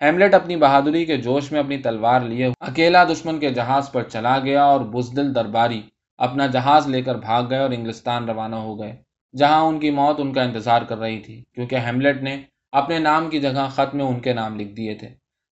ہیملٹ 0.01 0.35
اپنی 0.35 0.57
بہادری 0.57 1.05
کے 1.05 1.16
جوش 1.16 1.53
میں 1.53 1.61
اپنی 1.61 1.79
تلوار 1.79 2.21
لیے 2.21 2.49
اکیلا 2.61 3.05
دشمن 3.05 3.38
کے 3.38 3.51
جہاز 3.51 3.92
پر 3.92 4.03
چلا 4.03 4.38
گیا 4.38 4.64
اور 4.64 4.81
بزدل 4.81 5.35
درباری 5.35 5.83
اپنا 6.18 6.47
جہاز 6.47 6.88
لے 6.88 7.03
کر 7.03 7.14
بھاگ 7.14 7.42
گئے 7.51 7.59
اور 7.59 7.71
انگلستان 7.71 8.29
روانہ 8.29 8.57
ہو 8.57 8.79
گئے، 8.81 8.97
جہاں 9.35 9.61
ان 9.61 9.79
کی 9.79 9.90
موت 9.90 10.21
ان 10.21 10.33
کا 10.33 10.42
انتظار 10.42 10.83
کر 10.83 10.99
رہی 10.99 11.21
تھی، 11.21 11.42
کیونکہ 11.55 11.77
ہیملٹ 11.77 12.23
نے 12.23 12.37
اپنے 12.72 12.98
نام 12.98 13.31
کی 13.31 13.40
جگہ 13.40 13.68
خط 13.70 13.94
میں 13.94 14.04
ان 14.04 14.20
کے 14.20 14.33
نام 14.33 14.61
لکھ 14.61 14.72
دیے 14.72 14.94
تھے۔ 14.94 15.09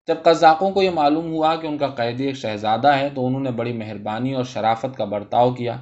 جب 0.08 0.16
قزاقوں 0.24 0.72
کو 0.72 0.82
یہ 0.82 0.90
معلوم 0.90 1.32
ہوا 1.32 1.56
کہ 1.56 1.68
ان 1.68 1.78
کا 1.78 1.88
قیدی 1.88 2.26
ایک 2.26 2.36
شہزادہ 2.36 2.88
ہے، 2.88 3.10
تو 3.10 3.28
انہوں 3.28 3.42
نے 3.42 3.52
بڑی 3.52 3.74
مہربانی 3.74 4.34
اور 4.34 4.44
شرافت 4.44 4.98
کا 4.98 5.06
برتاؤ 5.06 5.54
کیا۔ 5.54 5.78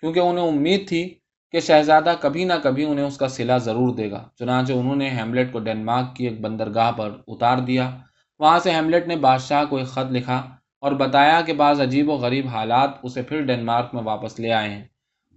کیونکہ 0.00 0.20
انہیں 0.20 0.48
امید 0.48 0.88
تھی 0.88 1.14
کہ 1.52 1.60
شہزادہ 1.60 2.14
کبھی 2.20 2.44
نہ 2.44 2.52
کبھی 2.62 2.84
انہیں 2.84 3.06
اس 3.06 3.16
کا 3.16 3.28
صلہ 3.28 3.52
ضرور 3.58 3.94
دے 3.94 4.10
گا۔ 4.10 4.28
چنانچہ 4.38 4.72
انہوں 4.72 4.96
نے 4.96 5.10
ہیملیٹ 5.10 5.52
کو 5.52 5.58
ڈینمارک 5.58 6.16
کی 6.16 6.28
ایک 6.28 6.40
بندرگاہ 6.40 6.92
پر 6.92 7.10
اتار 7.28 7.58
دیا۔ 7.58 7.90
وہاں 8.38 8.58
سے 8.58 8.70
ہیملیٹ 8.70 9.08
نے 9.08 9.16
بادشاہ 9.16 9.64
کو 9.64 9.76
ایک 9.76 9.86
خط 9.86 10.12
لکھا 10.12 10.42
اور 10.80 10.92
بتایا 10.92 11.40
کہ 11.40 11.52
بعض 11.52 11.80
عجیب 11.80 12.08
و 12.08 12.12
غریب 12.12 12.46
حالات 12.46 12.90
اسے 13.02 13.22
پھر 13.22 13.40
ڈینمارک 13.40 13.94
میں 13.94 14.02
واپس 14.02 14.40
لے 14.40 14.52
آئے 14.52 14.70
ہیں۔ 14.70 14.84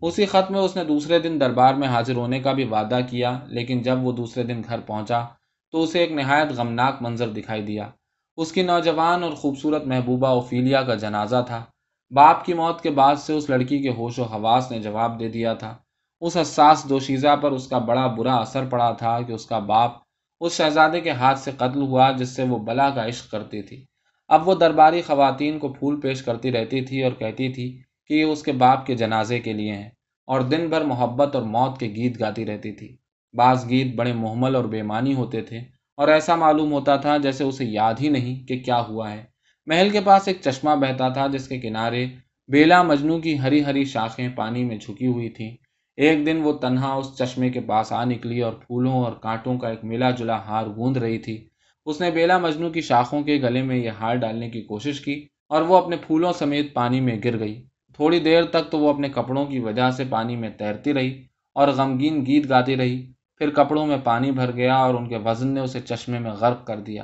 اسی 0.02 0.26
خط 0.26 0.52
میں 0.52 0.60
اس 0.60 0.76
نے 0.76 0.84
دوسرے 0.84 1.20
دن 1.20 1.40
دربار 1.40 1.74
میں 1.74 1.88
حاضر 1.88 2.16
ہونے 2.16 2.40
کا 2.40 2.52
بھی 2.52 2.64
وعدہ 2.64 3.00
کیا، 3.10 3.40
لیکن 3.48 3.82
جب 3.82 4.06
وہ 4.06 4.12
دوسرے 4.12 4.44
دن 4.44 4.62
گھر 4.70 4.80
پہنچا 4.80 5.24
تو 5.72 5.84
اسے 5.84 6.00
ایک 6.00 6.12
نہایت 6.12 6.52
غمناک 6.52 7.02
منظر 7.02 7.30
دکھائی 7.30 7.62
دیا۔ 7.62 7.90
اس 8.38 8.52
کی 8.52 8.62
نوجوان 8.62 9.24
اور 9.24 9.32
خوبصورت 9.32 9.88
محبوبہ 9.88 10.28
اوفیلیا 10.28 10.82
کا 10.82 10.96
جنازہ 10.96 11.44
تھا۔ 11.48 11.64
باپ 12.12 12.46
کی 12.46 12.54
موت 12.54 12.82
کے 12.82 12.90
بعد 12.90 13.16
سے 13.16 13.34
اس 13.34 13.50
لڑکی 13.50 13.80
کے 13.80 13.90
ہوش 13.90 14.20
و 14.20 14.24
حواس 14.24 14.72
نے 14.72 14.80
جواب 14.80 15.20
دے 15.20 15.28
دیا 15.28 15.54
تھا۔ 15.54 15.78
اس 16.22 16.38
حساس 16.38 16.90
دوشیزہ 16.90 17.36
پر 17.42 17.52
اس 17.52 17.68
کا 17.68 17.78
بڑا 17.78 18.08
برا 18.08 18.36
اثر 18.36 18.66
پڑا 18.66 18.92
تھا 18.92 19.22
کہ 19.22 19.32
اس 19.34 19.46
کا 19.46 19.60
باپ 19.60 19.92
اس 20.40 20.58
شہزادے 20.58 21.02
کے 21.02 21.12
ہاتھ 21.12 21.40
سے 21.40 21.52
قتل 21.58 21.82
ہوا 21.82 22.12
جس 22.12 22.30
سے 22.30 22.44
وہ 22.44 22.58
بلا 22.58 22.90
کا 22.90 23.08
عشق 23.08 23.32
کرتی 23.32 23.62
تھی۔ 23.62 23.86
اب 24.28 24.48
وہ 24.48 24.56
درباری 24.56 25.02
خواتین 25.02 25.60
کو 25.60 25.74
پھول 25.74 26.00
پیش 26.00 26.22
کرتی 26.22 26.52
رہتی 26.52 26.82
تھی 26.82 27.04
اور 27.04 27.12
کہتی 27.12 27.50
تھی 27.50 27.82
کہ 28.10 28.14
یہ 28.14 28.24
اس 28.24 28.44
کے 28.44 28.52
باپ 28.52 28.86
کے 28.86 28.96
جنازے 28.96 29.40
کے 29.40 29.54
لیے 29.54 29.74
ہیں 29.74 29.90
اور 30.28 30.42
دن 30.42 30.70
بھر 30.70 30.82
محبت 30.82 31.36
اور 31.36 31.44
موت 31.44 31.80
کے 31.80 31.88
گیت 31.88 32.20
گاتی 32.20 32.46
رہتی 32.46 32.72
تھی۔ 32.72 32.98
بعض 33.34 33.70
گیت 33.70 33.96
بڑے 33.96 34.14
محمل 34.14 34.56
اور 34.56 34.66
بے 34.66 34.82
معنی 34.82 35.14
ہوتے 35.14 35.42
تھے 35.42 35.58
اور 35.98 36.08
ایسا 36.08 36.36
معلوم 36.36 36.72
ہوتا 36.72 36.96
تھا 36.96 37.18
جیسے 37.18 37.44
اسے 37.44 37.66
یاد 37.66 37.94
ہی 38.02 38.10
نہیں 38.10 38.48
کہ 38.48 38.60
کیا 38.60 38.82
ہوا 38.82 39.12
ہے۔ 39.12 39.24
محل 39.66 39.90
کے 39.90 40.02
پاس 40.02 40.28
ایک 40.28 40.38
چشمہ 40.42 40.70
بہتا 40.70 41.10
تھا 41.10 41.28
جس 41.28 41.48
کے 41.48 41.60
کنارے 41.60 42.06
بیلا 42.48 42.84
مجنو 42.84 43.20
کی 43.20 43.40
ہری 43.40 43.66
ہری 43.66 43.84
شاخیں 43.84 44.30
پانی 44.36 44.64
میں 44.64 44.78
جھکی 44.78 45.08
ہوئی 45.08 45.30
تھیں۔ 45.30 45.52
ایک 45.98 46.26
دن 46.26 46.42
وہ 46.44 46.54
تنہا 46.54 46.94
اس 46.94 47.18
چشمے 47.18 47.50
کے 47.50 47.62
پاس 47.62 47.92
آ 47.92 48.04
نکلی 48.06 48.42
اور 48.42 48.54
پھولوں 48.54 48.94
اور 48.94 49.12
کانٹوں 49.12 49.58
کا 49.58 49.70
ایک 49.70 49.84
ملا 49.84 50.12
جلا 50.12 50.46
ہار 50.46 50.68
گوند 50.68 50.98
رہی 50.98 51.18
تھی۔ 51.18 51.48
اس 51.86 52.02
نے 52.02 52.12
بیلا 52.12 52.38
مجنو 52.38 52.70
کی 52.70 52.82
شاخوں 52.82 53.22
کے 53.22 53.36
گلے 53.36 53.62
میں 53.62 53.76
یہ 53.76 53.90
ہار 53.90 54.16
ڈالنے 54.16 54.50
کی 54.50 54.62
کوشش 54.62 55.02
کی 55.02 55.28
اور 55.50 55.62
وہ 55.62 55.78
اپنے 55.78 55.96
پھولوں 55.98 56.34
سمیت 56.34 56.74
پانی 56.74 57.02
میں 57.02 57.20
گر 57.26 57.40
گئی۔ 57.40 57.68
تھوڑی 57.98 58.20
دیر 58.20 58.44
تک 58.44 58.72
تو 58.72 58.80
وہ 58.80 58.90
اپنے 58.90 59.10
کپڑوں 59.10 59.46
کی 59.46 59.60
وجہ 59.60 59.92
سے 59.92 60.04
پانی 60.10 60.36
میں 60.36 60.50
تیرتی 60.50 60.94
رہی 60.94 61.26
اور 61.54 61.68
غمگین 61.68 62.26
گیت 62.26 62.50
گاتی 62.50 62.78
رہی۔ 62.78 63.14
پھر 63.38 63.50
کپڑوں 63.50 63.86
میں 63.86 63.98
پانی 64.04 64.32
بھر 64.32 64.52
گیا 64.56 64.76
اور 64.76 64.94
ان 64.94 65.10
کے 65.10 65.18
وزن 65.18 65.48
نے 65.48 65.62
اسے 65.62 65.80
چشمے 65.80 66.20
میں 66.20 66.32
غرق 66.32 66.66
کر 66.68 66.80
دیا 66.80 67.04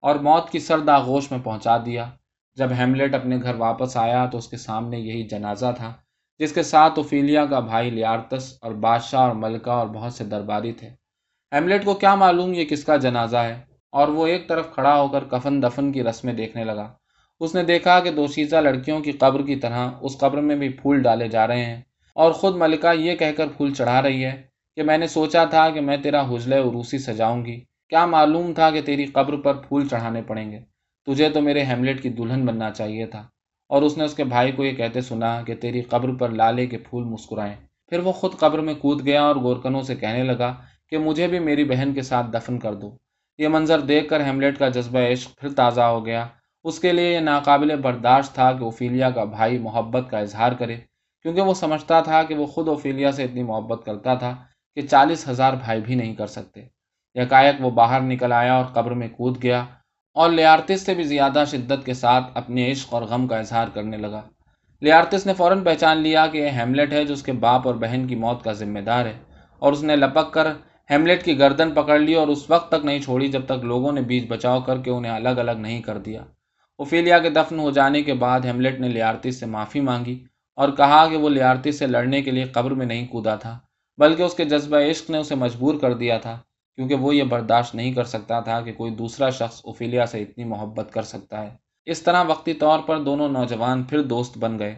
اور 0.00 0.14
موت 0.14 0.50
کی 0.50 0.58
سرد 0.58 0.88
آغوش 0.88 1.30
میں 1.30 1.38
پہنچا 1.44 1.76
دیا۔ 1.78 2.10
جب 2.54 2.68
ہیملیٹ 2.78 3.14
اپنے 3.14 3.36
گھر 3.42 3.54
واپس 3.54 3.96
آیا 3.96 4.26
تو 4.26 4.38
اس 4.38 4.48
کے 4.48 4.56
سامنے 4.56 4.98
یہی 4.98 5.22
جنازہ 5.22 5.72
تھا 5.76 5.92
جس 6.38 6.52
کے 6.52 6.62
ساتھ 6.62 6.92
اوفیلیا 6.96 7.46
کا 7.46 7.60
بھائی 7.60 7.90
لیارتس 7.90 8.58
اور 8.60 8.72
بادشاہ 8.72 9.20
اور 9.20 9.34
ملکہ 9.34 9.70
اور 9.70 9.86
بہت 9.86 10.12
سے 10.12 10.24
درباری 10.24 10.72
تھے۔ 10.72 10.88
ہیملیٹ 11.52 11.84
کو 11.84 11.94
کیا 11.94 12.14
معلوم 12.14 12.54
یہ 12.54 12.64
کس 12.64 12.84
کا 12.84 12.96
جنازہ 12.96 13.36
ہے؟ 13.36 13.60
اور 13.92 14.08
وہ 14.08 14.26
ایک 14.26 14.48
طرف 14.48 14.74
کھڑا 14.74 15.00
ہو 15.00 15.08
کر 15.08 15.24
کفن 15.24 15.62
دفن 15.62 15.92
کی 15.92 16.02
رسمیں 16.02 16.34
دیکھنے 16.34 16.64
لگا۔ 16.64 16.92
اس 17.42 17.54
نے 17.54 17.62
دیکھا 17.62 18.00
کہ 18.00 18.10
دوشیزہ 18.10 18.56
لڑکیوں 18.56 19.00
کی 19.00 19.12
قبر 19.12 19.42
کی 19.46 19.56
طرح 19.56 19.90
اس 20.00 20.18
قبر 20.18 20.40
میں 20.40 20.56
بھی 20.56 20.68
پھول 20.68 21.02
ڈالے 21.02 21.28
جا 21.28 21.46
رہے 21.46 21.64
ہیں 21.64 21.82
اور 22.14 22.32
خود 22.32 22.56
ملکہ 22.56 22.96
یہ 22.96 23.16
کہہ 23.16 23.32
کر 23.36 23.46
پھول 23.56 23.74
چڑھا 23.74 24.02
رہی 24.02 24.24
ہے 24.24 24.42
کہ 24.76 24.82
میں 24.82 24.98
نے 24.98 25.06
سوچا 25.06 25.44
تھا 25.44 25.70
کہ 25.70 25.80
میں 25.80 25.96
تیرا 25.96 26.34
حجلے 26.34 26.58
عروسی 26.58 26.98
سجاؤں 26.98 27.44
گی۔ 27.44 27.60
کیا 27.88 28.06
معلوم 28.06 28.52
تھا 28.52 28.70
کہ 28.70 28.82
تیری 28.82 29.04
قبر 29.04 29.36
پر 29.36 29.54
پھول 29.54 29.88
چڑھانے 29.88 30.22
پڑیں 30.22 30.52
گے؟ 30.52 30.60
تجھے 31.06 31.30
تو 31.30 31.40
میرے 31.40 31.64
ہیملیٹ 31.64 32.02
کی 32.02 32.08
دلہن 32.08 32.46
بننا 32.46 32.70
چاہیے 32.70 33.06
تھا۔ 33.06 33.28
اور 33.68 33.82
اس 33.82 33.98
نے 33.98 34.04
اس 34.04 34.14
کے 34.14 34.24
بھائی 34.24 34.52
کو 34.52 34.64
یہ 34.64 34.72
کہتے 34.72 35.00
سنا 35.00 35.42
کہ 35.42 35.54
تیری 35.54 35.80
قبر 35.80 36.14
پر 36.14 36.28
لالے 36.28 36.66
کے 36.66 36.78
پھول 36.78 37.04
مسکرائیں۔ 37.04 37.54
پھر 37.88 37.98
وہ 37.98 38.12
خود 38.12 38.34
قبر 38.34 38.58
میں 38.58 38.74
کود 38.74 39.06
گیا 39.06 39.22
اور 39.22 39.36
گورکنوں 39.36 39.82
سے 39.82 39.94
کہنے 39.94 40.22
لگا 40.22 40.54
کہ 40.90 40.98
مجھے 40.98 41.26
بھی 41.26 41.38
میری 41.38 41.64
بہن 41.64 41.94
کے 41.94 42.02
ساتھ 42.02 42.26
دفن 42.32 42.58
کر 42.58 42.74
دو۔ 42.74 42.96
یہ 43.38 43.48
منظر 43.48 43.80
دیکھ 43.80 44.08
کر 44.08 44.24
ہیملیٹ 44.24 44.58
کا 44.58 44.68
جذبہ 44.68 44.98
عشق 44.98 45.40
پھر 45.40 45.48
تازہ 45.48 45.80
ہو 45.80 46.06
گیا۔ 46.06 46.28
اس 46.64 46.78
کے 46.80 46.92
لیے 46.92 47.14
یہ 47.14 47.20
ناقابل 47.20 47.76
برداشت 47.76 48.34
تھا 48.34 48.52
کہ 48.52 48.64
اوفیلیا 48.64 49.10
کا 49.10 49.24
بھائی 49.24 49.58
محبت 49.58 50.10
کا 50.10 50.18
اظہار 50.18 50.52
کرے، 50.52 50.76
کیونکہ 51.22 51.40
وہ 51.40 51.54
سمجھتا 51.54 52.00
تھا 52.00 52.22
کہ 52.22 52.34
وہ 52.34 52.46
خود 52.46 52.68
اوفیلیا 52.68 53.12
سے 53.12 53.24
اتنی 53.24 53.42
محبت 53.42 53.84
کرتا 53.86 54.14
تھا 54.14 54.36
کہ 54.74 54.82
چالیس 54.82 55.28
ہزار 55.28 55.52
بھائی 55.52 55.80
بھی 55.80 55.94
نہیں 55.94 56.14
کر 56.14 56.26
سکتے۔ 56.26 56.64
یکایک 57.14 57.56
وہ 57.60 57.70
باہر 57.70 58.00
نکل 58.00 58.32
آیا 58.32 58.54
اور 58.54 58.64
قبر 58.64 58.90
میں 58.90 59.08
کود 59.08 59.42
گیا 59.42 59.64
اور 60.12 60.30
لیارتس 60.30 60.82
سے 60.82 60.94
بھی 60.94 61.02
زیادہ 61.02 61.44
شدت 61.50 61.86
کے 61.86 61.94
ساتھ 61.94 62.30
اپنے 62.34 62.70
عشق 62.72 62.94
اور 62.94 63.02
غم 63.02 63.26
کا 63.26 63.38
اظہار 63.38 63.68
کرنے 63.68 63.96
لگا۔ 63.96 64.20
لیارتس 64.80 65.26
نے 65.26 65.34
فوراً 65.34 65.64
پہچان 65.64 65.98
لیا 65.98 66.26
کہ 66.26 66.38
یہ 66.38 66.48
ہیملیٹ 66.48 66.92
ہے 66.92 67.04
جو 67.04 67.12
اس 67.12 67.22
کے 67.22 67.32
باپ 67.32 67.66
اور 67.66 67.74
بہن 67.74 68.06
کی 68.06 68.14
موت 68.14 68.44
کا 68.44 68.52
ذمہ 68.52 68.78
دار 68.78 69.06
ہے 69.06 69.12
اور 69.58 69.72
اس 69.72 69.82
نے 69.82 69.96
لپک 69.96 70.32
کر 70.32 70.46
ہیملیٹ 70.90 71.24
کی 71.24 71.38
گردن 71.38 71.70
پکڑ 71.70 71.98
لی 71.98 72.14
اور 72.14 72.28
اس 72.28 72.50
وقت 72.50 72.68
تک 72.68 72.84
نہیں 72.84 72.98
چھوڑی 72.98 73.28
جب 73.28 73.44
تک 73.46 73.64
لوگوں 73.64 73.92
نے 73.92 74.00
بیچ 74.00 74.24
بچاؤ 74.28 74.60
کر 74.60 74.78
کے 74.78 74.90
انہیں 74.90 75.12
الگ 75.12 75.28
الگ 75.28 75.58
نہیں 75.58 75.82
کر 75.82 75.98
دیا۔ 75.98 76.24
اوفیلیا 76.82 77.18
کے 77.18 77.30
دفن 77.30 77.58
ہو 77.58 77.70
جانے 77.70 78.02
کے 78.02 78.14
بعد 78.14 78.40
ہیملیٹ 78.44 78.80
نے 78.80 78.88
لیارتس 78.88 79.40
سے 79.40 79.46
معافی 79.46 79.80
مانگی 79.80 80.18
اور 80.58 80.68
کہا 80.68 81.06
کہ 81.10 81.16
وہ 81.16 81.28
لیارتس 81.30 81.78
سے 81.78 81.86
لڑنے 81.86 82.22
کے 82.22 82.30
لیے 82.30 82.44
قبر 82.44 82.70
میں 82.70 82.86
نہیں 82.86 83.06
کودا 83.06 83.34
تھا، 83.36 83.58
بلکہ 83.98 84.22
اس 84.22 84.34
کے 84.34 84.44
جذبہ 84.44 84.78
عشق 84.90 85.10
نے 85.10 85.18
اسے 85.18 85.34
مجبور 85.34 85.78
کر 85.80 85.94
دیا 85.94 86.18
تھا، 86.18 86.38
کیونکہ 86.78 86.94
وہ 86.94 87.14
یہ 87.14 87.24
برداشت 87.24 87.74
نہیں 87.74 87.92
کر 87.92 88.04
سکتا 88.04 88.40
تھا 88.40 88.60
کہ 88.60 88.72
کوئی 88.72 88.94
دوسرا 88.94 89.30
شخص 89.30 89.60
اوفیلیا 89.64 90.06
سے 90.06 90.22
اتنی 90.22 90.44
محبت 90.44 90.92
کر 90.92 91.02
سکتا 91.02 91.42
ہے۔ 91.42 91.50
اس 91.86 92.02
طرح 92.02 92.24
وقتی 92.28 92.52
طور 92.54 92.78
پر 92.78 93.02
دونوں 93.02 93.28
نوجوان 93.28 93.82
پھر 93.82 94.02
دوست 94.04 94.38
بن 94.38 94.58
گئے، 94.58 94.74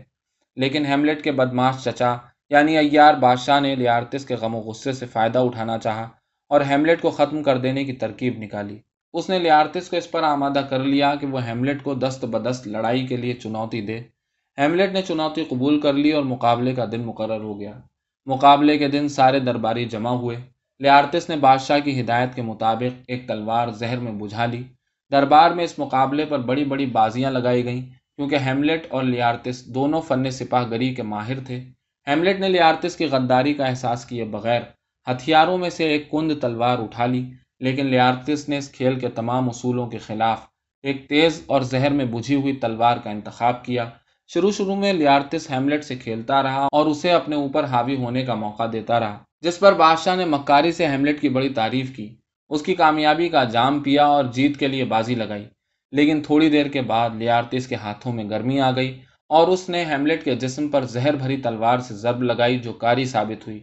لیکن 0.57 0.87
ہیملیٹ 0.87 1.25
کے 1.25 1.33
بدماش 1.33 1.83
چچا 1.85 2.17
یعنی 2.51 2.77
ایار 2.79 3.15
بادشاہ 3.15 3.61
نے 3.61 3.75
لیارتس 3.75 4.25
کے 4.27 4.35
غم 4.35 4.55
و 4.55 4.61
غصے 4.61 4.93
سے 4.93 5.07
فائدہ 5.07 5.39
اٹھانا 5.39 5.79
چاہا 5.79 6.09
اور 6.51 6.61
ہیملیٹ 6.61 7.03
کو 7.03 7.11
ختم 7.11 7.43
کر 7.43 7.59
دینے 7.59 7.85
کی 7.85 7.93
ترکیب 7.93 8.39
نکالی۔ 8.39 8.79
اس 9.15 9.31
نے 9.31 9.39
لیارتس 9.39 9.89
کو 9.89 9.97
اس 9.97 10.11
پر 10.11 10.23
آمادہ 10.23 10.61
کر 10.71 10.79
لیا 10.79 11.15
کہ 11.15 11.27
وہ 11.27 11.47
ہیملیٹ 11.47 11.83
کو 11.83 11.95
دست 11.95 12.25
بدست 12.25 12.67
لڑائی 12.67 13.07
کے 13.07 13.17
لیے 13.17 13.33
چنوتی 13.33 13.81
دے۔ 13.81 14.01
ہیملیٹ 14.59 14.93
نے 14.93 15.03
چنوتی 15.03 15.45
قبول 15.45 15.81
کر 15.81 15.93
لی 15.93 16.13
اور 16.13 16.23
مقابلے 16.23 16.75
کا 16.75 16.85
دن 16.93 17.01
مقرر 17.01 17.41
ہو 17.41 17.61
گیا۔ 17.61 17.73
مقابلے 18.27 18.79
کے 18.79 18.89
دن 18.89 19.09
سارے 19.09 19.41
درباری 19.41 19.85
جمع 19.85 20.11
ہوئے۔ 20.11 20.37
لیارتس 20.79 21.29
نے 21.29 21.37
بادشاہ 21.37 21.79
کی 21.79 22.01
ہدایت 22.01 22.35
کے 22.35 22.43
مطابق 22.43 23.03
ایک 23.09 23.29
تلوار 23.29 23.69
زہر 23.69 23.99
میں 23.99 24.13
بجھا 24.13 24.47
لی۔ 24.47 24.63
دربار 25.13 25.51
میں 25.51 25.65
اس 25.65 25.79
مقابلے 25.79 26.25
پر 26.25 26.39
بڑی 26.39 26.65
بڑی 26.65 26.87
بازیاں 26.87 27.31
لگائی 27.31 27.65
گئیں، 27.65 27.83
کیونکہ 28.17 28.37
ہیملیٹ 28.37 28.87
اور 28.91 29.03
لیارتس 29.03 29.75
دونوں 29.75 30.01
فن 30.01 30.31
سپاہ 30.31 30.71
گری 30.71 30.95
کے 30.95 31.03
ماہر 31.03 31.41
تھے۔ 31.41 31.65
ہیملیٹ 32.07 32.41
نے 32.41 32.49
لیارتس 32.49 32.97
کی 32.97 33.07
غداری 33.07 33.55
کا 33.55 33.65
احساس 33.65 34.05
کیے 34.05 34.25
بغیر 34.25 34.61
ہتھیاروں 35.11 35.59
میں 35.59 35.71
سے 35.71 35.85
ایک 35.85 36.11
کند 36.11 36.33
تلوار 36.41 36.79
اٹھا 36.79 37.07
لی۔ 37.07 37.25
لیکن 37.61 37.87
لیارتس 37.87 38.49
نے 38.49 38.59
اس 38.59 38.71
کھیل 38.73 38.99
کے 38.99 39.09
تمام 39.09 39.49
اصولوں 39.49 39.87
کے 39.87 39.99
خلاف 39.99 40.41
ایک 40.83 41.09
تیز 41.09 41.43
اور 41.47 41.61
زہر 41.61 41.91
میں 41.91 42.05
بجھی 42.05 42.35
ہوئی 42.35 42.53
تلوار 42.53 42.97
کا 42.97 43.11
انتخاب 43.11 43.65
کیا۔ 43.65 43.91
شروع 44.27 44.51
شروع 44.51 44.77
میں 44.77 44.93
لیارتس 44.93 45.51
ہیملیٹ 45.51 45.85
سے 45.85 45.97
کھیلتا 45.97 46.43
رہا 46.43 46.69
اور 46.73 46.87
اسے 46.87 47.13
اپنے 47.13 47.37
اوپر 47.37 47.65
حاوی 47.65 47.97
ہونے 47.97 48.25
کا 48.25 48.35
موقع 48.35 48.63
دیتا 48.73 49.01
رہا، 49.01 49.19
جس 49.41 49.59
پر 49.59 49.73
بادشاہ 49.73 50.17
نے 50.17 50.25
مکاری 50.25 50.73
سے 50.73 50.87
ہیملیٹ 50.87 51.21
کی 51.21 51.29
بڑی 51.29 51.49
تعریف 51.49 51.97
کی۔ 51.97 52.15
اس 52.49 52.63
کی 52.63 52.75
کامیابی 52.75 53.29
کا 53.29 53.45
جام 53.45 53.81
پیا 53.81 54.07
اور 54.07 54.25
جیت 54.25 54.57
کے 54.57 54.69
لیے 54.69 54.85
بازی 54.85 55.15
لگائی۔ 55.15 55.49
لیکن 55.93 56.23
تھوڑی 56.27 56.51
دیر 56.51 56.69
کے 56.69 56.83
بعد 56.83 57.11
لیارتس 57.15 57.67
کے 57.67 57.75
ہاتھوں 57.75 58.13
میں 58.13 58.31
گرمی 58.31 58.61
آ 58.61 58.71
گئی 58.71 59.01
اور 59.29 59.49
اس 59.49 59.69
نے 59.69 59.85
ہیملیٹ 59.85 60.25
کے 60.25 60.35
جسم 60.35 60.69
پر 60.69 60.85
زہر 60.85 61.17
بھری 61.17 61.37
تلوار 61.37 61.79
سے 61.79 61.95
ضرب 61.95 62.23
لگائی 62.23 62.59
جو 62.59 62.73
کاری 62.73 63.05
ثابت 63.05 63.49
ہوئی۔ 63.49 63.61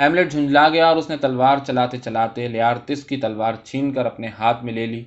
ہیملیٹ 0.00 0.32
جھنجلا 0.32 0.68
گیا 0.68 0.86
اور 0.86 0.96
اس 0.96 1.10
نے 1.10 1.16
تلوار 1.16 1.58
چلاتے 1.66 1.98
چلاتے 1.98 2.48
لیارتس 2.48 3.04
کی 3.04 3.16
تلوار 3.16 3.54
چھین 3.64 3.92
کر 3.92 4.06
اپنے 4.06 4.28
ہاتھ 4.38 4.64
میں 4.64 4.72
لے 4.72 4.86
لی 4.86 5.04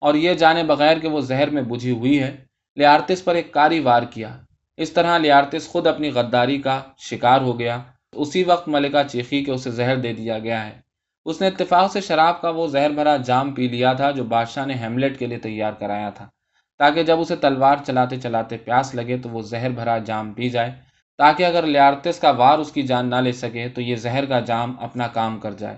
اور 0.00 0.14
یہ 0.14 0.34
جانے 0.34 0.62
بغیر 0.62 0.98
کہ 0.98 1.08
وہ 1.08 1.20
زہر 1.20 1.50
میں 1.50 1.62
بجھی 1.62 1.90
ہوئی 1.90 2.22
ہے 2.22 2.36
لیارتس 2.76 3.24
پر 3.24 3.34
ایک 3.34 3.52
کاری 3.52 3.80
وار 3.80 4.02
کیا۔ 4.02 4.36
اس 4.76 4.92
طرح 4.92 5.18
لیارتس 5.18 5.68
خود 5.68 5.86
اپنی 5.86 6.10
غداری 6.10 6.58
کا 6.58 6.80
شکار 6.98 7.40
ہو 7.40 7.58
گیا۔ 7.58 7.78
اسی 8.12 8.44
وقت 8.44 8.68
ملکہ 8.68 9.02
چیخی 9.08 9.44
کہ 9.44 9.50
اسے 9.50 9.70
زہر 9.70 9.96
دے 9.96 10.12
دیا 10.12 10.38
گیا 10.38 10.66
ہے۔ 10.66 10.80
اس 11.24 11.40
نے 11.40 11.46
اتفاق 11.46 11.92
سے 11.92 12.00
شراب 12.00 12.40
کا 12.40 12.50
وہ 12.50 12.66
زہر 12.66 12.90
بھرا 12.90 13.16
جام 13.16 13.54
پی 13.54 13.68
لیا 13.68 13.92
تھا 13.92 14.10
جو 14.10 14.24
بادشاہ 14.24 14.66
نے 14.66 14.74
ہیملیٹ 14.74 15.18
کے 15.18 15.26
لیے 15.26 15.38
تیار 15.38 15.72
کرایا 15.72 16.10
تھا۔ 16.10 16.28
تاکہ 16.78 17.02
جب 17.02 17.20
اسے 17.20 17.36
تلوار 17.36 17.76
چلاتے 17.86 18.16
چلاتے 18.16 18.56
پیاس 18.56 18.94
لگے 18.94 19.16
تو 19.16 19.28
وہ 19.28 19.42
زہر 19.42 19.70
بھرا 19.70 19.98
جام 19.98 20.32
پی 20.32 20.48
جائے۔ 20.48 20.91
تاکہ 21.18 21.46
اگر 21.46 21.66
لیارتس 21.66 22.18
کا 22.18 22.30
وار 22.30 22.58
اس 22.58 22.72
کی 22.72 22.82
جان 22.82 23.10
نہ 23.10 23.16
لے 23.16 23.32
سکے 23.32 23.68
تو 23.68 23.80
یہ 23.80 23.96
زہر 23.96 24.24
کا 24.24 24.40
جام 24.40 24.74
اپنا 24.80 25.06
کام 25.06 25.38
کر 25.38 25.52
جائے۔ 25.52 25.76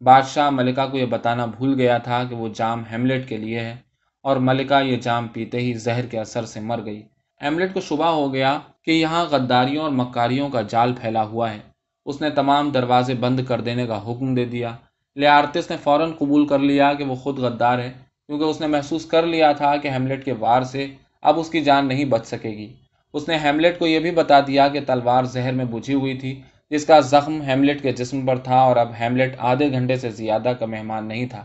بادشاہ 0.00 0.50
ملکہ 0.50 0.86
کو 0.86 0.98
یہ 0.98 1.06
بتانا 1.06 1.46
بھول 1.46 1.74
گیا 1.74 1.98
تھا 1.98 2.24
کہ 2.24 2.34
وہ 2.34 2.48
جام 2.54 2.82
ہیملیٹ 2.90 3.28
کے 3.28 3.36
لیے 3.36 3.60
ہے 3.60 3.76
اور 4.22 4.36
ملکہ 4.36 4.82
یہ 4.84 4.96
جام 4.96 5.28
پیتے 5.28 5.58
ہی 5.58 5.72
زہر 5.72 6.06
کے 6.06 6.18
اثر 6.18 6.44
سے 6.44 6.60
مر 6.60 6.84
گئی۔ 6.84 7.02
ایملیٹ 7.40 7.74
کو 7.74 7.80
شبہ 7.80 8.06
ہو 8.06 8.34
گیا 8.34 8.58
کہ 8.84 8.90
یہاں 8.90 9.24
غداریوں 9.24 9.82
اور 9.82 9.90
مکاریوں 9.90 10.48
کا 10.48 10.62
جال 10.62 10.94
پھیلا 10.94 11.22
ہوا 11.22 11.50
ہے۔ 11.50 11.58
اس 12.04 12.20
نے 12.20 12.30
تمام 12.30 12.70
دروازے 12.70 13.14
بند 13.14 13.40
کر 13.48 13.60
دینے 13.60 13.86
کا 13.86 13.98
حکم 13.98 14.34
دے 14.34 14.44
دیا۔ 14.44 14.76
لیارتس 15.14 15.70
نے 15.70 15.76
فوراً 15.76 16.12
قبول 16.12 16.46
کر 16.46 16.58
لیا 16.58 16.94
کہ 16.94 17.04
وہ 17.04 17.14
خود 17.14 17.38
غدار 17.38 17.78
ہے، 17.78 17.92
کیونکہ 18.26 18.44
اس 18.44 18.60
نے 18.60 18.66
محسوس 18.66 19.06
کر 19.06 19.26
لیا 19.26 19.52
تھا 19.52 19.76
کہ 19.76 19.88
ہیملٹ 19.88 20.24
کے 20.24 20.32
وار 20.32 20.62
سے 20.62 20.86
اب 21.22 21.40
اس 21.40 21.50
کی 21.50 21.60
جان 21.60 21.88
نہیں 21.88 22.04
بچ 22.04 22.26
سکے 22.26 22.50
گی۔ 22.50 22.74
اس 23.14 23.28
نے 23.28 23.36
ہیملٹ 23.38 23.78
کو 23.78 23.86
یہ 23.86 23.98
بھی 23.98 24.10
بتا 24.10 24.40
دیا 24.40 24.68
کہ 24.68 24.80
تلوار 24.86 25.24
زہر 25.24 25.52
میں 25.52 25.64
بجھی 25.64 25.94
ہوئی 25.94 26.16
تھی۔ 26.18 26.40
جس 26.70 26.84
کا 26.86 26.98
زخم 27.00 27.40
ہیملٹ 27.42 27.82
کے 27.82 27.92
جسم 27.92 28.26
پر 28.26 28.38
تھا 28.38 28.58
اور 28.60 28.76
اب 28.76 28.92
ہیملٹ 29.00 29.34
آدھے 29.38 29.70
گھنٹے 29.72 29.96
سے 29.96 30.10
زیادہ 30.10 30.52
کا 30.58 30.66
مہمان 30.66 31.08
نہیں 31.08 31.26
تھا، 31.26 31.44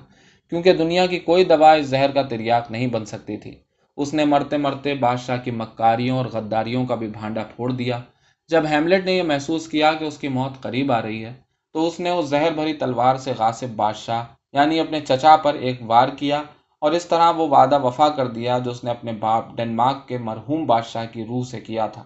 کیونکہ 0.51 0.73
دنیا 0.73 1.05
کی 1.05 1.19
کوئی 1.19 1.43
دوا 1.43 1.71
اس 1.73 1.85
زہر 1.85 2.11
کا 2.11 2.21
تریاک 2.21 2.71
نہیں 2.71 2.87
بن 2.87 3.05
سکتی 3.05 3.37
تھی۔ 3.37 3.55
اس 3.97 4.13
نے 4.13 4.25
مرتے 4.25 4.57
مرتے 4.57 4.93
بادشاہ 4.95 5.37
کی 5.43 5.51
مکاریوں 5.51 6.17
اور 6.17 6.25
غداریوں 6.25 6.85
کا 6.85 6.95
بھی 6.95 7.07
بھانڈا 7.07 7.43
پھوڑ 7.55 7.71
دیا۔ 7.71 7.99
جب 8.49 8.65
ہیملٹ 8.69 9.05
نے 9.05 9.13
یہ 9.13 9.23
محسوس 9.23 9.67
کیا 9.67 9.93
کہ 9.93 10.05
اس 10.05 10.17
کی 10.17 10.27
موت 10.27 10.61
قریب 10.61 10.91
آ 10.91 11.01
رہی 11.01 11.23
ہے، 11.25 11.33
تو 11.75 11.87
اس 11.87 11.99
نے 11.99 12.09
اس 12.09 12.25
زہر 12.25 12.51
بھری 12.51 12.73
تلوار 12.73 13.15
سے 13.15 13.31
غاصب 13.37 13.69
بادشاہ 13.75 14.23
یعنی 14.53 14.79
اپنے 14.79 14.99
چچا 14.99 15.35
پر 15.35 15.53
ایک 15.55 15.81
وار 15.81 16.09
کیا 16.09 16.41
اور 16.85 16.93
اس 16.93 17.05
طرح 17.05 17.31
وہ 17.31 17.47
وعدہ 17.47 17.79
وفا 17.83 18.09
کر 18.09 18.27
دیا 18.27 18.59
جو 18.59 18.71
اس 18.71 18.83
نے 18.83 18.91
اپنے 18.91 19.11
باپ 19.11 19.55
ڈنمارک 19.55 20.07
کے 20.07 20.17
مرحوم 20.17 20.65
بادشاہ 20.65 21.05
کی 21.11 21.25
روح 21.25 21.43
سے 21.43 21.59
کیا 21.59 21.87
تھا۔ 21.87 22.03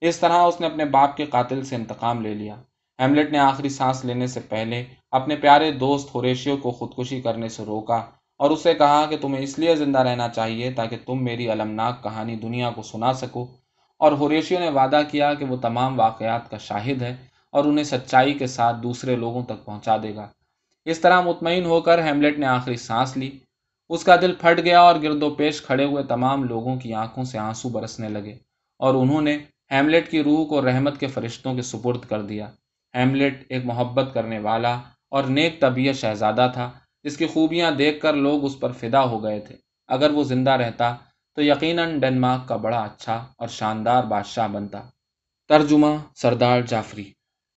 اس 0.00 0.18
طرح 0.18 0.32
اس 0.32 0.60
نے 0.60 0.66
اپنے 0.66 0.84
باپ 0.84 1.16
کے 1.16 1.24
قاتل 1.24 1.64
سے 1.64 1.76
انتقام 1.76 2.20
لے 2.20 2.34
لیا۔ 2.34 2.54
ہیملٹ 2.98 3.32
نے 3.32 3.38
آخری 3.38 3.68
سانس 3.68 4.04
لینے 4.04 4.26
سے 4.26 4.40
پہلے 4.40 4.84
اپنے 5.10 5.36
پیارے 5.36 5.72
دوست 5.72 6.14
ہوریشیو 6.14 6.56
کو 6.56 6.70
خودکشی 6.70 7.20
کرنے 7.20 7.48
سے 7.48 7.64
روکا 7.64 8.02
اور 8.36 8.50
اسے 8.50 8.74
کہا 8.74 9.06
کہ 9.10 9.16
تمہیں 9.16 9.42
اس 9.42 9.58
لیے 9.58 9.76
زندہ 9.76 9.98
رہنا 9.98 10.28
چاہیے 10.28 10.72
تاکہ 10.72 10.96
تم 11.06 11.24
میری 11.24 11.50
المناک 11.50 12.02
کہانی 12.02 12.36
دنیا 12.36 12.70
کو 12.70 12.82
سنا 12.82 13.12
سکو۔ 13.12 13.46
اور 13.98 14.12
ہوریشیو 14.12 14.58
نے 14.58 14.68
وعدہ 14.68 15.00
کیا 15.10 15.34
کہ 15.34 15.44
وہ 15.44 15.56
تمام 15.56 16.00
واقعات 16.00 16.50
کا 16.50 16.56
شاہد 16.56 17.02
ہے 17.02 17.16
اور 17.52 17.64
انہیں 17.64 17.84
سچائی 17.84 18.34
کے 18.34 18.46
ساتھ 18.46 18.76
دوسرے 18.82 19.16
لوگوں 19.16 19.42
تک 19.42 19.64
پہنچا 19.64 19.96
دے 20.02 20.14
گا۔ 20.14 20.28
اس 20.84 21.00
طرح 21.00 21.20
مطمئن 21.20 21.64
ہو 21.64 21.80
کر 21.80 22.04
ہیملٹ 22.04 22.38
نے 22.38 22.46
آخری 22.46 22.76
سانس 22.76 23.16
لی۔ 23.16 23.38
اس 23.90 24.04
کا 24.04 24.16
دل 24.16 24.34
پھٹ 24.34 24.60
گیا 24.64 24.80
اور 24.80 24.94
گرد 25.02 25.22
و 25.22 25.30
پیش 25.34 25.62
کھڑے 25.62 25.84
ہوئے 25.84 26.02
تمام 26.04 26.44
لوگوں 26.44 26.76
کی 26.76 26.94
آنکھوں 26.94 27.24
سے 27.24 27.38
آنسو 27.38 27.68
برسنے 27.68 28.08
لگے 28.08 28.38
اور 28.78 28.94
انہوں 28.94 29.22
نے 29.22 29.38
ہیملٹ 29.70 30.10
کی 30.10 30.22
روح 30.22 30.46
کو 30.46 30.64
رحمت 30.64 31.00
کے 31.00 31.06
فرشتوں 31.06 31.54
کے 31.54 31.62
سپرد 31.62 32.00
کر 32.08 32.22
دیا۔ 32.22 32.50
ہیملٹ 32.94 33.44
ایک 33.48 33.64
محبت 33.64 34.14
کرنے 34.14 34.38
والا 34.38 34.80
اور 35.10 35.24
نیک 35.24 35.60
طبیعت 35.60 35.94
شہزادہ 35.94 36.50
تھا۔ 36.54 36.70
جس 37.02 37.16
کی 37.16 37.26
خوبیاں 37.26 37.70
دیکھ 37.70 38.00
کر 38.00 38.12
لوگ 38.12 38.44
اس 38.44 38.60
پر 38.60 38.72
فدا 38.72 39.02
ہو 39.04 39.24
گئے 39.24 39.40
تھے۔ 39.40 39.56
اگر 39.88 40.10
وہ 40.10 40.24
زندہ 40.24 40.50
رہتا 40.50 40.96
تو 41.34 41.42
یقیناً 41.42 42.00
ڈنمارک 42.00 42.48
کا 42.48 42.56
بڑا 42.56 42.78
اچھا 42.78 43.26
اور 43.38 43.48
شاندار 43.48 44.04
بادشاہ 44.04 44.48
بنتا۔ 44.48 44.82
ترجمہ 45.48 45.96
سردار 46.16 46.60
جعفری۔ 46.60 47.12